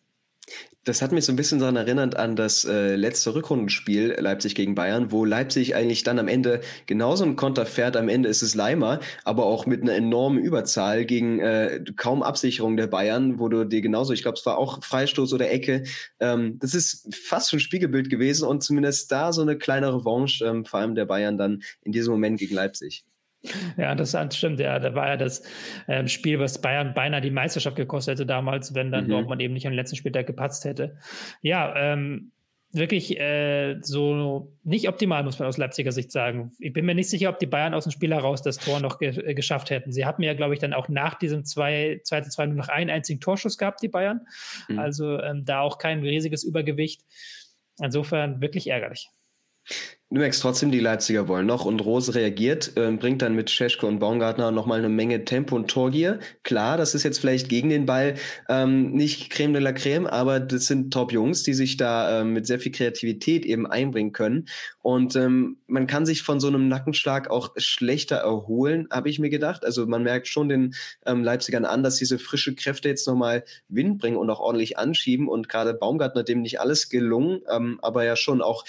Das 0.84 1.00
hat 1.00 1.12
mich 1.12 1.24
so 1.24 1.32
ein 1.32 1.36
bisschen 1.36 1.58
daran 1.58 1.76
erinnert 1.76 2.16
an 2.16 2.36
das 2.36 2.66
äh, 2.66 2.94
letzte 2.94 3.34
Rückrundenspiel 3.34 4.16
Leipzig 4.18 4.54
gegen 4.54 4.74
Bayern, 4.74 5.10
wo 5.10 5.24
Leipzig 5.24 5.74
eigentlich 5.74 6.02
dann 6.02 6.18
am 6.18 6.28
Ende 6.28 6.60
genauso 6.84 7.24
einen 7.24 7.36
Konter 7.36 7.64
fährt. 7.64 7.96
Am 7.96 8.10
Ende 8.10 8.28
ist 8.28 8.42
es 8.42 8.54
Leimer, 8.54 9.00
aber 9.24 9.46
auch 9.46 9.64
mit 9.64 9.80
einer 9.80 9.94
enormen 9.94 10.38
Überzahl 10.38 11.06
gegen 11.06 11.40
äh, 11.40 11.82
kaum 11.96 12.22
Absicherung 12.22 12.76
der 12.76 12.86
Bayern, 12.86 13.38
wo 13.38 13.48
du 13.48 13.64
dir 13.64 13.80
genauso, 13.80 14.12
ich 14.12 14.20
glaube, 14.20 14.36
es 14.38 14.44
war 14.44 14.58
auch 14.58 14.84
Freistoß 14.84 15.32
oder 15.32 15.50
Ecke. 15.50 15.84
Ähm, 16.20 16.58
das 16.58 16.74
ist 16.74 17.14
fast 17.14 17.48
schon 17.48 17.60
Spiegelbild 17.60 18.10
gewesen 18.10 18.46
und 18.46 18.62
zumindest 18.62 19.10
da 19.10 19.32
so 19.32 19.40
eine 19.40 19.56
kleine 19.56 19.94
Revanche, 19.94 20.44
ähm, 20.44 20.66
vor 20.66 20.80
allem 20.80 20.94
der 20.94 21.06
Bayern 21.06 21.38
dann 21.38 21.62
in 21.80 21.92
diesem 21.92 22.12
Moment 22.12 22.38
gegen 22.38 22.54
Leipzig. 22.54 23.06
Ja, 23.76 23.94
das 23.94 24.16
stimmt. 24.34 24.60
Ja, 24.60 24.78
da 24.78 24.94
war 24.94 25.08
ja 25.08 25.16
das 25.16 25.42
ähm, 25.88 26.08
Spiel, 26.08 26.38
was 26.38 26.60
Bayern 26.60 26.94
beinahe 26.94 27.20
die 27.20 27.30
Meisterschaft 27.30 27.76
gekostet 27.76 28.14
hätte 28.14 28.26
damals, 28.26 28.74
wenn 28.74 28.90
dann 28.90 29.04
mhm. 29.04 29.10
Dortmund 29.10 29.42
eben 29.42 29.54
nicht 29.54 29.66
am 29.66 29.72
letzten 29.72 29.96
Spieltag 29.96 30.26
gepatzt 30.26 30.64
hätte. 30.64 30.96
Ja, 31.42 31.74
ähm, 31.76 32.32
wirklich 32.74 33.18
äh, 33.18 33.78
so 33.82 34.52
nicht 34.64 34.88
optimal, 34.88 35.22
muss 35.22 35.38
man 35.38 35.48
aus 35.48 35.58
Leipziger 35.58 35.92
Sicht 35.92 36.10
sagen. 36.10 36.52
Ich 36.58 36.72
bin 36.72 36.84
mir 36.84 36.94
nicht 36.94 37.08
sicher, 37.08 37.28
ob 37.28 37.38
die 37.38 37.46
Bayern 37.46 37.72
aus 37.72 37.84
dem 37.84 37.92
Spiel 37.92 38.12
heraus 38.12 38.42
das 38.42 38.58
Tor 38.58 38.80
noch 38.80 38.98
ge 38.98 39.10
äh, 39.10 39.34
geschafft 39.34 39.70
hätten. 39.70 39.92
Sie 39.92 40.04
hatten 40.04 40.22
ja, 40.22 40.34
glaube 40.34 40.54
ich, 40.54 40.60
dann 40.60 40.72
auch 40.72 40.88
nach 40.88 41.14
diesem 41.14 41.44
2 41.44 42.00
zu 42.02 42.20
2 42.20 42.46
nur 42.46 42.56
noch 42.56 42.68
einen 42.68 42.90
einzigen 42.90 43.20
Torschuss 43.20 43.58
gehabt, 43.58 43.82
die 43.82 43.88
Bayern. 43.88 44.26
Mhm. 44.68 44.78
Also 44.78 45.20
ähm, 45.20 45.44
da 45.44 45.60
auch 45.60 45.78
kein 45.78 46.00
riesiges 46.00 46.42
Übergewicht. 46.42 47.02
Insofern 47.80 48.40
wirklich 48.40 48.68
ärgerlich. 48.68 49.08
Du 50.10 50.20
merkst 50.20 50.42
trotzdem, 50.42 50.70
die 50.70 50.80
Leipziger 50.80 51.26
wollen 51.26 51.46
noch 51.46 51.64
und 51.64 51.84
Rose 51.84 52.14
reagiert, 52.14 52.76
äh, 52.76 52.92
bringt 52.92 53.20
dann 53.22 53.34
mit 53.34 53.50
Scheschko 53.50 53.88
und 53.88 53.98
Baumgartner 53.98 54.52
nochmal 54.52 54.78
eine 54.78 54.88
Menge 54.88 55.24
Tempo 55.24 55.56
und 55.56 55.68
Torgier. 55.68 56.20
Klar, 56.44 56.76
das 56.76 56.94
ist 56.94 57.02
jetzt 57.02 57.18
vielleicht 57.18 57.48
gegen 57.48 57.68
den 57.68 57.84
Ball 57.84 58.14
ähm, 58.48 58.92
nicht 58.92 59.30
Creme 59.30 59.54
de 59.54 59.62
la 59.62 59.72
Creme, 59.72 60.06
aber 60.06 60.38
das 60.38 60.66
sind 60.66 60.92
Top-Jungs, 60.92 61.42
die 61.42 61.54
sich 61.54 61.78
da 61.78 62.20
ähm, 62.20 62.32
mit 62.32 62.46
sehr 62.46 62.60
viel 62.60 62.70
Kreativität 62.70 63.44
eben 63.44 63.66
einbringen 63.66 64.12
können. 64.12 64.46
Und 64.82 65.16
ähm, 65.16 65.56
man 65.66 65.86
kann 65.88 66.06
sich 66.06 66.22
von 66.22 66.38
so 66.38 66.46
einem 66.46 66.68
Nackenschlag 66.68 67.28
auch 67.30 67.52
schlechter 67.56 68.16
erholen, 68.16 68.86
habe 68.92 69.08
ich 69.08 69.18
mir 69.18 69.30
gedacht. 69.30 69.64
Also 69.64 69.86
man 69.86 70.04
merkt 70.04 70.28
schon 70.28 70.48
den 70.48 70.74
ähm, 71.06 71.24
Leipzigern 71.24 71.64
an, 71.64 71.82
dass 71.82 71.96
diese 71.96 72.18
frische 72.20 72.54
Kräfte 72.54 72.88
jetzt 72.88 73.08
nochmal 73.08 73.44
Wind 73.68 73.98
bringen 73.98 74.18
und 74.18 74.30
auch 74.30 74.40
ordentlich 74.40 74.78
anschieben. 74.78 75.26
Und 75.26 75.48
gerade 75.48 75.74
Baumgartner, 75.74 76.22
dem 76.22 76.42
nicht 76.42 76.60
alles 76.60 76.88
gelungen, 76.90 77.40
ähm, 77.50 77.78
aber 77.82 78.04
ja 78.04 78.14
schon 78.14 78.42
auch 78.42 78.64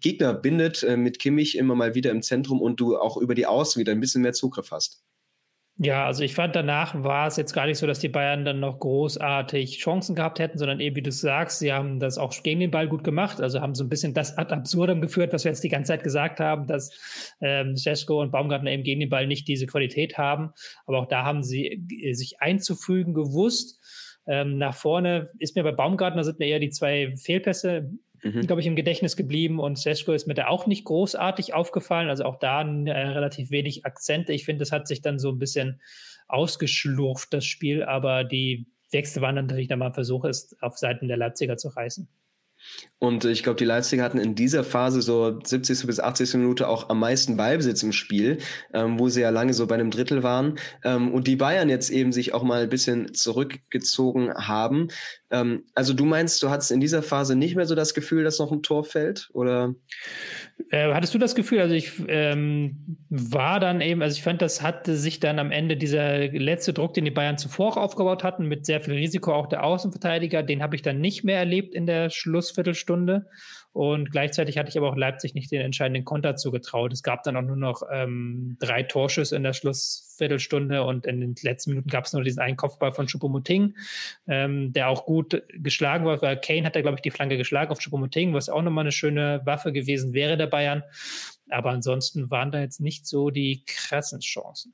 Gegner 0.00 0.34
bindet 0.34 0.82
äh, 0.82 0.96
mit 0.96 1.18
Kimmich 1.18 1.56
immer 1.56 1.74
mal 1.74 1.94
wieder 1.94 2.10
im 2.10 2.22
Zentrum 2.22 2.60
und 2.60 2.80
du 2.80 2.96
auch 2.96 3.16
über 3.16 3.34
die 3.34 3.46
Außen 3.46 3.80
wieder 3.80 3.92
ein 3.92 4.00
bisschen 4.00 4.22
mehr 4.22 4.32
Zugriff 4.32 4.70
hast. 4.70 5.02
Ja, 5.78 6.06
also 6.06 6.24
ich 6.24 6.34
fand 6.34 6.56
danach 6.56 7.02
war 7.04 7.26
es 7.26 7.36
jetzt 7.36 7.52
gar 7.52 7.66
nicht 7.66 7.76
so, 7.76 7.86
dass 7.86 7.98
die 7.98 8.08
Bayern 8.08 8.46
dann 8.46 8.60
noch 8.60 8.78
großartig 8.78 9.78
Chancen 9.78 10.14
gehabt 10.14 10.38
hätten, 10.38 10.56
sondern 10.56 10.80
eben 10.80 10.96
wie 10.96 11.02
du 11.02 11.12
sagst, 11.12 11.58
sie 11.58 11.70
haben 11.70 12.00
das 12.00 12.16
auch 12.16 12.32
gegen 12.42 12.60
den 12.60 12.70
Ball 12.70 12.88
gut 12.88 13.04
gemacht, 13.04 13.42
also 13.42 13.60
haben 13.60 13.74
so 13.74 13.84
ein 13.84 13.90
bisschen 13.90 14.14
das 14.14 14.38
ad 14.38 14.54
absurdum 14.54 15.02
geführt, 15.02 15.34
was 15.34 15.44
wir 15.44 15.50
jetzt 15.50 15.62
die 15.62 15.68
ganze 15.68 15.88
Zeit 15.88 16.02
gesagt 16.02 16.40
haben, 16.40 16.66
dass 16.66 17.34
ähm, 17.42 17.74
und 18.08 18.32
Baumgartner 18.32 18.70
eben 18.70 18.84
gegen 18.84 19.00
den 19.00 19.10
Ball 19.10 19.26
nicht 19.26 19.48
diese 19.48 19.66
Qualität 19.66 20.16
haben, 20.16 20.52
aber 20.86 21.00
auch 21.00 21.08
da 21.08 21.24
haben 21.24 21.42
sie 21.42 21.66
äh, 21.66 22.14
sich 22.14 22.40
einzufügen 22.40 23.12
gewusst. 23.12 23.78
Ähm, 24.26 24.56
nach 24.56 24.74
vorne 24.74 25.30
ist 25.38 25.56
mir 25.56 25.62
bei 25.62 25.72
Baumgartner 25.72 26.24
sind 26.24 26.38
mir 26.38 26.48
eher 26.48 26.58
die 26.58 26.70
zwei 26.70 27.14
Fehlpässe 27.16 27.90
mhm. 28.34 28.46
glaube 28.46 28.60
ich, 28.60 28.66
im 28.66 28.76
Gedächtnis 28.76 29.16
geblieben 29.16 29.58
und 29.58 29.78
Seschko 29.78 30.12
ist 30.12 30.26
mir 30.26 30.34
da 30.34 30.48
auch 30.48 30.66
nicht 30.66 30.84
großartig 30.84 31.54
aufgefallen. 31.54 32.08
Also 32.08 32.24
auch 32.24 32.38
da 32.38 32.62
äh, 32.62 32.90
relativ 32.90 33.50
wenig 33.50 33.84
Akzente. 33.84 34.32
Ich 34.32 34.44
finde, 34.44 34.62
es 34.62 34.72
hat 34.72 34.88
sich 34.88 35.02
dann 35.02 35.18
so 35.18 35.30
ein 35.30 35.38
bisschen 35.38 35.80
ausgeschlurft, 36.28 37.32
das 37.32 37.44
Spiel, 37.44 37.82
aber 37.84 38.24
die 38.24 38.66
Wechsel 38.90 39.22
waren 39.22 39.36
dann 39.36 39.46
natürlich 39.46 39.68
dann 39.68 39.78
mal 39.78 39.86
ein 39.86 39.94
Versuch, 39.94 40.24
es 40.24 40.56
auf 40.60 40.78
Seiten 40.78 41.08
der 41.08 41.16
Leipziger 41.16 41.56
zu 41.56 41.68
reißen. 41.68 42.08
Und 42.98 43.26
ich 43.26 43.42
glaube, 43.42 43.58
die 43.58 43.66
Leipziger 43.66 44.02
hatten 44.02 44.18
in 44.18 44.34
dieser 44.34 44.64
Phase 44.64 45.02
so 45.02 45.38
70. 45.42 45.86
bis 45.86 46.00
80. 46.00 46.34
Minute 46.34 46.66
auch 46.66 46.88
am 46.88 46.98
meisten 46.98 47.36
Ballbesitz 47.36 47.82
im 47.82 47.92
Spiel, 47.92 48.38
ähm, 48.72 48.98
wo 48.98 49.10
sie 49.10 49.20
ja 49.20 49.28
lange 49.28 49.52
so 49.52 49.66
bei 49.66 49.74
einem 49.74 49.90
Drittel 49.90 50.22
waren. 50.22 50.58
Ähm, 50.82 51.12
und 51.12 51.26
die 51.26 51.36
Bayern 51.36 51.68
jetzt 51.68 51.90
eben 51.90 52.12
sich 52.12 52.32
auch 52.32 52.42
mal 52.42 52.62
ein 52.62 52.68
bisschen 52.70 53.12
zurückgezogen 53.12 54.32
haben. 54.34 54.88
Ähm, 55.30 55.64
also 55.74 55.92
du 55.92 56.06
meinst, 56.06 56.42
du 56.42 56.48
hattest 56.48 56.70
in 56.70 56.80
dieser 56.80 57.02
Phase 57.02 57.36
nicht 57.36 57.54
mehr 57.54 57.66
so 57.66 57.74
das 57.74 57.92
Gefühl, 57.92 58.24
dass 58.24 58.38
noch 58.38 58.50
ein 58.50 58.62
Tor 58.62 58.84
fällt? 58.84 59.28
Oder? 59.34 59.74
Äh, 60.70 60.92
hattest 60.94 61.12
du 61.12 61.18
das 61.18 61.34
Gefühl? 61.34 61.60
Also 61.60 61.74
ich 61.74 61.92
ähm, 62.08 62.96
war 63.10 63.60
dann 63.60 63.82
eben, 63.82 64.00
also 64.00 64.16
ich 64.16 64.22
fand, 64.22 64.40
das 64.40 64.62
hatte 64.62 64.96
sich 64.96 65.20
dann 65.20 65.38
am 65.38 65.50
Ende 65.50 65.76
dieser 65.76 66.28
letzte 66.28 66.72
Druck, 66.72 66.94
den 66.94 67.04
die 67.04 67.10
Bayern 67.10 67.36
zuvor 67.36 67.76
aufgebaut 67.76 68.24
hatten, 68.24 68.46
mit 68.46 68.64
sehr 68.64 68.80
viel 68.80 68.94
Risiko 68.94 69.34
auch 69.34 69.48
der 69.48 69.64
Außenverteidiger, 69.64 70.42
den 70.42 70.62
habe 70.62 70.76
ich 70.76 70.82
dann 70.82 71.00
nicht 71.00 71.24
mehr 71.24 71.38
erlebt 71.38 71.74
in 71.74 71.86
der 71.86 72.08
Schlussviertelstunde. 72.56 73.26
Und 73.72 74.10
gleichzeitig 74.10 74.56
hatte 74.56 74.70
ich 74.70 74.78
aber 74.78 74.88
auch 74.88 74.96
Leipzig 74.96 75.34
nicht 75.34 75.50
den 75.50 75.60
entscheidenden 75.60 76.04
Konter 76.04 76.36
zugetraut. 76.36 76.92
Es 76.92 77.02
gab 77.02 77.22
dann 77.24 77.36
auch 77.36 77.42
nur 77.42 77.56
noch 77.56 77.82
ähm, 77.92 78.56
drei 78.58 78.82
Torschüsse 78.82 79.36
in 79.36 79.42
der 79.42 79.52
Schlussviertelstunde 79.52 80.82
und 80.82 81.06
in 81.06 81.20
den 81.20 81.34
letzten 81.42 81.70
Minuten 81.70 81.90
gab 81.90 82.06
es 82.06 82.14
nur 82.14 82.24
diesen 82.24 82.40
einen 82.40 82.56
Kopfball 82.56 82.92
von 82.92 83.06
Choupo-Moting, 83.06 83.76
ähm, 84.28 84.72
der 84.72 84.88
auch 84.88 85.04
gut 85.04 85.42
geschlagen 85.52 86.06
war, 86.06 86.22
weil 86.22 86.40
Kane 86.40 86.64
hat 86.64 86.74
da, 86.74 86.80
glaube 86.80 86.96
ich, 86.96 87.02
die 87.02 87.10
Flanke 87.10 87.36
geschlagen 87.36 87.70
auf 87.70 87.78
Choupo-Moting, 87.78 88.32
was 88.32 88.48
auch 88.48 88.62
nochmal 88.62 88.84
eine 88.84 88.92
schöne 88.92 89.42
Waffe 89.44 89.72
gewesen 89.72 90.14
wäre 90.14 90.38
der 90.38 90.46
Bayern. 90.46 90.82
Aber 91.50 91.70
ansonsten 91.70 92.30
waren 92.30 92.50
da 92.50 92.60
jetzt 92.60 92.80
nicht 92.80 93.06
so 93.06 93.30
die 93.30 93.62
krassen 93.66 94.20
Chancen 94.20 94.72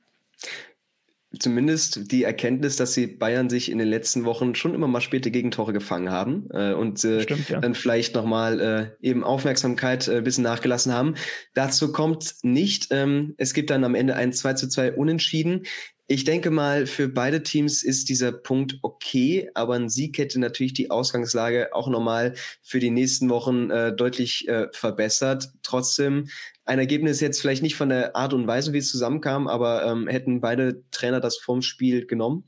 zumindest 1.39 2.11
die 2.11 2.23
Erkenntnis, 2.23 2.75
dass 2.75 2.93
sie 2.93 3.07
Bayern 3.07 3.49
sich 3.49 3.71
in 3.71 3.79
den 3.79 3.87
letzten 3.87 4.25
Wochen 4.25 4.55
schon 4.55 4.73
immer 4.73 4.87
mal 4.87 5.01
späte 5.01 5.31
Gegentore 5.31 5.73
gefangen 5.73 6.11
haben 6.11 6.47
äh, 6.51 6.73
und 6.73 7.03
äh, 7.03 7.21
Stimmt, 7.21 7.49
ja. 7.49 7.59
dann 7.59 7.75
vielleicht 7.75 8.15
nochmal 8.15 8.59
äh, 8.59 9.07
eben 9.07 9.23
Aufmerksamkeit 9.23 10.07
äh, 10.07 10.21
bisschen 10.21 10.43
nachgelassen 10.43 10.93
haben. 10.93 11.15
Dazu 11.53 11.91
kommt 11.91 12.35
nicht. 12.43 12.87
Ähm, 12.91 13.33
es 13.37 13.53
gibt 13.53 13.69
dann 13.69 13.83
am 13.83 13.95
Ende 13.95 14.15
ein 14.15 14.33
2 14.33 14.53
zu 14.53 14.69
2 14.69 14.93
Unentschieden. 14.93 15.63
Ich 16.07 16.25
denke 16.25 16.51
mal, 16.51 16.85
für 16.85 17.07
beide 17.07 17.43
Teams 17.43 17.81
ist 17.81 18.09
dieser 18.09 18.33
Punkt 18.33 18.77
okay, 18.81 19.49
aber 19.53 19.75
ein 19.75 19.89
Sieg 19.89 20.17
hätte 20.17 20.37
natürlich 20.37 20.73
die 20.73 20.91
Ausgangslage 20.91 21.73
auch 21.73 21.87
nochmal 21.87 22.35
für 22.61 22.79
die 22.79 22.91
nächsten 22.91 23.29
Wochen 23.29 23.69
äh, 23.69 23.95
deutlich 23.95 24.47
äh, 24.49 24.67
verbessert. 24.73 25.53
Trotzdem 25.63 26.27
ein 26.65 26.79
Ergebnis 26.79 27.19
jetzt 27.19 27.41
vielleicht 27.41 27.63
nicht 27.63 27.75
von 27.75 27.89
der 27.89 28.15
Art 28.15 28.33
und 28.33 28.47
Weise, 28.47 28.73
wie 28.73 28.77
es 28.77 28.91
zusammenkam, 28.91 29.47
aber 29.47 29.85
ähm, 29.85 30.07
hätten 30.07 30.41
beide 30.41 30.83
Trainer 30.91 31.19
das 31.19 31.37
vorm 31.37 31.61
Spiel 31.61 32.05
genommen? 32.05 32.45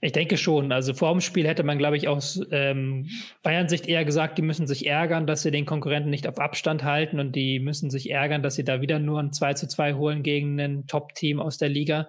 Ich 0.00 0.12
denke 0.12 0.36
schon. 0.36 0.70
Also 0.70 0.94
vor 0.94 1.12
dem 1.12 1.20
Spiel 1.20 1.46
hätte 1.46 1.64
man, 1.64 1.78
glaube 1.78 1.96
ich, 1.96 2.06
aus 2.06 2.40
ähm, 2.52 3.08
Bayern-Sicht 3.42 3.86
eher 3.86 4.04
gesagt, 4.04 4.38
die 4.38 4.42
müssen 4.42 4.66
sich 4.66 4.86
ärgern, 4.86 5.26
dass 5.26 5.42
sie 5.42 5.50
den 5.50 5.66
Konkurrenten 5.66 6.10
nicht 6.10 6.28
auf 6.28 6.38
Abstand 6.38 6.84
halten 6.84 7.18
und 7.18 7.34
die 7.34 7.58
müssen 7.58 7.90
sich 7.90 8.10
ärgern, 8.10 8.42
dass 8.42 8.54
sie 8.54 8.64
da 8.64 8.80
wieder 8.80 8.98
nur 8.98 9.18
ein 9.20 9.32
2 9.32 9.54
zu 9.54 9.66
2 9.66 9.94
holen 9.94 10.22
gegen 10.22 10.60
ein 10.60 10.86
Top-Team 10.86 11.40
aus 11.40 11.58
der 11.58 11.68
Liga. 11.68 12.08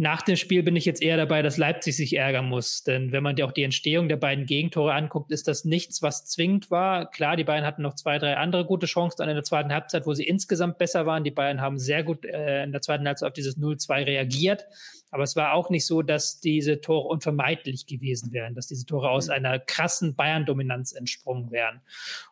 Nach 0.00 0.22
dem 0.22 0.36
Spiel 0.36 0.62
bin 0.62 0.76
ich 0.76 0.84
jetzt 0.84 1.02
eher 1.02 1.16
dabei, 1.16 1.42
dass 1.42 1.56
Leipzig 1.56 1.96
sich 1.96 2.16
ärgern 2.16 2.48
muss. 2.48 2.84
Denn 2.84 3.10
wenn 3.10 3.24
man 3.24 3.34
dir 3.34 3.44
auch 3.44 3.52
die 3.52 3.64
Entstehung 3.64 4.08
der 4.08 4.16
beiden 4.16 4.46
Gegentore 4.46 4.94
anguckt, 4.94 5.32
ist 5.32 5.48
das 5.48 5.64
nichts, 5.64 6.02
was 6.02 6.24
zwingend 6.24 6.70
war. 6.70 7.10
Klar, 7.10 7.34
die 7.34 7.42
Bayern 7.42 7.66
hatten 7.66 7.82
noch 7.82 7.94
zwei, 7.94 8.18
drei 8.18 8.36
andere 8.36 8.64
gute 8.64 8.86
Chancen 8.86 9.16
dann 9.18 9.28
in 9.28 9.34
der 9.34 9.42
zweiten 9.42 9.72
Halbzeit, 9.72 10.06
wo 10.06 10.14
sie 10.14 10.22
insgesamt 10.22 10.78
besser 10.78 11.04
waren. 11.04 11.24
Die 11.24 11.32
Bayern 11.32 11.60
haben 11.60 11.80
sehr 11.80 12.04
gut 12.04 12.24
äh, 12.24 12.62
in 12.62 12.70
der 12.70 12.80
zweiten 12.80 13.08
Halbzeit 13.08 13.26
auf 13.26 13.32
dieses 13.32 13.58
0-2 13.58 14.06
reagiert. 14.06 14.66
Aber 15.10 15.22
es 15.22 15.36
war 15.36 15.52
auch 15.54 15.70
nicht 15.70 15.86
so, 15.86 16.02
dass 16.02 16.40
diese 16.40 16.80
Tore 16.80 17.08
unvermeidlich 17.08 17.86
gewesen 17.86 18.32
wären, 18.32 18.54
dass 18.54 18.66
diese 18.66 18.86
Tore 18.86 19.10
aus 19.10 19.28
mhm. 19.28 19.34
einer 19.34 19.58
krassen 19.58 20.14
Bayern-Dominanz 20.14 20.92
entsprungen 20.92 21.50
wären. 21.50 21.80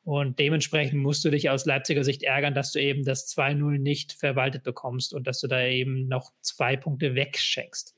Und 0.05 0.39
dementsprechend 0.39 1.01
musst 1.01 1.25
du 1.25 1.31
dich 1.31 1.51
aus 1.51 1.65
Leipziger 1.65 2.05
Sicht 2.05 2.23
ärgern, 2.23 2.55
dass 2.55 2.73
du 2.73 2.81
eben 2.81 3.05
das 3.05 3.35
2-0 3.37 3.79
nicht 3.79 4.13
verwaltet 4.13 4.63
bekommst 4.63 5.15
und 5.15 5.27
dass 5.27 5.41
du 5.41 5.49
da 5.49 5.61
eben 5.63 6.09
noch 6.09 6.33
zwei 6.43 6.77
Punkte 6.77 7.15
wegschenkst. 7.15 7.96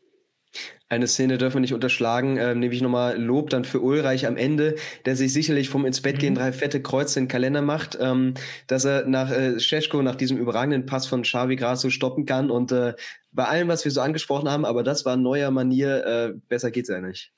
Eine 0.91 1.07
Szene 1.07 1.37
dürfen 1.37 1.57
wir 1.57 1.61
nicht 1.61 1.75
unterschlagen, 1.75 2.39
äh, 2.39 2.55
nämlich 2.55 2.81
nochmal 2.81 3.21
Lob 3.21 3.51
dann 3.51 3.65
für 3.65 3.81
Ulreich 3.81 4.27
am 4.27 4.37
Ende, 4.37 4.77
der 5.05 5.17
sich 5.17 5.33
sicherlich 5.33 5.69
vom 5.69 5.85
ins 5.85 6.01
Bett 6.01 6.19
gehen 6.19 6.33
mhm. 6.33 6.39
drei 6.39 6.53
fette 6.53 6.81
Kreuze 6.81 7.19
in 7.19 7.25
den 7.25 7.31
Kalender 7.31 7.61
macht, 7.61 7.99
ähm, 8.01 8.35
dass 8.69 8.87
er 8.87 9.07
nach 9.07 9.31
äh, 9.31 9.61
Scheschko, 9.61 10.01
nach 10.01 10.17
diesem 10.17 10.39
überragenden 10.39 10.87
Pass 10.87 11.07
von 11.07 11.23
Xavi 11.23 11.57
Grasso 11.57 11.91
stoppen 11.91 12.25
kann 12.25 12.51
und 12.51 12.73
äh, 12.73 12.95
bei 13.33 13.45
allem, 13.45 13.69
was 13.69 13.85
wir 13.85 13.93
so 13.93 14.01
angesprochen 14.01 14.49
haben, 14.49 14.65
aber 14.65 14.83
das 14.83 15.05
war 15.05 15.17
neuer 15.17 15.51
Manier, 15.51 16.07
äh, 16.07 16.33
besser 16.49 16.71
geht's 16.71 16.89
ja 16.89 17.01
nicht. 17.01 17.33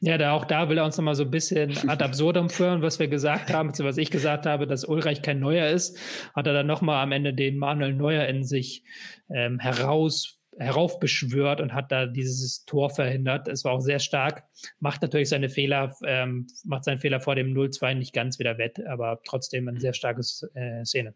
Ja, 0.00 0.18
da 0.18 0.32
auch 0.32 0.44
da 0.44 0.68
will 0.68 0.76
er 0.76 0.84
uns 0.84 0.96
nochmal 0.96 1.14
so 1.14 1.24
ein 1.24 1.30
bisschen 1.30 1.88
ad 1.88 2.04
absurdum 2.04 2.50
führen, 2.50 2.82
was 2.82 2.98
wir 2.98 3.08
gesagt 3.08 3.52
haben, 3.52 3.70
was 3.78 3.96
ich 3.96 4.10
gesagt 4.10 4.44
habe, 4.44 4.66
dass 4.66 4.84
Ulreich 4.84 5.22
kein 5.22 5.40
Neuer 5.40 5.68
ist, 5.68 5.98
hat 6.34 6.46
er 6.46 6.52
dann 6.52 6.66
nochmal 6.66 7.02
am 7.02 7.12
Ende 7.12 7.32
den 7.32 7.58
Manuel 7.58 7.94
Neuer 7.94 8.26
in 8.26 8.44
sich 8.44 8.82
ähm, 9.30 9.58
heraus 9.58 10.38
heraufbeschwört 10.58 11.60
und 11.60 11.74
hat 11.74 11.90
da 11.90 12.06
dieses 12.06 12.64
Tor 12.64 12.90
verhindert. 12.90 13.48
Es 13.48 13.64
war 13.64 13.72
auch 13.72 13.80
sehr 13.80 13.98
stark, 13.98 14.44
macht 14.80 15.02
natürlich 15.02 15.28
seine 15.28 15.48
Fehler, 15.48 15.96
ähm, 16.04 16.46
macht 16.64 16.84
seinen 16.84 16.98
Fehler 16.98 17.20
vor 17.20 17.34
dem 17.34 17.54
0-2 17.54 17.94
nicht 17.94 18.12
ganz 18.12 18.38
wieder 18.38 18.58
wett, 18.58 18.84
aber 18.86 19.20
trotzdem 19.24 19.68
eine 19.68 19.80
sehr 19.80 19.94
starke 19.94 20.22
äh, 20.54 20.84
Szene. 20.84 21.14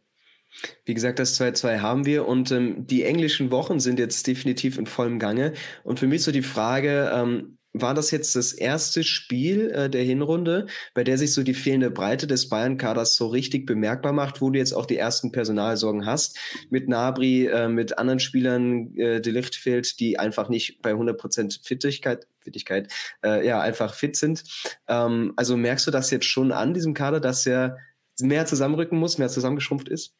Wie 0.85 0.95
gesagt, 0.95 1.19
das 1.19 1.39
2-2 1.39 1.81
haben 1.81 2.07
wir 2.07 2.27
und 2.27 2.51
ähm, 2.51 2.87
die 2.87 3.05
englischen 3.05 3.51
Wochen 3.51 3.81
sind 3.81 3.99
jetzt 3.99 4.27
definitiv 4.27 4.79
in 4.79 4.87
vollem 4.87 5.19
Gange. 5.19 5.53
Und 5.85 5.99
für 5.99 6.07
mich 6.07 6.23
so 6.23 6.33
die 6.33 6.43
Frage, 6.43 7.11
ähm, 7.15 7.58
war 7.73 7.95
das 7.95 8.11
jetzt 8.11 8.35
das 8.35 8.53
erste 8.53 9.03
Spiel 9.03 9.71
äh, 9.71 9.91
der 9.91 10.03
Hinrunde, 10.03 10.67
bei 10.95 11.05
der 11.05 11.19
sich 11.19 11.33
so 11.33 11.43
die 11.43 11.55
fehlende 11.55 11.91
Breite 11.91 12.27
des 12.27 12.49
Bayern-Kaders 12.49 13.15
so 13.15 13.27
richtig 13.27 13.67
bemerkbar 13.67 14.13
macht, 14.13 14.41
wo 14.41 14.51
du 14.51 14.59
jetzt 14.59 14.73
auch 14.73 14.87
die 14.87 14.97
ersten 14.97 15.33
Personalsorgen 15.33 16.07
hast, 16.07 16.39
mit 16.71 16.89
Nabri, 16.89 17.47
äh, 17.47 17.69
mit 17.69 17.99
anderen 17.99 18.21
Spielern, 18.21 18.95
äh, 18.97 19.21
De 19.21 19.33
Licht 19.33 19.55
fehlt, 19.55 20.01
die 20.01 20.19
einfach 20.19 20.49
nicht 20.49 20.81
bei 20.83 20.93
100% 20.93 21.61
Fittigkeit, 21.65 22.27
Fittigkeit 22.41 22.93
äh, 23.25 23.47
ja, 23.47 23.61
einfach 23.61 23.95
fit 23.95 24.17
sind. 24.17 24.45
Ähm, 24.89 25.33
also 25.37 25.57
merkst 25.57 25.87
du 25.87 25.91
das 25.91 26.11
jetzt 26.11 26.27
schon 26.27 26.53
an 26.53 26.75
diesem 26.75 26.95
Kader, 26.95 27.21
dass 27.21 27.47
er 27.47 27.77
mehr 28.21 28.47
zusammenrücken 28.47 28.99
muss, 28.99 29.19
mehr 29.19 29.29
zusammengeschrumpft 29.29 29.89
ist? 29.89 30.15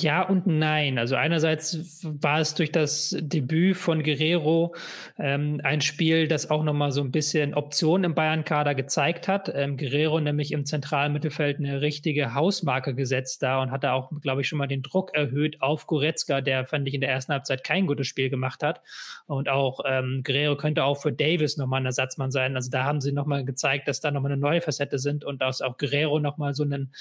Ja 0.00 0.22
und 0.22 0.46
nein. 0.46 0.98
Also 0.98 1.16
einerseits 1.16 2.04
war 2.04 2.40
es 2.40 2.54
durch 2.54 2.70
das 2.70 3.16
Debüt 3.18 3.76
von 3.76 4.02
Guerrero 4.02 4.74
ähm, 5.18 5.60
ein 5.64 5.80
Spiel, 5.80 6.28
das 6.28 6.50
auch 6.50 6.62
nochmal 6.62 6.92
so 6.92 7.00
ein 7.00 7.10
bisschen 7.10 7.54
Optionen 7.54 8.04
im 8.04 8.14
Bayern-Kader 8.14 8.74
gezeigt 8.74 9.28
hat. 9.28 9.50
Ähm, 9.54 9.76
Guerrero 9.76 10.20
nämlich 10.20 10.52
im 10.52 10.64
zentralen 10.64 11.12
Mittelfeld 11.12 11.58
eine 11.58 11.80
richtige 11.80 12.34
Hausmarke 12.34 12.94
gesetzt 12.94 13.42
da 13.42 13.60
und 13.62 13.70
hatte 13.70 13.92
auch, 13.92 14.10
glaube 14.20 14.42
ich, 14.42 14.48
schon 14.48 14.58
mal 14.58 14.68
den 14.68 14.82
Druck 14.82 15.14
erhöht 15.14 15.60
auf 15.62 15.86
Goretzka, 15.86 16.40
der, 16.40 16.66
fand 16.66 16.86
ich, 16.86 16.94
in 16.94 17.00
der 17.00 17.10
ersten 17.10 17.32
Halbzeit 17.32 17.64
kein 17.64 17.86
gutes 17.86 18.06
Spiel 18.06 18.30
gemacht 18.30 18.62
hat. 18.62 18.82
Und 19.26 19.48
auch 19.48 19.80
ähm, 19.86 20.22
Guerrero 20.24 20.56
könnte 20.56 20.84
auch 20.84 21.00
für 21.00 21.12
Davis 21.12 21.56
nochmal 21.56 21.80
ein 21.80 21.86
Ersatzmann 21.86 22.30
sein. 22.30 22.56
Also 22.56 22.70
da 22.70 22.84
haben 22.84 23.00
sie 23.00 23.12
nochmal 23.12 23.44
gezeigt, 23.44 23.88
dass 23.88 24.00
da 24.00 24.10
nochmal 24.10 24.32
eine 24.32 24.40
neue 24.40 24.60
Facette 24.60 24.98
sind 24.98 25.24
und 25.24 25.42
dass 25.42 25.62
auch 25.62 25.78
Guerrero 25.78 26.20
nochmal 26.20 26.54
so 26.54 26.62
einen 26.62 26.92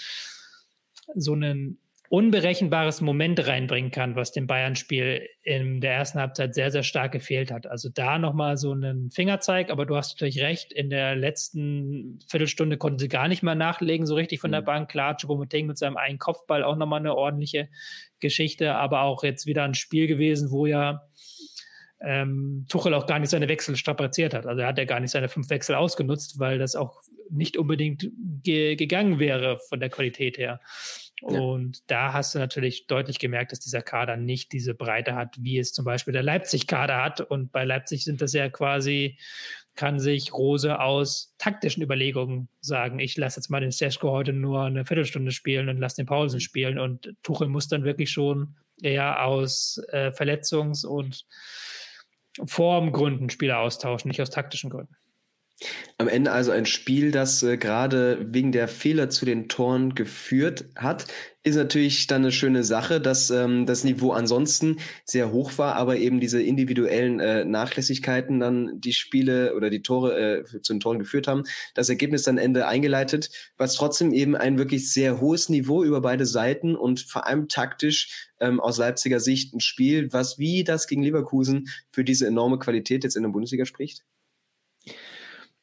so 1.15 1.33
einen 1.33 1.79
unberechenbares 2.09 3.01
Moment 3.01 3.45
reinbringen 3.45 3.91
kann, 3.91 4.15
was 4.15 4.31
dem 4.31 4.47
Bayern-Spiel 4.47 5.27
in 5.41 5.81
der 5.81 5.93
ersten 5.93 6.19
Halbzeit 6.19 6.55
sehr, 6.55 6.71
sehr 6.71 6.83
stark 6.83 7.11
gefehlt 7.11 7.51
hat. 7.51 7.67
Also 7.67 7.89
da 7.89 8.17
nochmal 8.17 8.57
so 8.57 8.71
einen 8.71 9.11
Fingerzeig, 9.11 9.69
aber 9.69 9.85
du 9.85 9.95
hast 9.95 10.15
natürlich 10.15 10.41
recht, 10.41 10.71
in 10.71 10.89
der 10.89 11.15
letzten 11.15 12.19
Viertelstunde 12.27 12.77
konnten 12.77 12.99
sie 12.99 13.09
gar 13.09 13.27
nicht 13.27 13.43
mehr 13.43 13.55
nachlegen, 13.55 14.05
so 14.05 14.15
richtig 14.15 14.39
von 14.39 14.51
der 14.51 14.61
mhm. 14.61 14.65
Bank. 14.65 14.89
Klar, 14.89 15.17
Choupo-Moting 15.17 15.67
mit 15.67 15.77
seinem 15.77 15.97
einen 15.97 16.19
Kopfball 16.19 16.63
auch 16.63 16.77
nochmal 16.77 16.99
eine 16.99 17.15
ordentliche 17.15 17.67
Geschichte, 18.19 18.75
aber 18.75 19.01
auch 19.01 19.23
jetzt 19.23 19.45
wieder 19.45 19.63
ein 19.63 19.73
Spiel 19.73 20.07
gewesen, 20.07 20.49
wo 20.49 20.65
ja 20.65 21.03
ähm, 21.99 22.65
Tuchel 22.69 22.93
auch 22.93 23.07
gar 23.07 23.19
nicht 23.19 23.29
seine 23.29 23.47
Wechsel 23.47 23.75
strapaziert 23.75 24.33
hat. 24.33 24.45
Also 24.45 24.61
er 24.61 24.67
hat 24.67 24.77
ja 24.77 24.85
gar 24.85 24.99
nicht 24.99 25.11
seine 25.11 25.29
fünf 25.29 25.49
Wechsel 25.49 25.75
ausgenutzt, 25.75 26.39
weil 26.39 26.59
das 26.59 26.75
auch 26.75 27.01
nicht 27.29 27.57
unbedingt 27.57 28.09
ge 28.43 28.75
gegangen 28.75 29.19
wäre 29.19 29.59
von 29.69 29.79
der 29.79 29.89
Qualität 29.89 30.37
her. 30.37 30.61
Und 31.21 31.89
da 31.89 32.13
hast 32.13 32.35
du 32.35 32.39
natürlich 32.39 32.87
deutlich 32.87 33.17
gemerkt, 33.17 33.51
dass 33.51 33.59
dieser 33.59 33.81
Kader 33.81 34.17
nicht 34.17 34.51
diese 34.51 34.75
Breite 34.75 35.15
hat, 35.15 35.35
wie 35.39 35.57
es 35.57 35.73
zum 35.73 35.83
Beispiel 35.83 36.13
der 36.13 36.23
Leipzig-Kader 36.23 37.03
hat. 37.03 37.21
Und 37.21 37.51
bei 37.51 37.65
Leipzig 37.65 38.03
sind 38.03 38.21
das 38.21 38.33
ja 38.33 38.49
quasi, 38.49 39.17
kann 39.75 39.99
sich 39.99 40.33
Rose 40.33 40.79
aus 40.79 41.33
taktischen 41.37 41.81
Überlegungen 41.81 42.49
sagen, 42.61 42.99
ich 42.99 43.17
lasse 43.17 43.39
jetzt 43.39 43.49
mal 43.49 43.61
den 43.61 43.71
Sesko 43.71 44.11
heute 44.11 44.33
nur 44.33 44.63
eine 44.63 44.85
Viertelstunde 44.85 45.31
spielen 45.31 45.69
und 45.69 45.79
lasse 45.79 45.97
den 45.97 46.05
Paulsen 46.05 46.39
spielen. 46.39 46.77
Und 46.77 47.15
Tuchel 47.23 47.47
muss 47.47 47.67
dann 47.67 47.83
wirklich 47.83 48.11
schon 48.11 48.55
eher 48.81 49.23
aus 49.25 49.81
äh, 49.89 50.09
Verletzungs- 50.09 50.85
und 50.85 51.25
Formgründen 52.45 53.31
Spieler 53.31 53.59
austauschen, 53.59 54.09
nicht 54.09 54.21
aus 54.21 54.29
taktischen 54.29 54.69
Gründen. 54.69 54.95
Am 55.97 56.07
Ende 56.07 56.31
also 56.31 56.51
ein 56.51 56.67
Spiel, 56.67 57.09
das 57.09 57.41
äh, 57.41 57.57
gerade 57.57 58.19
wegen 58.31 58.51
der 58.51 58.67
Fehler 58.67 59.09
zu 59.09 59.25
den 59.25 59.49
Toren 59.49 59.95
geführt 59.95 60.65
hat, 60.75 61.07
ist 61.43 61.55
natürlich 61.55 62.05
dann 62.05 62.21
eine 62.21 62.31
schöne 62.31 62.63
Sache, 62.63 63.01
dass 63.01 63.31
ähm, 63.31 63.65
das 63.65 63.83
Niveau 63.83 64.11
ansonsten 64.11 64.77
sehr 65.03 65.31
hoch 65.31 65.57
war, 65.57 65.75
aber 65.75 65.97
eben 65.97 66.19
diese 66.19 66.43
individuellen 66.43 67.19
äh, 67.19 67.43
Nachlässigkeiten 67.43 68.39
dann 68.39 68.79
die 68.79 68.93
Spiele 68.93 69.55
oder 69.55 69.71
die 69.71 69.81
Tore 69.81 70.43
äh, 70.45 70.61
zu 70.61 70.73
den 70.73 70.79
Toren 70.79 70.99
geführt 70.99 71.27
haben. 71.27 71.43
Das 71.73 71.89
Ergebnis 71.89 72.21
dann 72.21 72.37
Ende 72.37 72.67
eingeleitet, 72.67 73.31
was 73.57 73.73
trotzdem 73.73 74.13
eben 74.13 74.35
ein 74.35 74.59
wirklich 74.59 74.91
sehr 74.91 75.19
hohes 75.19 75.49
Niveau 75.49 75.83
über 75.83 76.01
beide 76.01 76.27
Seiten 76.27 76.75
und 76.75 76.99
vor 76.99 77.25
allem 77.25 77.47
taktisch 77.47 78.29
ähm, 78.39 78.59
aus 78.59 78.77
Leipziger 78.77 79.19
Sicht 79.19 79.55
ein 79.55 79.59
Spiel, 79.59 80.13
was 80.13 80.37
wie 80.37 80.63
das 80.63 80.85
gegen 80.85 81.01
Leverkusen 81.01 81.67
für 81.89 82.03
diese 82.03 82.27
enorme 82.27 82.59
Qualität 82.59 83.03
jetzt 83.03 83.15
in 83.15 83.23
der 83.23 83.29
Bundesliga 83.31 83.65
spricht. 83.65 84.03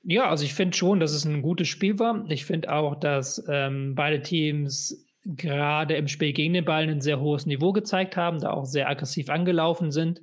Ja, 0.06 0.28
also 0.28 0.44
ich 0.44 0.54
finde 0.54 0.76
schon, 0.76 1.00
dass 1.00 1.12
es 1.12 1.24
ein 1.24 1.42
gutes 1.42 1.68
Spiel 1.68 1.98
war. 1.98 2.24
Ich 2.28 2.44
finde 2.44 2.72
auch, 2.72 2.94
dass 2.94 3.42
ähm, 3.48 3.94
beide 3.94 4.20
Teams 4.20 5.04
gerade 5.26 5.94
im 5.94 6.08
Spiel 6.08 6.34
gegen 6.34 6.52
den 6.52 6.66
Ball 6.66 6.82
ein 6.82 7.00
sehr 7.00 7.18
hohes 7.18 7.46
Niveau 7.46 7.72
gezeigt 7.72 8.16
haben, 8.16 8.40
da 8.40 8.50
auch 8.50 8.66
sehr 8.66 8.88
aggressiv 8.90 9.30
angelaufen 9.30 9.90
sind. 9.90 10.20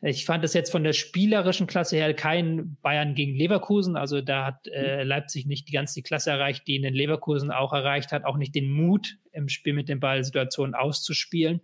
Ich 0.00 0.24
fand 0.24 0.44
es 0.44 0.54
jetzt 0.54 0.70
von 0.70 0.84
der 0.84 0.92
spielerischen 0.92 1.66
Klasse 1.66 1.96
her 1.96 2.14
kein 2.14 2.76
Bayern 2.80 3.16
gegen 3.16 3.34
Leverkusen. 3.34 3.96
Also 3.96 4.20
da 4.20 4.46
hat 4.46 4.68
äh, 4.68 5.02
mhm. 5.02 5.08
Leipzig 5.08 5.46
nicht 5.46 5.66
die 5.66 5.72
ganze 5.72 6.02
Klasse 6.02 6.30
erreicht, 6.30 6.68
die 6.68 6.76
in 6.76 6.82
den 6.82 6.94
Leverkusen 6.94 7.50
auch 7.50 7.72
erreicht 7.72 8.12
hat, 8.12 8.24
auch 8.24 8.36
nicht 8.36 8.54
den 8.54 8.70
Mut 8.70 9.16
im 9.32 9.48
Spiel 9.48 9.72
mit 9.72 9.88
den 9.88 9.98
Ballsituationen 9.98 10.76
auszuspielen. 10.76 11.60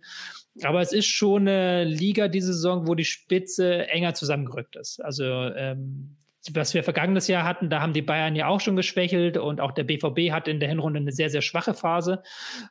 Aber 0.63 0.81
es 0.81 0.91
ist 0.91 1.07
schon 1.07 1.47
eine 1.47 1.85
Liga 1.85 2.27
diese 2.27 2.53
Saison, 2.53 2.87
wo 2.87 2.95
die 2.95 3.05
Spitze 3.05 3.87
enger 3.87 4.13
zusammengerückt 4.13 4.75
ist. 4.75 4.99
Also 5.03 5.23
ähm, 5.23 6.17
was 6.53 6.73
wir 6.73 6.83
vergangenes 6.83 7.27
Jahr 7.27 7.43
hatten, 7.43 7.69
da 7.69 7.81
haben 7.81 7.93
die 7.93 8.01
Bayern 8.01 8.35
ja 8.35 8.47
auch 8.47 8.59
schon 8.59 8.75
geschwächelt 8.75 9.37
und 9.37 9.61
auch 9.61 9.71
der 9.71 9.83
BVB 9.83 10.31
hat 10.31 10.47
in 10.47 10.59
der 10.59 10.69
Hinrunde 10.69 10.99
eine 10.99 11.11
sehr, 11.11 11.29
sehr 11.29 11.41
schwache 11.41 11.73
Phase. 11.73 12.21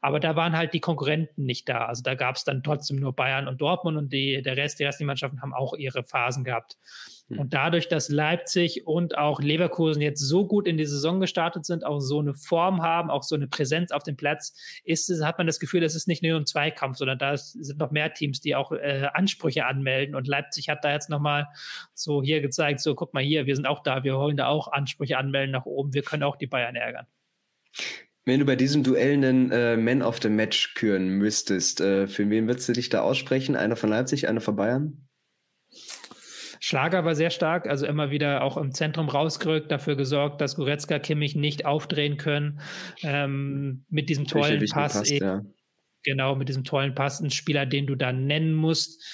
Aber 0.00 0.20
da 0.20 0.36
waren 0.36 0.56
halt 0.56 0.74
die 0.74 0.80
Konkurrenten 0.80 1.44
nicht 1.44 1.68
da. 1.68 1.86
Also 1.86 2.02
da 2.02 2.14
gab 2.14 2.36
es 2.36 2.44
dann 2.44 2.62
trotzdem 2.62 2.96
nur 2.96 3.14
Bayern 3.14 3.48
und 3.48 3.60
Dortmund 3.60 3.96
und 3.96 4.12
die, 4.12 4.42
der 4.42 4.56
Rest, 4.56 4.78
die 4.78 4.84
restlichen 4.84 5.06
Mannschaften 5.06 5.42
haben 5.42 5.54
auch 5.54 5.74
ihre 5.74 6.04
Phasen 6.04 6.44
gehabt. 6.44 6.76
Hm. 7.28 7.38
Und 7.38 7.54
dadurch, 7.54 7.88
dass 7.88 8.08
Leipzig 8.08 8.86
und 8.86 9.16
auch 9.16 9.40
Leverkusen 9.40 10.02
jetzt 10.02 10.20
so 10.20 10.46
gut 10.46 10.68
in 10.68 10.76
die 10.76 10.84
Saison 10.84 11.20
gestartet 11.20 11.64
sind, 11.64 11.84
auch 11.84 12.00
so 12.00 12.20
eine 12.20 12.34
Form 12.34 12.82
haben, 12.82 13.10
auch 13.10 13.22
so 13.22 13.34
eine 13.34 13.48
Präsenz 13.48 13.92
auf 13.92 14.02
dem 14.02 14.16
Platz, 14.16 14.54
ist 14.84 15.08
es, 15.08 15.24
hat 15.24 15.38
man 15.38 15.46
das 15.46 15.58
Gefühl, 15.58 15.82
es 15.82 15.94
ist 15.94 16.06
nicht 16.06 16.22
nur 16.22 16.38
ein 16.38 16.46
Zweikampf, 16.46 16.98
sondern 16.98 17.18
da 17.18 17.36
sind 17.36 17.78
noch 17.78 17.90
mehr 17.90 18.12
Teams, 18.12 18.40
die 18.40 18.54
auch 18.54 18.72
äh, 18.72 19.08
Ansprüche 19.12 19.64
anmelden. 19.64 20.14
Und 20.14 20.28
Leipzig 20.28 20.68
hat 20.68 20.84
da 20.84 20.92
jetzt 20.92 21.08
nochmal 21.08 21.48
so 21.94 22.22
hier 22.22 22.40
gezeigt, 22.40 22.80
so 22.80 22.94
guck 22.94 23.14
mal 23.14 23.22
hier, 23.22 23.46
wir 23.46 23.56
sind 23.56 23.66
auch 23.66 23.82
da, 23.82 24.04
wir 24.04 24.14
wollen 24.16 24.36
da 24.36 24.48
auch 24.48 24.70
Ansprüche 24.70 25.16
anmelden 25.16 25.52
nach 25.52 25.64
oben, 25.64 25.94
wir 25.94 26.02
können 26.02 26.22
auch 26.22 26.36
die 26.36 26.46
Bayern 26.46 26.76
ärgern. 26.76 27.06
Wenn 28.26 28.40
du 28.40 28.46
bei 28.46 28.56
diesem 28.56 28.82
Duell 28.82 29.12
einen 29.12 29.50
äh, 29.50 29.76
Man 29.76 30.02
of 30.02 30.20
the 30.22 30.30
Match 30.30 30.74
küren 30.74 31.08
müsstest, 31.08 31.80
äh, 31.80 32.06
für 32.06 32.28
wen 32.30 32.46
würdest 32.46 32.68
du 32.68 32.72
dich 32.72 32.88
da 32.88 33.02
aussprechen? 33.02 33.54
Einer 33.54 33.76
von 33.76 33.90
Leipzig, 33.90 34.28
einer 34.28 34.40
von 34.40 34.56
Bayern? 34.56 35.03
Schlager 36.66 37.04
war 37.04 37.14
sehr 37.14 37.28
stark, 37.28 37.68
also 37.68 37.84
immer 37.84 38.10
wieder 38.10 38.42
auch 38.42 38.56
im 38.56 38.72
Zentrum 38.72 39.10
rausgerückt, 39.10 39.70
dafür 39.70 39.96
gesorgt, 39.96 40.40
dass 40.40 40.56
Goretzka, 40.56 40.98
Kimmich 40.98 41.36
nicht 41.36 41.66
aufdrehen 41.66 42.16
können. 42.16 42.58
Ähm, 43.02 43.84
mit 43.90 44.08
diesem 44.08 44.26
tollen 44.26 44.64
Pass. 44.70 44.94
Passt, 44.94 45.10
ja. 45.10 45.42
Genau, 46.04 46.36
mit 46.36 46.48
diesem 46.48 46.64
tollen 46.64 46.94
Pass, 46.94 47.20
ein 47.20 47.28
Spieler, 47.28 47.66
den 47.66 47.86
du 47.86 47.96
da 47.96 48.14
nennen 48.14 48.54
musst. 48.54 49.04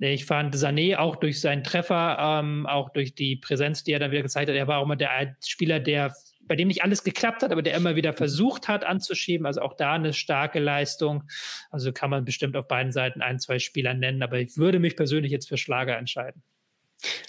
Ich 0.00 0.26
fand 0.26 0.54
Sané 0.54 0.98
auch 0.98 1.16
durch 1.16 1.40
seinen 1.40 1.64
Treffer, 1.64 2.18
ähm, 2.20 2.66
auch 2.66 2.90
durch 2.90 3.14
die 3.14 3.36
Präsenz, 3.36 3.84
die 3.84 3.92
er 3.92 3.98
dann 3.98 4.10
wieder 4.10 4.20
gezeigt 4.20 4.50
hat, 4.50 4.56
er 4.56 4.68
war 4.68 4.76
auch 4.76 4.84
immer 4.84 4.96
der 4.96 5.34
Spieler, 5.42 5.80
der 5.80 6.14
bei 6.42 6.56
dem 6.56 6.68
nicht 6.68 6.84
alles 6.84 7.04
geklappt 7.04 7.42
hat, 7.42 7.52
aber 7.52 7.62
der 7.62 7.74
immer 7.74 7.96
wieder 7.96 8.12
versucht 8.12 8.68
hat 8.68 8.84
anzuschieben. 8.84 9.46
Also 9.46 9.62
auch 9.62 9.78
da 9.78 9.94
eine 9.94 10.12
starke 10.12 10.58
Leistung. 10.58 11.22
Also 11.70 11.90
kann 11.90 12.10
man 12.10 12.26
bestimmt 12.26 12.54
auf 12.54 12.68
beiden 12.68 12.92
Seiten 12.92 13.22
ein, 13.22 13.38
zwei 13.38 13.58
Spieler 13.58 13.94
nennen, 13.94 14.22
aber 14.22 14.40
ich 14.40 14.58
würde 14.58 14.78
mich 14.78 14.94
persönlich 14.94 15.32
jetzt 15.32 15.48
für 15.48 15.56
Schlager 15.56 15.96
entscheiden. 15.96 16.42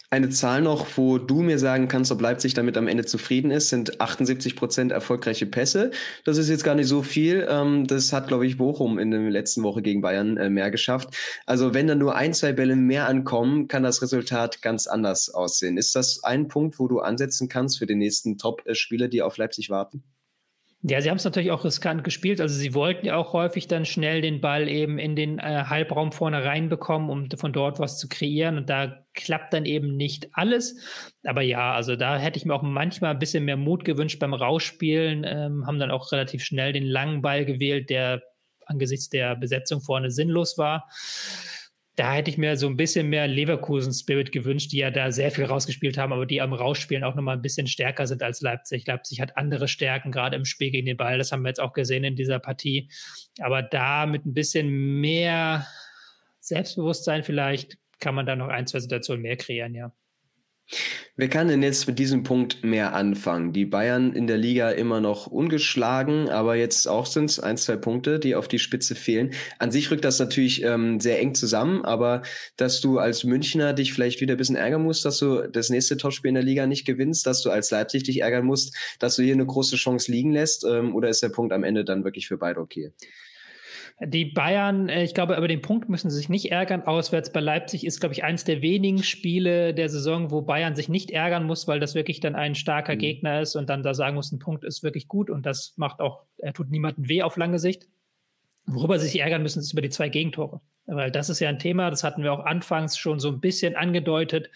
Eine 0.09 0.29
Zahl 0.29 0.61
noch, 0.61 0.85
wo 0.95 1.17
du 1.17 1.41
mir 1.41 1.57
sagen 1.57 1.87
kannst, 1.87 2.11
ob 2.11 2.21
Leipzig 2.21 2.53
damit 2.53 2.77
am 2.77 2.87
Ende 2.87 3.03
zufrieden 3.05 3.49
ist, 3.49 3.69
sind 3.69 3.99
78 3.99 4.55
Prozent 4.55 4.91
erfolgreiche 4.91 5.47
Pässe. 5.47 5.89
Das 6.23 6.37
ist 6.37 6.49
jetzt 6.49 6.63
gar 6.63 6.75
nicht 6.75 6.87
so 6.87 7.01
viel. 7.01 7.47
Ähm, 7.49 7.87
das 7.87 8.13
hat, 8.13 8.27
glaube 8.27 8.45
ich, 8.45 8.57
Bochum 8.57 8.99
in 8.99 9.09
der 9.09 9.21
letzten 9.21 9.63
Woche 9.63 9.81
gegen 9.81 10.01
Bayern 10.01 10.37
äh, 10.37 10.51
mehr 10.51 10.69
geschafft. 10.69 11.09
Also 11.47 11.73
wenn 11.73 11.87
da 11.87 11.95
nur 11.95 12.15
ein, 12.15 12.33
zwei 12.33 12.53
Bälle 12.53 12.75
mehr 12.75 13.07
ankommen, 13.07 13.67
kann 13.67 13.81
das 13.81 14.03
Resultat 14.03 14.61
ganz 14.61 14.85
anders 14.85 15.29
aussehen. 15.31 15.77
Ist 15.77 15.95
das 15.95 16.23
ein 16.23 16.47
Punkt, 16.47 16.77
wo 16.77 16.87
du 16.87 16.99
ansetzen 16.99 17.49
kannst 17.49 17.79
für 17.79 17.87
den 17.87 17.97
nächsten 17.97 18.37
Top-Spieler, 18.37 19.07
die 19.07 19.23
auf 19.23 19.37
Leipzig 19.37 19.71
warten? 19.71 20.03
Ja, 20.85 20.99
sie 20.99 21.09
haben 21.09 21.15
es 21.15 21.23
natürlich 21.23 21.51
auch 21.51 21.63
riskant 21.63 22.03
gespielt. 22.03 22.41
Also 22.41 22.55
sie 22.55 22.73
wollten 22.73 23.05
ja 23.05 23.15
auch 23.15 23.31
häufig 23.31 23.67
dann 23.69 23.85
schnell 23.85 24.21
den 24.21 24.41
Ball 24.41 24.67
eben 24.67 24.99
in 24.99 25.15
den 25.15 25.39
äh, 25.39 25.63
Halbraum 25.69 26.11
vorne 26.11 26.43
reinbekommen, 26.43 27.09
um 27.09 27.29
von 27.37 27.53
dort 27.53 27.79
was 27.79 27.97
zu 27.97 28.09
kreieren. 28.09 28.57
Und 28.57 28.69
da 28.69 29.05
klappt 29.13 29.53
dann 29.53 29.63
eben 29.63 29.95
nicht 29.95 30.27
alles. 30.33 30.75
Aber 31.23 31.41
ja, 31.41 31.73
also 31.73 31.95
da 31.95 32.17
hätte 32.17 32.37
ich 32.37 32.43
mir 32.43 32.53
auch 32.53 32.63
manchmal 32.63 33.11
ein 33.11 33.19
bisschen 33.19 33.45
mehr 33.45 33.55
Mut 33.55 33.85
gewünscht 33.85 34.19
beim 34.19 34.33
Rausspielen. 34.33 35.23
Ähm, 35.25 35.65
haben 35.65 35.79
dann 35.79 35.89
auch 35.91 36.11
relativ 36.11 36.43
schnell 36.43 36.73
den 36.73 36.85
langen 36.85 37.21
Ball 37.21 37.45
gewählt, 37.45 37.89
der 37.89 38.21
angesichts 38.65 39.07
der 39.07 39.37
Besetzung 39.37 39.79
vorne 39.79 40.11
sinnlos 40.11 40.57
war 40.57 40.89
da 41.95 42.13
hätte 42.13 42.31
ich 42.31 42.39
mir 42.39 42.57
so 42.57 42.67
ein 42.67 42.75
bisschen 42.75 43.09
mehr 43.09 43.27
Leverkusen-Spirit 43.27 44.31
gewünscht, 44.31 44.71
die 44.71 44.77
ja 44.77 44.89
da 44.89 45.11
sehr 45.11 45.29
viel 45.29 45.45
rausgespielt 45.45 45.97
haben, 45.97 46.11
aber 46.11 46.25
die 46.25 46.41
am 46.41 46.53
Rausspielen 46.53 47.03
auch 47.03 47.13
nochmal 47.13 47.35
ein 47.35 47.43
bisschen 47.43 47.67
stärker 47.67 48.07
sind 48.07 48.23
als 48.23 48.41
Leipzig. 48.41 48.87
Leipzig 48.87 49.21
hat 49.21 49.37
andere 49.37 49.67
Stärken, 49.67 50.11
gerade 50.11 50.35
im 50.35 50.45
Spiel 50.45 50.71
gegen 50.71 50.87
den 50.87 50.97
Ball. 50.97 51.19
Das 51.19 51.31
haben 51.31 51.43
wir 51.43 51.49
jetzt 51.49 51.61
auch 51.61 51.73
gesehen 51.73 52.03
in 52.03 52.15
dieser 52.15 52.39
Partie. 52.39 52.89
Aber 53.39 53.61
da 53.61 54.07
mit 54.07 54.25
ein 54.25 54.33
bisschen 54.33 55.01
mehr 55.01 55.67
Selbstbewusstsein 56.39 57.23
vielleicht 57.23 57.77
kann 57.99 58.15
man 58.15 58.25
da 58.25 58.35
noch 58.35 58.49
ein, 58.49 58.65
zwei 58.65 58.79
Situationen 58.79 59.21
mehr 59.21 59.37
kreieren, 59.37 59.75
ja. 59.75 59.91
Wer 61.15 61.29
kann 61.29 61.47
denn 61.47 61.61
jetzt 61.61 61.85
mit 61.85 61.99
diesem 61.99 62.23
Punkt 62.23 62.63
mehr 62.63 62.95
anfangen? 62.95 63.53
Die 63.53 63.65
Bayern 63.65 64.13
in 64.13 64.25
der 64.25 64.37
Liga 64.37 64.71
immer 64.71 64.99
noch 64.99 65.27
ungeschlagen, 65.27 66.27
aber 66.29 66.55
jetzt 66.55 66.87
auch 66.87 67.05
sind 67.05 67.29
es 67.29 67.39
ein, 67.39 67.55
zwei 67.57 67.75
Punkte, 67.75 68.19
die 68.19 68.33
auf 68.33 68.47
die 68.47 68.57
Spitze 68.57 68.95
fehlen. 68.95 69.31
An 69.59 69.71
sich 69.71 69.91
rückt 69.91 70.05
das 70.05 70.17
natürlich 70.17 70.63
ähm, 70.63 70.99
sehr 70.99 71.19
eng 71.19 71.35
zusammen, 71.35 71.85
aber 71.85 72.23
dass 72.57 72.81
du 72.81 72.97
als 72.97 73.23
Münchner 73.23 73.73
dich 73.73 73.93
vielleicht 73.93 74.21
wieder 74.21 74.33
ein 74.33 74.37
bisschen 74.37 74.55
ärgern 74.55 74.81
musst, 74.81 75.05
dass 75.05 75.19
du 75.19 75.47
das 75.47 75.69
nächste 75.69 75.97
Topspiel 75.97 76.29
in 76.29 76.35
der 76.35 76.43
Liga 76.43 76.65
nicht 76.65 76.85
gewinnst, 76.85 77.27
dass 77.27 77.43
du 77.43 77.51
als 77.51 77.69
Leipzig 77.69 78.03
dich 78.03 78.21
ärgern 78.21 78.45
musst, 78.45 78.75
dass 78.97 79.15
du 79.15 79.21
hier 79.21 79.33
eine 79.33 79.45
große 79.45 79.75
Chance 79.75 80.11
liegen 80.11 80.31
lässt, 80.31 80.65
ähm, 80.65 80.95
oder 80.95 81.09
ist 81.09 81.21
der 81.21 81.29
Punkt 81.29 81.53
am 81.53 81.63
Ende 81.63 81.85
dann 81.85 82.03
wirklich 82.03 82.27
für 82.27 82.39
beide 82.39 82.59
okay? 82.59 82.91
Die 84.05 84.25
Bayern, 84.25 84.89
äh, 84.89 85.03
ich 85.03 85.13
glaube, 85.13 85.35
über 85.35 85.47
den 85.47 85.61
Punkt 85.61 85.89
müssen 85.89 86.09
sie 86.09 86.17
sich 86.17 86.29
nicht 86.29 86.51
ärgern. 86.51 86.83
Auswärts 86.83 87.31
bei 87.31 87.39
Leipzig 87.39 87.85
ist, 87.85 87.99
glaube 87.99 88.13
ich, 88.13 88.23
eines 88.23 88.43
der 88.43 88.61
wenigen 88.61 89.03
Spiele 89.03 89.73
der 89.73 89.89
Saison, 89.89 90.31
wo 90.31 90.41
Bayern 90.41 90.75
sich 90.75 90.89
nicht 90.89 91.11
ärgern 91.11 91.45
muss, 91.45 91.67
weil 91.67 91.79
das 91.79 91.95
wirklich 91.95 92.19
dann 92.19 92.35
ein 92.35 92.55
starker 92.55 92.95
mhm. 92.95 92.99
Gegner 92.99 93.41
ist 93.41 93.55
und 93.55 93.69
dann 93.69 93.83
da 93.83 93.93
sagen 93.93 94.15
muss, 94.15 94.31
ein 94.31 94.39
Punkt 94.39 94.63
ist 94.63 94.83
wirklich 94.83 95.07
gut 95.07 95.29
und 95.29 95.45
das 95.45 95.73
macht 95.77 95.99
auch, 95.99 96.23
er 96.37 96.53
tut 96.53 96.69
niemandem 96.69 97.07
weh 97.07 97.21
auf 97.21 97.37
lange 97.37 97.59
Sicht. 97.59 97.87
Worüber 98.65 98.97
sie 98.97 99.07
sich 99.07 99.19
ärgern 99.19 99.43
müssen, 99.43 99.59
ist 99.59 99.73
über 99.73 99.81
die 99.81 99.89
zwei 99.89 100.09
Gegentore. 100.09 100.61
Weil 100.85 101.11
das 101.11 101.29
ist 101.29 101.39
ja 101.39 101.49
ein 101.49 101.59
Thema, 101.59 101.89
das 101.89 102.03
hatten 102.03 102.23
wir 102.23 102.33
auch 102.33 102.45
anfangs 102.45 102.97
schon 102.97 103.19
so 103.19 103.29
ein 103.29 103.39
bisschen 103.39 103.75
angedeutet. 103.75 104.49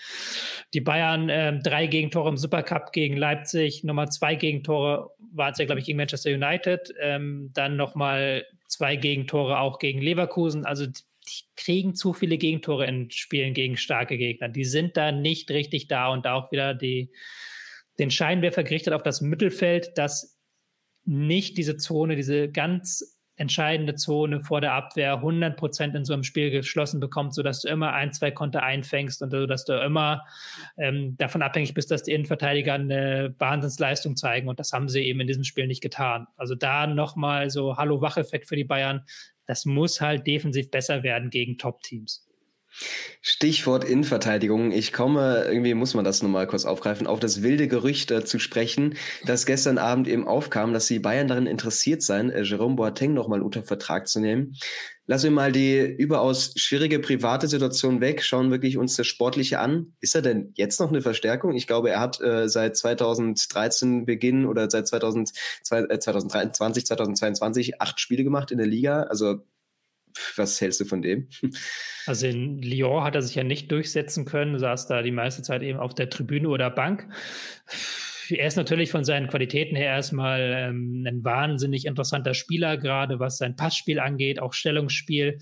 Die 0.73 0.81
Bayern, 0.81 1.29
äh, 1.29 1.59
drei 1.59 1.87
Gegentore 1.87 2.29
im 2.29 2.37
Supercup 2.37 2.91
gegen 2.91 3.15
Leipzig, 3.15 3.83
Nummer 3.83 4.09
zwei 4.09 4.35
Gegentore 4.35 5.11
war 5.33 5.51
es 5.51 5.57
ja, 5.57 5.65
glaube 5.65 5.79
ich, 5.79 5.85
gegen 5.85 5.97
Manchester 5.97 6.31
United. 6.31 6.93
Ähm, 6.99 7.51
dann 7.53 7.77
nochmal 7.77 8.45
zwei 8.68 8.95
Gegentore 8.95 9.59
auch 9.59 9.80
gegen 9.80 10.01
Leverkusen. 10.01 10.65
Also 10.65 10.86
die 10.86 11.43
kriegen 11.55 11.95
zu 11.95 12.13
viele 12.13 12.38
Gegentore 12.38 12.86
in 12.86 13.11
Spielen 13.11 13.53
gegen 13.53 13.78
starke 13.78 14.18
Gegner. 14.18 14.49
Die 14.49 14.65
sind 14.65 14.95
da 14.97 15.11
nicht 15.11 15.51
richtig 15.51 15.88
da 15.88 16.09
und 16.09 16.26
da 16.26 16.34
auch 16.34 16.51
wieder 16.51 16.74
die, 16.74 17.11
den 17.99 18.11
Scheinwerfer 18.11 18.63
gerichtet 18.63 18.93
auf 18.93 19.03
das 19.03 19.22
Mittelfeld, 19.22 19.91
das 19.97 20.38
nicht 21.03 21.57
diese 21.57 21.78
Zone, 21.78 22.15
diese 22.15 22.49
ganz 22.49 23.16
entscheidende 23.38 23.95
Zone 23.95 24.41
vor 24.41 24.61
der 24.61 24.73
Abwehr 24.73 25.13
100 25.13 25.55
Prozent 25.55 25.95
in 25.95 26.05
so 26.05 26.13
einem 26.13 26.23
Spiel 26.23 26.49
geschlossen 26.49 26.99
bekommt, 26.99 27.33
sodass 27.33 27.61
du 27.61 27.69
immer 27.69 27.93
ein, 27.93 28.11
zwei 28.11 28.31
Konter 28.31 28.63
einfängst 28.63 29.21
und 29.21 29.31
so, 29.31 29.45
dass 29.45 29.63
du 29.63 29.73
immer 29.79 30.25
ähm, 30.77 31.15
davon 31.17 31.43
abhängig 31.43 31.75
bist, 31.75 31.91
dass 31.91 32.03
die 32.03 32.13
Innenverteidiger 32.13 32.73
eine 32.73 33.35
Wahnsinnsleistung 33.38 34.15
zeigen. 34.15 34.49
Und 34.49 34.59
das 34.59 34.73
haben 34.73 34.89
sie 34.89 35.03
eben 35.03 35.19
in 35.19 35.27
diesem 35.27 35.43
Spiel 35.43 35.67
nicht 35.67 35.81
getan. 35.81 36.27
Also 36.35 36.55
da 36.55 36.88
nochmal 36.88 37.49
so 37.51 37.77
Hallo-Wach-Effekt 37.77 38.47
für 38.47 38.55
die 38.55 38.63
Bayern. 38.63 39.05
Das 39.45 39.65
muss 39.65 40.01
halt 40.01 40.25
defensiv 40.27 40.71
besser 40.71 41.03
werden 41.03 41.29
gegen 41.29 41.57
Top-Teams. 41.57 42.26
Stichwort 43.21 43.84
Innenverteidigung. 43.84 44.71
Ich 44.71 44.93
komme, 44.93 45.45
irgendwie 45.47 45.73
muss 45.73 45.93
man 45.93 46.05
das 46.05 46.21
nochmal 46.21 46.47
kurz 46.47 46.65
aufgreifen, 46.65 47.07
auf 47.07 47.19
das 47.19 47.41
wilde 47.41 47.67
Gerücht 47.67 48.11
äh, 48.11 48.23
zu 48.23 48.39
sprechen, 48.39 48.95
das 49.25 49.45
gestern 49.45 49.78
Abend 49.78 50.07
eben 50.07 50.28
aufkam, 50.28 50.73
dass 50.73 50.88
die 50.88 50.99
Bayern 50.99 51.28
darin 51.28 51.47
interessiert 51.47 52.01
seien, 52.01 52.30
äh, 52.30 52.43
Jerome 52.43 52.75
Boateng 52.75 53.13
nochmal 53.13 53.41
unter 53.41 53.63
Vertrag 53.63 54.07
zu 54.07 54.19
nehmen. 54.19 54.55
Lassen 55.09 55.25
wir 55.25 55.32
mal 55.32 55.51
die 55.53 55.80
überaus 55.80 56.51
schwierige 56.57 56.99
private 56.99 57.47
Situation 57.47 58.01
weg, 58.01 58.21
schauen 58.23 58.51
wirklich 58.51 58.78
uns 58.78 58.97
das 58.97 59.07
Sportliche 59.07 59.59
an. 59.59 59.93
Ist 60.01 60.15
er 60.15 60.21
denn 60.21 60.51
jetzt 60.55 60.82
noch 60.82 60.89
eine 60.89 61.01
Verstärkung? 61.01 61.53
Ich 61.53 61.65
glaube, 61.65 61.89
er 61.89 62.01
hat 62.01 62.19
äh, 62.19 62.49
seit 62.49 62.75
2013 62.75 64.05
Beginn 64.05 64.45
oder 64.45 64.69
seit 64.69 64.86
2000, 64.86 65.32
äh, 65.71 65.99
2023, 65.99 66.86
2022 66.86 67.82
acht 67.82 68.01
Spiele 68.01 68.25
gemacht 68.25 68.51
in 68.51 68.57
der 68.57 68.67
Liga. 68.67 69.03
Also 69.03 69.45
was 70.36 70.59
hältst 70.61 70.80
du 70.80 70.86
von 70.86 71.01
dem? 71.01 71.28
Also 72.05 72.28
in 72.28 72.61
Lyon 72.61 73.03
hat 73.03 73.15
er 73.15 73.22
sich 73.22 73.36
ja 73.36 73.43
nicht 73.43 73.72
durchsetzen 73.72 74.26
können, 74.26 74.59
saß 74.59 74.88
da 74.88 75.01
die 75.01 75.11
meiste 75.11 75.41
Zeit 75.41 75.61
eben 75.61 75.80
auf 75.80 75.93
der 75.93 76.09
Tribüne 76.09 76.49
oder 76.49 76.70
Bank. 76.70 77.07
Er 78.30 78.47
ist 78.47 78.57
natürlich 78.57 78.91
von 78.91 79.05
seinen 79.05 79.28
Qualitäten 79.28 79.76
her 79.76 79.88
erstmal 79.88 80.53
ähm, 80.57 81.05
ein 81.07 81.24
wahnsinnig 81.24 81.86
interessanter 81.86 82.34
Spieler, 82.34 82.78
gerade 82.78 83.20
was 83.20 83.38
sein 83.38 83.55
Passspiel 83.55 83.99
angeht, 83.99 84.41
auch 84.41 84.53
Stellungsspiel. 84.53 85.39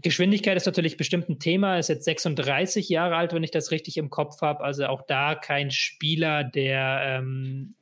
Geschwindigkeit 0.00 0.56
ist 0.56 0.66
natürlich 0.66 0.96
bestimmt 0.96 1.28
ein 1.28 1.40
Thema. 1.40 1.78
Ist 1.78 1.88
jetzt 1.88 2.04
36 2.04 2.88
Jahre 2.88 3.16
alt, 3.16 3.32
wenn 3.32 3.42
ich 3.42 3.50
das 3.50 3.72
richtig 3.72 3.96
im 3.96 4.10
Kopf 4.10 4.40
habe. 4.42 4.62
Also 4.62 4.86
auch 4.86 5.02
da 5.06 5.34
kein 5.34 5.70
Spieler, 5.72 6.44
der 6.44 7.02
ähm, 7.04 7.74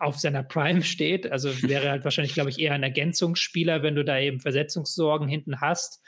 auf 0.00 0.18
seiner 0.18 0.42
Prime 0.42 0.82
steht. 0.82 1.30
Also 1.30 1.50
wäre 1.62 1.90
halt 1.90 2.04
wahrscheinlich, 2.04 2.34
glaube 2.34 2.50
ich, 2.50 2.58
eher 2.58 2.72
ein 2.72 2.82
Ergänzungsspieler, 2.82 3.82
wenn 3.82 3.94
du 3.94 4.04
da 4.04 4.18
eben 4.18 4.40
Versetzungssorgen 4.40 5.28
hinten 5.28 5.60
hast. 5.60 6.00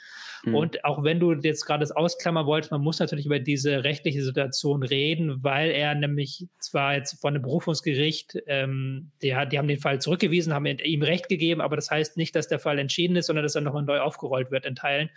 Mhm. 0.45 0.55
Und 0.55 0.85
auch 0.85 1.05
wenn 1.05 1.21
du 1.21 1.33
jetzt 1.33 1.65
gerade 1.65 1.83
das 1.83 1.93
ausklammern 1.93 2.47
wolltest, 2.47 2.73
man 2.73 2.81
muss 2.81 2.99
natürlich 2.99 3.27
über 3.27 3.39
diese 3.39 3.85
rechtliche 3.85 4.23
Situation 4.23 4.83
reden, 4.83 5.43
weil 5.43 5.71
er 5.71 5.95
nämlich 5.95 6.49
zwar 6.59 6.95
jetzt 6.95 7.21
von 7.21 7.35
einem 7.35 7.43
Berufungsgericht, 7.43 8.39
ähm, 8.47 9.13
der, 9.23 9.47
die 9.47 9.59
haben 9.59 9.69
den 9.69 9.81
Fall 9.81 10.01
zurückgewiesen, 10.01 10.53
haben 10.53 10.67
ihm 10.67 11.03
Recht 11.03 11.29
gegeben, 11.29 11.61
aber 11.61 11.77
das 11.77 11.91
heißt 11.91 12.17
nicht, 12.17 12.35
dass 12.35 12.49
der 12.49 12.59
Fall 12.59 12.79
entschieden 12.79 13.17
ist, 13.17 13.27
sondern 13.27 13.45
dass 13.45 13.55
er 13.55 13.61
nochmal 13.61 13.85
neu 13.85 14.01
aufgerollt 14.01 14.51
wird 14.51 14.67
in 14.67 14.75
Teilen. 14.75 15.11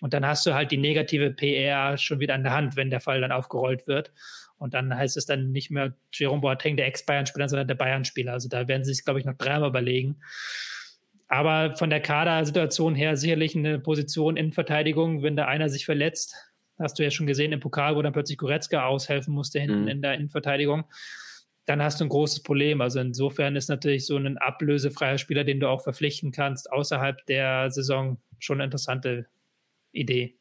Und 0.00 0.14
dann 0.14 0.26
hast 0.26 0.46
du 0.46 0.54
halt 0.54 0.70
die 0.70 0.78
negative 0.78 1.30
PR 1.32 1.98
schon 1.98 2.20
wieder 2.20 2.34
an 2.34 2.44
der 2.44 2.52
Hand, 2.52 2.76
wenn 2.76 2.90
der 2.90 3.00
Fall 3.00 3.20
dann 3.20 3.32
aufgerollt 3.32 3.86
wird. 3.86 4.12
Und 4.56 4.74
dann 4.74 4.94
heißt 4.94 5.16
es 5.16 5.26
dann 5.26 5.52
nicht 5.52 5.70
mehr 5.70 5.94
Jerome 6.12 6.42
Boateng, 6.42 6.76
der 6.76 6.86
Ex-Bayern-Spieler, 6.86 7.48
sondern 7.48 7.66
der 7.66 7.74
Bayern-Spieler. 7.74 8.32
Also 8.34 8.48
da 8.48 8.68
werden 8.68 8.84
sie 8.84 8.92
sich, 8.92 9.04
glaube 9.04 9.18
ich, 9.18 9.24
noch 9.24 9.36
dreimal 9.36 9.70
überlegen. 9.70 10.20
Aber 11.30 11.76
von 11.76 11.90
der 11.90 12.00
Kadersituation 12.00 12.96
her 12.96 13.16
sicherlich 13.16 13.54
eine 13.54 13.78
Position 13.78 14.36
in 14.36 14.52
Verteidigung, 14.52 15.22
wenn 15.22 15.36
da 15.36 15.46
einer 15.46 15.68
sich 15.68 15.84
verletzt. 15.84 16.34
Hast 16.76 16.98
du 16.98 17.04
ja 17.04 17.10
schon 17.12 17.28
gesehen 17.28 17.52
im 17.52 17.60
Pokal, 17.60 17.94
wo 17.94 18.02
dann 18.02 18.12
plötzlich 18.12 18.36
Goretzka 18.36 18.84
aushelfen 18.84 19.32
musste 19.32 19.60
hinten 19.60 19.82
mhm. 19.82 19.88
in 19.88 20.02
der 20.02 20.14
Innenverteidigung. 20.14 20.86
Dann 21.66 21.80
hast 21.82 22.00
du 22.00 22.04
ein 22.04 22.08
großes 22.08 22.42
Problem. 22.42 22.80
Also 22.80 22.98
insofern 22.98 23.54
ist 23.54 23.68
natürlich 23.68 24.06
so 24.06 24.16
ein 24.16 24.38
ablösefreier 24.38 25.18
Spieler, 25.18 25.44
den 25.44 25.60
du 25.60 25.68
auch 25.68 25.84
verpflichten 25.84 26.32
kannst, 26.32 26.72
außerhalb 26.72 27.24
der 27.26 27.70
Saison 27.70 28.18
schon 28.40 28.56
eine 28.56 28.64
interessante 28.64 29.26
Idee 29.92 30.36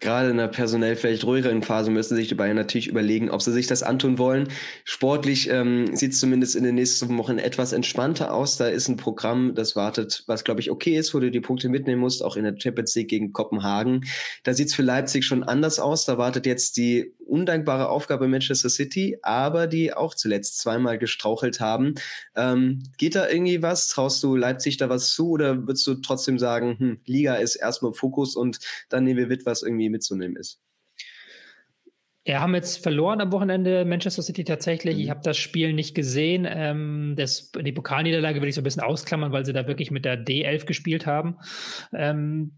gerade 0.00 0.30
in 0.30 0.38
einer 0.38 0.48
personell 0.48 0.96
vielleicht 0.96 1.24
ruhigeren 1.24 1.62
Phase 1.62 1.90
müssen 1.90 2.16
sich 2.16 2.28
die 2.28 2.34
Bayern 2.34 2.56
natürlich 2.56 2.88
überlegen, 2.88 3.30
ob 3.30 3.42
sie 3.42 3.52
sich 3.52 3.66
das 3.66 3.82
antun 3.82 4.18
wollen. 4.18 4.48
Sportlich 4.84 5.48
ähm, 5.50 5.96
sieht 5.96 6.12
es 6.12 6.20
zumindest 6.20 6.56
in 6.56 6.64
den 6.64 6.74
nächsten 6.74 7.16
Wochen 7.16 7.38
etwas 7.38 7.72
entspannter 7.72 8.34
aus. 8.34 8.56
Da 8.56 8.66
ist 8.66 8.88
ein 8.88 8.96
Programm, 8.96 9.54
das 9.54 9.76
wartet, 9.76 10.24
was 10.26 10.44
glaube 10.44 10.60
ich 10.60 10.70
okay 10.70 10.96
ist, 10.96 11.14
wo 11.14 11.20
du 11.20 11.30
die 11.30 11.40
Punkte 11.40 11.68
mitnehmen 11.68 12.00
musst, 12.00 12.22
auch 12.22 12.36
in 12.36 12.44
der 12.44 12.54
Champions 12.58 12.94
League 12.94 13.08
gegen 13.08 13.32
Kopenhagen. 13.32 14.04
Da 14.42 14.52
sieht 14.54 14.68
es 14.68 14.74
für 14.74 14.82
Leipzig 14.82 15.24
schon 15.24 15.42
anders 15.42 15.78
aus. 15.78 16.04
Da 16.04 16.18
wartet 16.18 16.46
jetzt 16.46 16.76
die 16.76 17.14
undankbare 17.26 17.88
Aufgabe 17.88 18.28
Manchester 18.28 18.68
City, 18.68 19.18
aber 19.22 19.66
die 19.66 19.92
auch 19.92 20.14
zuletzt 20.14 20.58
zweimal 20.58 20.98
gestrauchelt 20.98 21.60
haben. 21.60 21.94
Ähm, 22.36 22.82
geht 22.98 23.14
da 23.14 23.28
irgendwie 23.28 23.62
was? 23.62 23.88
Traust 23.88 24.22
du 24.22 24.36
Leipzig 24.36 24.76
da 24.76 24.88
was 24.88 25.12
zu 25.12 25.30
oder 25.30 25.66
würdest 25.66 25.86
du 25.86 25.94
trotzdem 25.94 26.38
sagen, 26.38 26.76
hm, 26.78 27.00
Liga 27.06 27.36
ist 27.36 27.56
erstmal 27.56 27.92
Fokus 27.92 28.36
und 28.36 28.60
dann 28.88 29.04
nehmen 29.04 29.18
wir 29.18 29.26
mit, 29.26 29.46
was 29.46 29.62
irgendwie 29.62 29.83
mitzunehmen 29.88 30.36
ist? 30.36 30.60
Ja, 32.26 32.40
haben 32.40 32.54
jetzt 32.54 32.82
verloren 32.82 33.20
am 33.20 33.32
Wochenende 33.32 33.84
Manchester 33.84 34.22
City 34.22 34.44
tatsächlich. 34.44 34.98
Ich 34.98 35.06
mhm. 35.06 35.10
habe 35.10 35.20
das 35.22 35.36
Spiel 35.36 35.74
nicht 35.74 35.94
gesehen. 35.94 36.46
Ähm, 36.48 37.14
das, 37.16 37.52
die 37.52 37.72
Pokalniederlage 37.72 38.40
will 38.40 38.48
ich 38.48 38.54
so 38.54 38.62
ein 38.62 38.64
bisschen 38.64 38.82
ausklammern, 38.82 39.30
weil 39.32 39.44
sie 39.44 39.52
da 39.52 39.66
wirklich 39.66 39.90
mit 39.90 40.06
der 40.06 40.24
D11 40.24 40.64
gespielt 40.64 41.04
haben. 41.04 41.36
Ähm, 41.92 42.52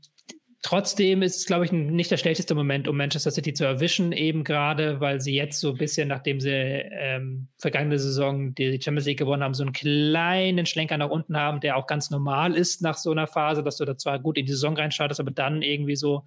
Trotzdem 0.66 1.22
ist 1.22 1.36
es, 1.36 1.46
glaube 1.46 1.64
ich, 1.64 1.70
nicht 1.70 2.10
der 2.10 2.16
schlechteste 2.16 2.56
Moment, 2.56 2.88
um 2.88 2.96
Manchester 2.96 3.30
City 3.30 3.54
zu 3.54 3.64
erwischen, 3.64 4.10
eben 4.10 4.42
gerade, 4.42 5.00
weil 5.00 5.20
sie 5.20 5.32
jetzt 5.32 5.60
so 5.60 5.70
ein 5.70 5.76
bisschen, 5.76 6.08
nachdem 6.08 6.40
sie 6.40 6.50
ähm, 6.50 7.46
vergangene 7.56 8.00
Saison 8.00 8.52
die 8.52 8.80
Champions 8.82 9.06
League 9.06 9.20
gewonnen 9.20 9.44
haben, 9.44 9.54
so 9.54 9.62
einen 9.62 9.72
kleinen 9.72 10.66
Schlenker 10.66 10.98
nach 10.98 11.10
unten 11.10 11.36
haben, 11.36 11.60
der 11.60 11.76
auch 11.76 11.86
ganz 11.86 12.10
normal 12.10 12.56
ist 12.56 12.82
nach 12.82 12.96
so 12.96 13.12
einer 13.12 13.28
Phase, 13.28 13.62
dass 13.62 13.76
du 13.76 13.84
da 13.84 13.96
zwar 13.96 14.18
gut 14.18 14.38
in 14.38 14.46
die 14.46 14.50
Saison 14.50 14.76
reinstartest, 14.76 15.20
aber 15.20 15.30
dann 15.30 15.62
irgendwie 15.62 15.94
so 15.94 16.24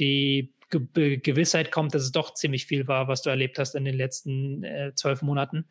die 0.00 0.52
Ge 0.70 1.18
Gewissheit 1.18 1.72
kommt, 1.72 1.94
dass 1.94 2.02
es 2.02 2.12
doch 2.12 2.34
ziemlich 2.34 2.66
viel 2.66 2.86
war, 2.86 3.08
was 3.08 3.22
du 3.22 3.30
erlebt 3.30 3.58
hast 3.58 3.74
in 3.74 3.84
den 3.84 3.96
letzten 3.96 4.62
äh, 4.62 4.92
zwölf 4.94 5.20
Monaten. 5.20 5.66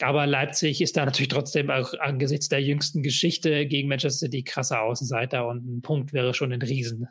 Aber 0.00 0.26
Leipzig 0.26 0.80
ist 0.80 0.96
da 0.96 1.04
natürlich 1.04 1.28
trotzdem 1.28 1.70
auch 1.70 1.94
angesichts 2.00 2.48
der 2.48 2.62
jüngsten 2.62 3.02
Geschichte 3.02 3.66
gegen 3.66 3.88
Manchester 3.88 4.26
City 4.26 4.42
krasser 4.42 4.82
Außenseiter 4.82 5.46
und 5.46 5.66
ein 5.66 5.82
Punkt 5.82 6.12
wäre 6.12 6.34
schon 6.34 6.52
ein 6.52 6.62
Riesen. 6.62 7.08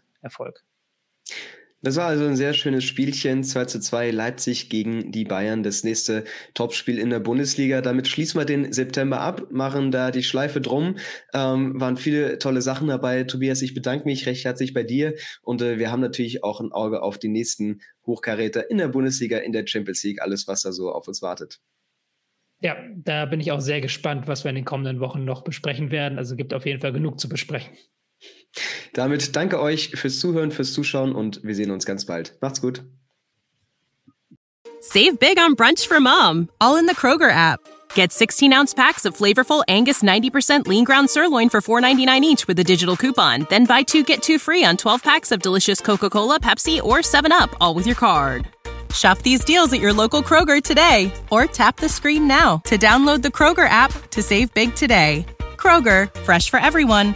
Das 1.83 1.97
war 1.97 2.05
also 2.05 2.25
ein 2.25 2.37
sehr 2.37 2.53
schönes 2.53 2.85
Spielchen. 2.85 3.43
2 3.43 3.65
zu 3.65 3.79
2 3.81 4.11
Leipzig 4.11 4.69
gegen 4.69 5.11
die 5.11 5.25
Bayern. 5.25 5.63
Das 5.63 5.83
nächste 5.83 6.23
Topspiel 6.53 6.97
in 6.97 7.09
der 7.09 7.19
Bundesliga. 7.19 7.81
Damit 7.81 8.07
schließen 8.07 8.39
wir 8.39 8.45
den 8.45 8.71
September 8.71 9.19
ab, 9.19 9.51
machen 9.51 9.91
da 9.91 10.09
die 10.09 10.23
Schleife 10.23 10.61
drum. 10.61 10.95
Ähm, 11.33 11.79
waren 11.81 11.97
viele 11.97 12.39
tolle 12.39 12.61
Sachen 12.61 12.87
dabei. 12.87 13.25
Tobias, 13.25 13.61
ich 13.61 13.73
bedanke 13.73 14.05
mich 14.05 14.25
recht 14.25 14.45
herzlich 14.45 14.73
bei 14.73 14.83
dir. 14.83 15.15
Und 15.41 15.61
äh, 15.61 15.77
wir 15.77 15.91
haben 15.91 15.99
natürlich 15.99 16.41
auch 16.41 16.61
ein 16.61 16.71
Auge 16.71 17.01
auf 17.01 17.17
die 17.17 17.27
nächsten 17.27 17.81
Hochkaräter 18.05 18.71
in 18.71 18.77
der 18.77 18.87
Bundesliga, 18.87 19.39
in 19.39 19.51
der 19.51 19.67
Champions 19.67 20.03
League. 20.03 20.21
Alles, 20.21 20.47
was 20.47 20.61
da 20.61 20.71
so 20.71 20.89
auf 20.89 21.09
uns 21.09 21.21
wartet. 21.21 21.59
Ja, 22.61 22.77
da 22.95 23.25
bin 23.25 23.41
ich 23.41 23.51
auch 23.51 23.59
sehr 23.59 23.81
gespannt, 23.81 24.29
was 24.29 24.45
wir 24.45 24.49
in 24.49 24.55
den 24.55 24.63
kommenden 24.63 25.01
Wochen 25.01 25.25
noch 25.25 25.43
besprechen 25.43 25.91
werden. 25.91 26.17
Also 26.17 26.37
gibt 26.37 26.53
auf 26.53 26.65
jeden 26.65 26.79
Fall 26.79 26.93
genug 26.93 27.19
zu 27.19 27.27
besprechen. 27.27 27.73
Damit 28.93 29.35
danke 29.35 29.59
euch 29.59 29.91
fürs 29.95 30.19
Zuhören, 30.19 30.51
fürs 30.51 30.73
Zuschauen 30.73 31.13
und 31.13 31.43
wir 31.43 31.55
sehen 31.55 31.71
uns 31.71 31.85
ganz 31.85 32.05
bald. 32.05 32.35
Macht's 32.41 32.61
gut. 32.61 32.83
Save 34.81 35.17
big 35.17 35.39
on 35.39 35.55
brunch 35.55 35.87
for 35.87 35.99
mom, 35.99 36.49
all 36.59 36.77
in 36.77 36.87
the 36.87 36.93
Kroger 36.93 37.31
app. 37.31 37.59
Get 37.95 38.11
16 38.11 38.51
ounce 38.51 38.73
packs 38.73 39.05
of 39.05 39.15
flavorful 39.15 39.63
Angus 39.67 40.03
90% 40.03 40.67
lean 40.67 40.83
ground 40.83 41.09
sirloin 41.09 41.49
for 41.49 41.61
$4.99 41.61 42.21
each 42.21 42.47
with 42.47 42.59
a 42.59 42.63
digital 42.63 42.97
coupon. 42.97 43.45
Then 43.49 43.65
buy 43.65 43.83
two 43.83 44.03
get 44.03 44.21
two 44.21 44.39
free 44.39 44.65
on 44.65 44.77
12 44.77 45.01
packs 45.03 45.31
of 45.31 45.41
delicious 45.41 45.79
Coca 45.79 46.09
Cola, 46.09 46.39
Pepsi, 46.39 46.81
or 46.81 46.97
7UP, 46.99 47.55
all 47.61 47.73
with 47.73 47.85
your 47.85 47.95
card. 47.95 48.47
Shop 48.93 49.17
these 49.19 49.43
deals 49.43 49.73
at 49.73 49.79
your 49.79 49.93
local 49.93 50.21
Kroger 50.21 50.61
today 50.61 51.11
or 51.31 51.45
tap 51.45 51.77
the 51.77 51.89
screen 51.89 52.27
now 52.27 52.57
to 52.65 52.77
download 52.77 53.21
the 53.21 53.29
Kroger 53.29 53.67
app 53.67 53.91
to 54.11 54.21
save 54.21 54.53
big 54.53 54.75
today. 54.75 55.25
Kroger, 55.57 56.13
fresh 56.21 56.49
for 56.49 56.59
everyone. 56.59 57.15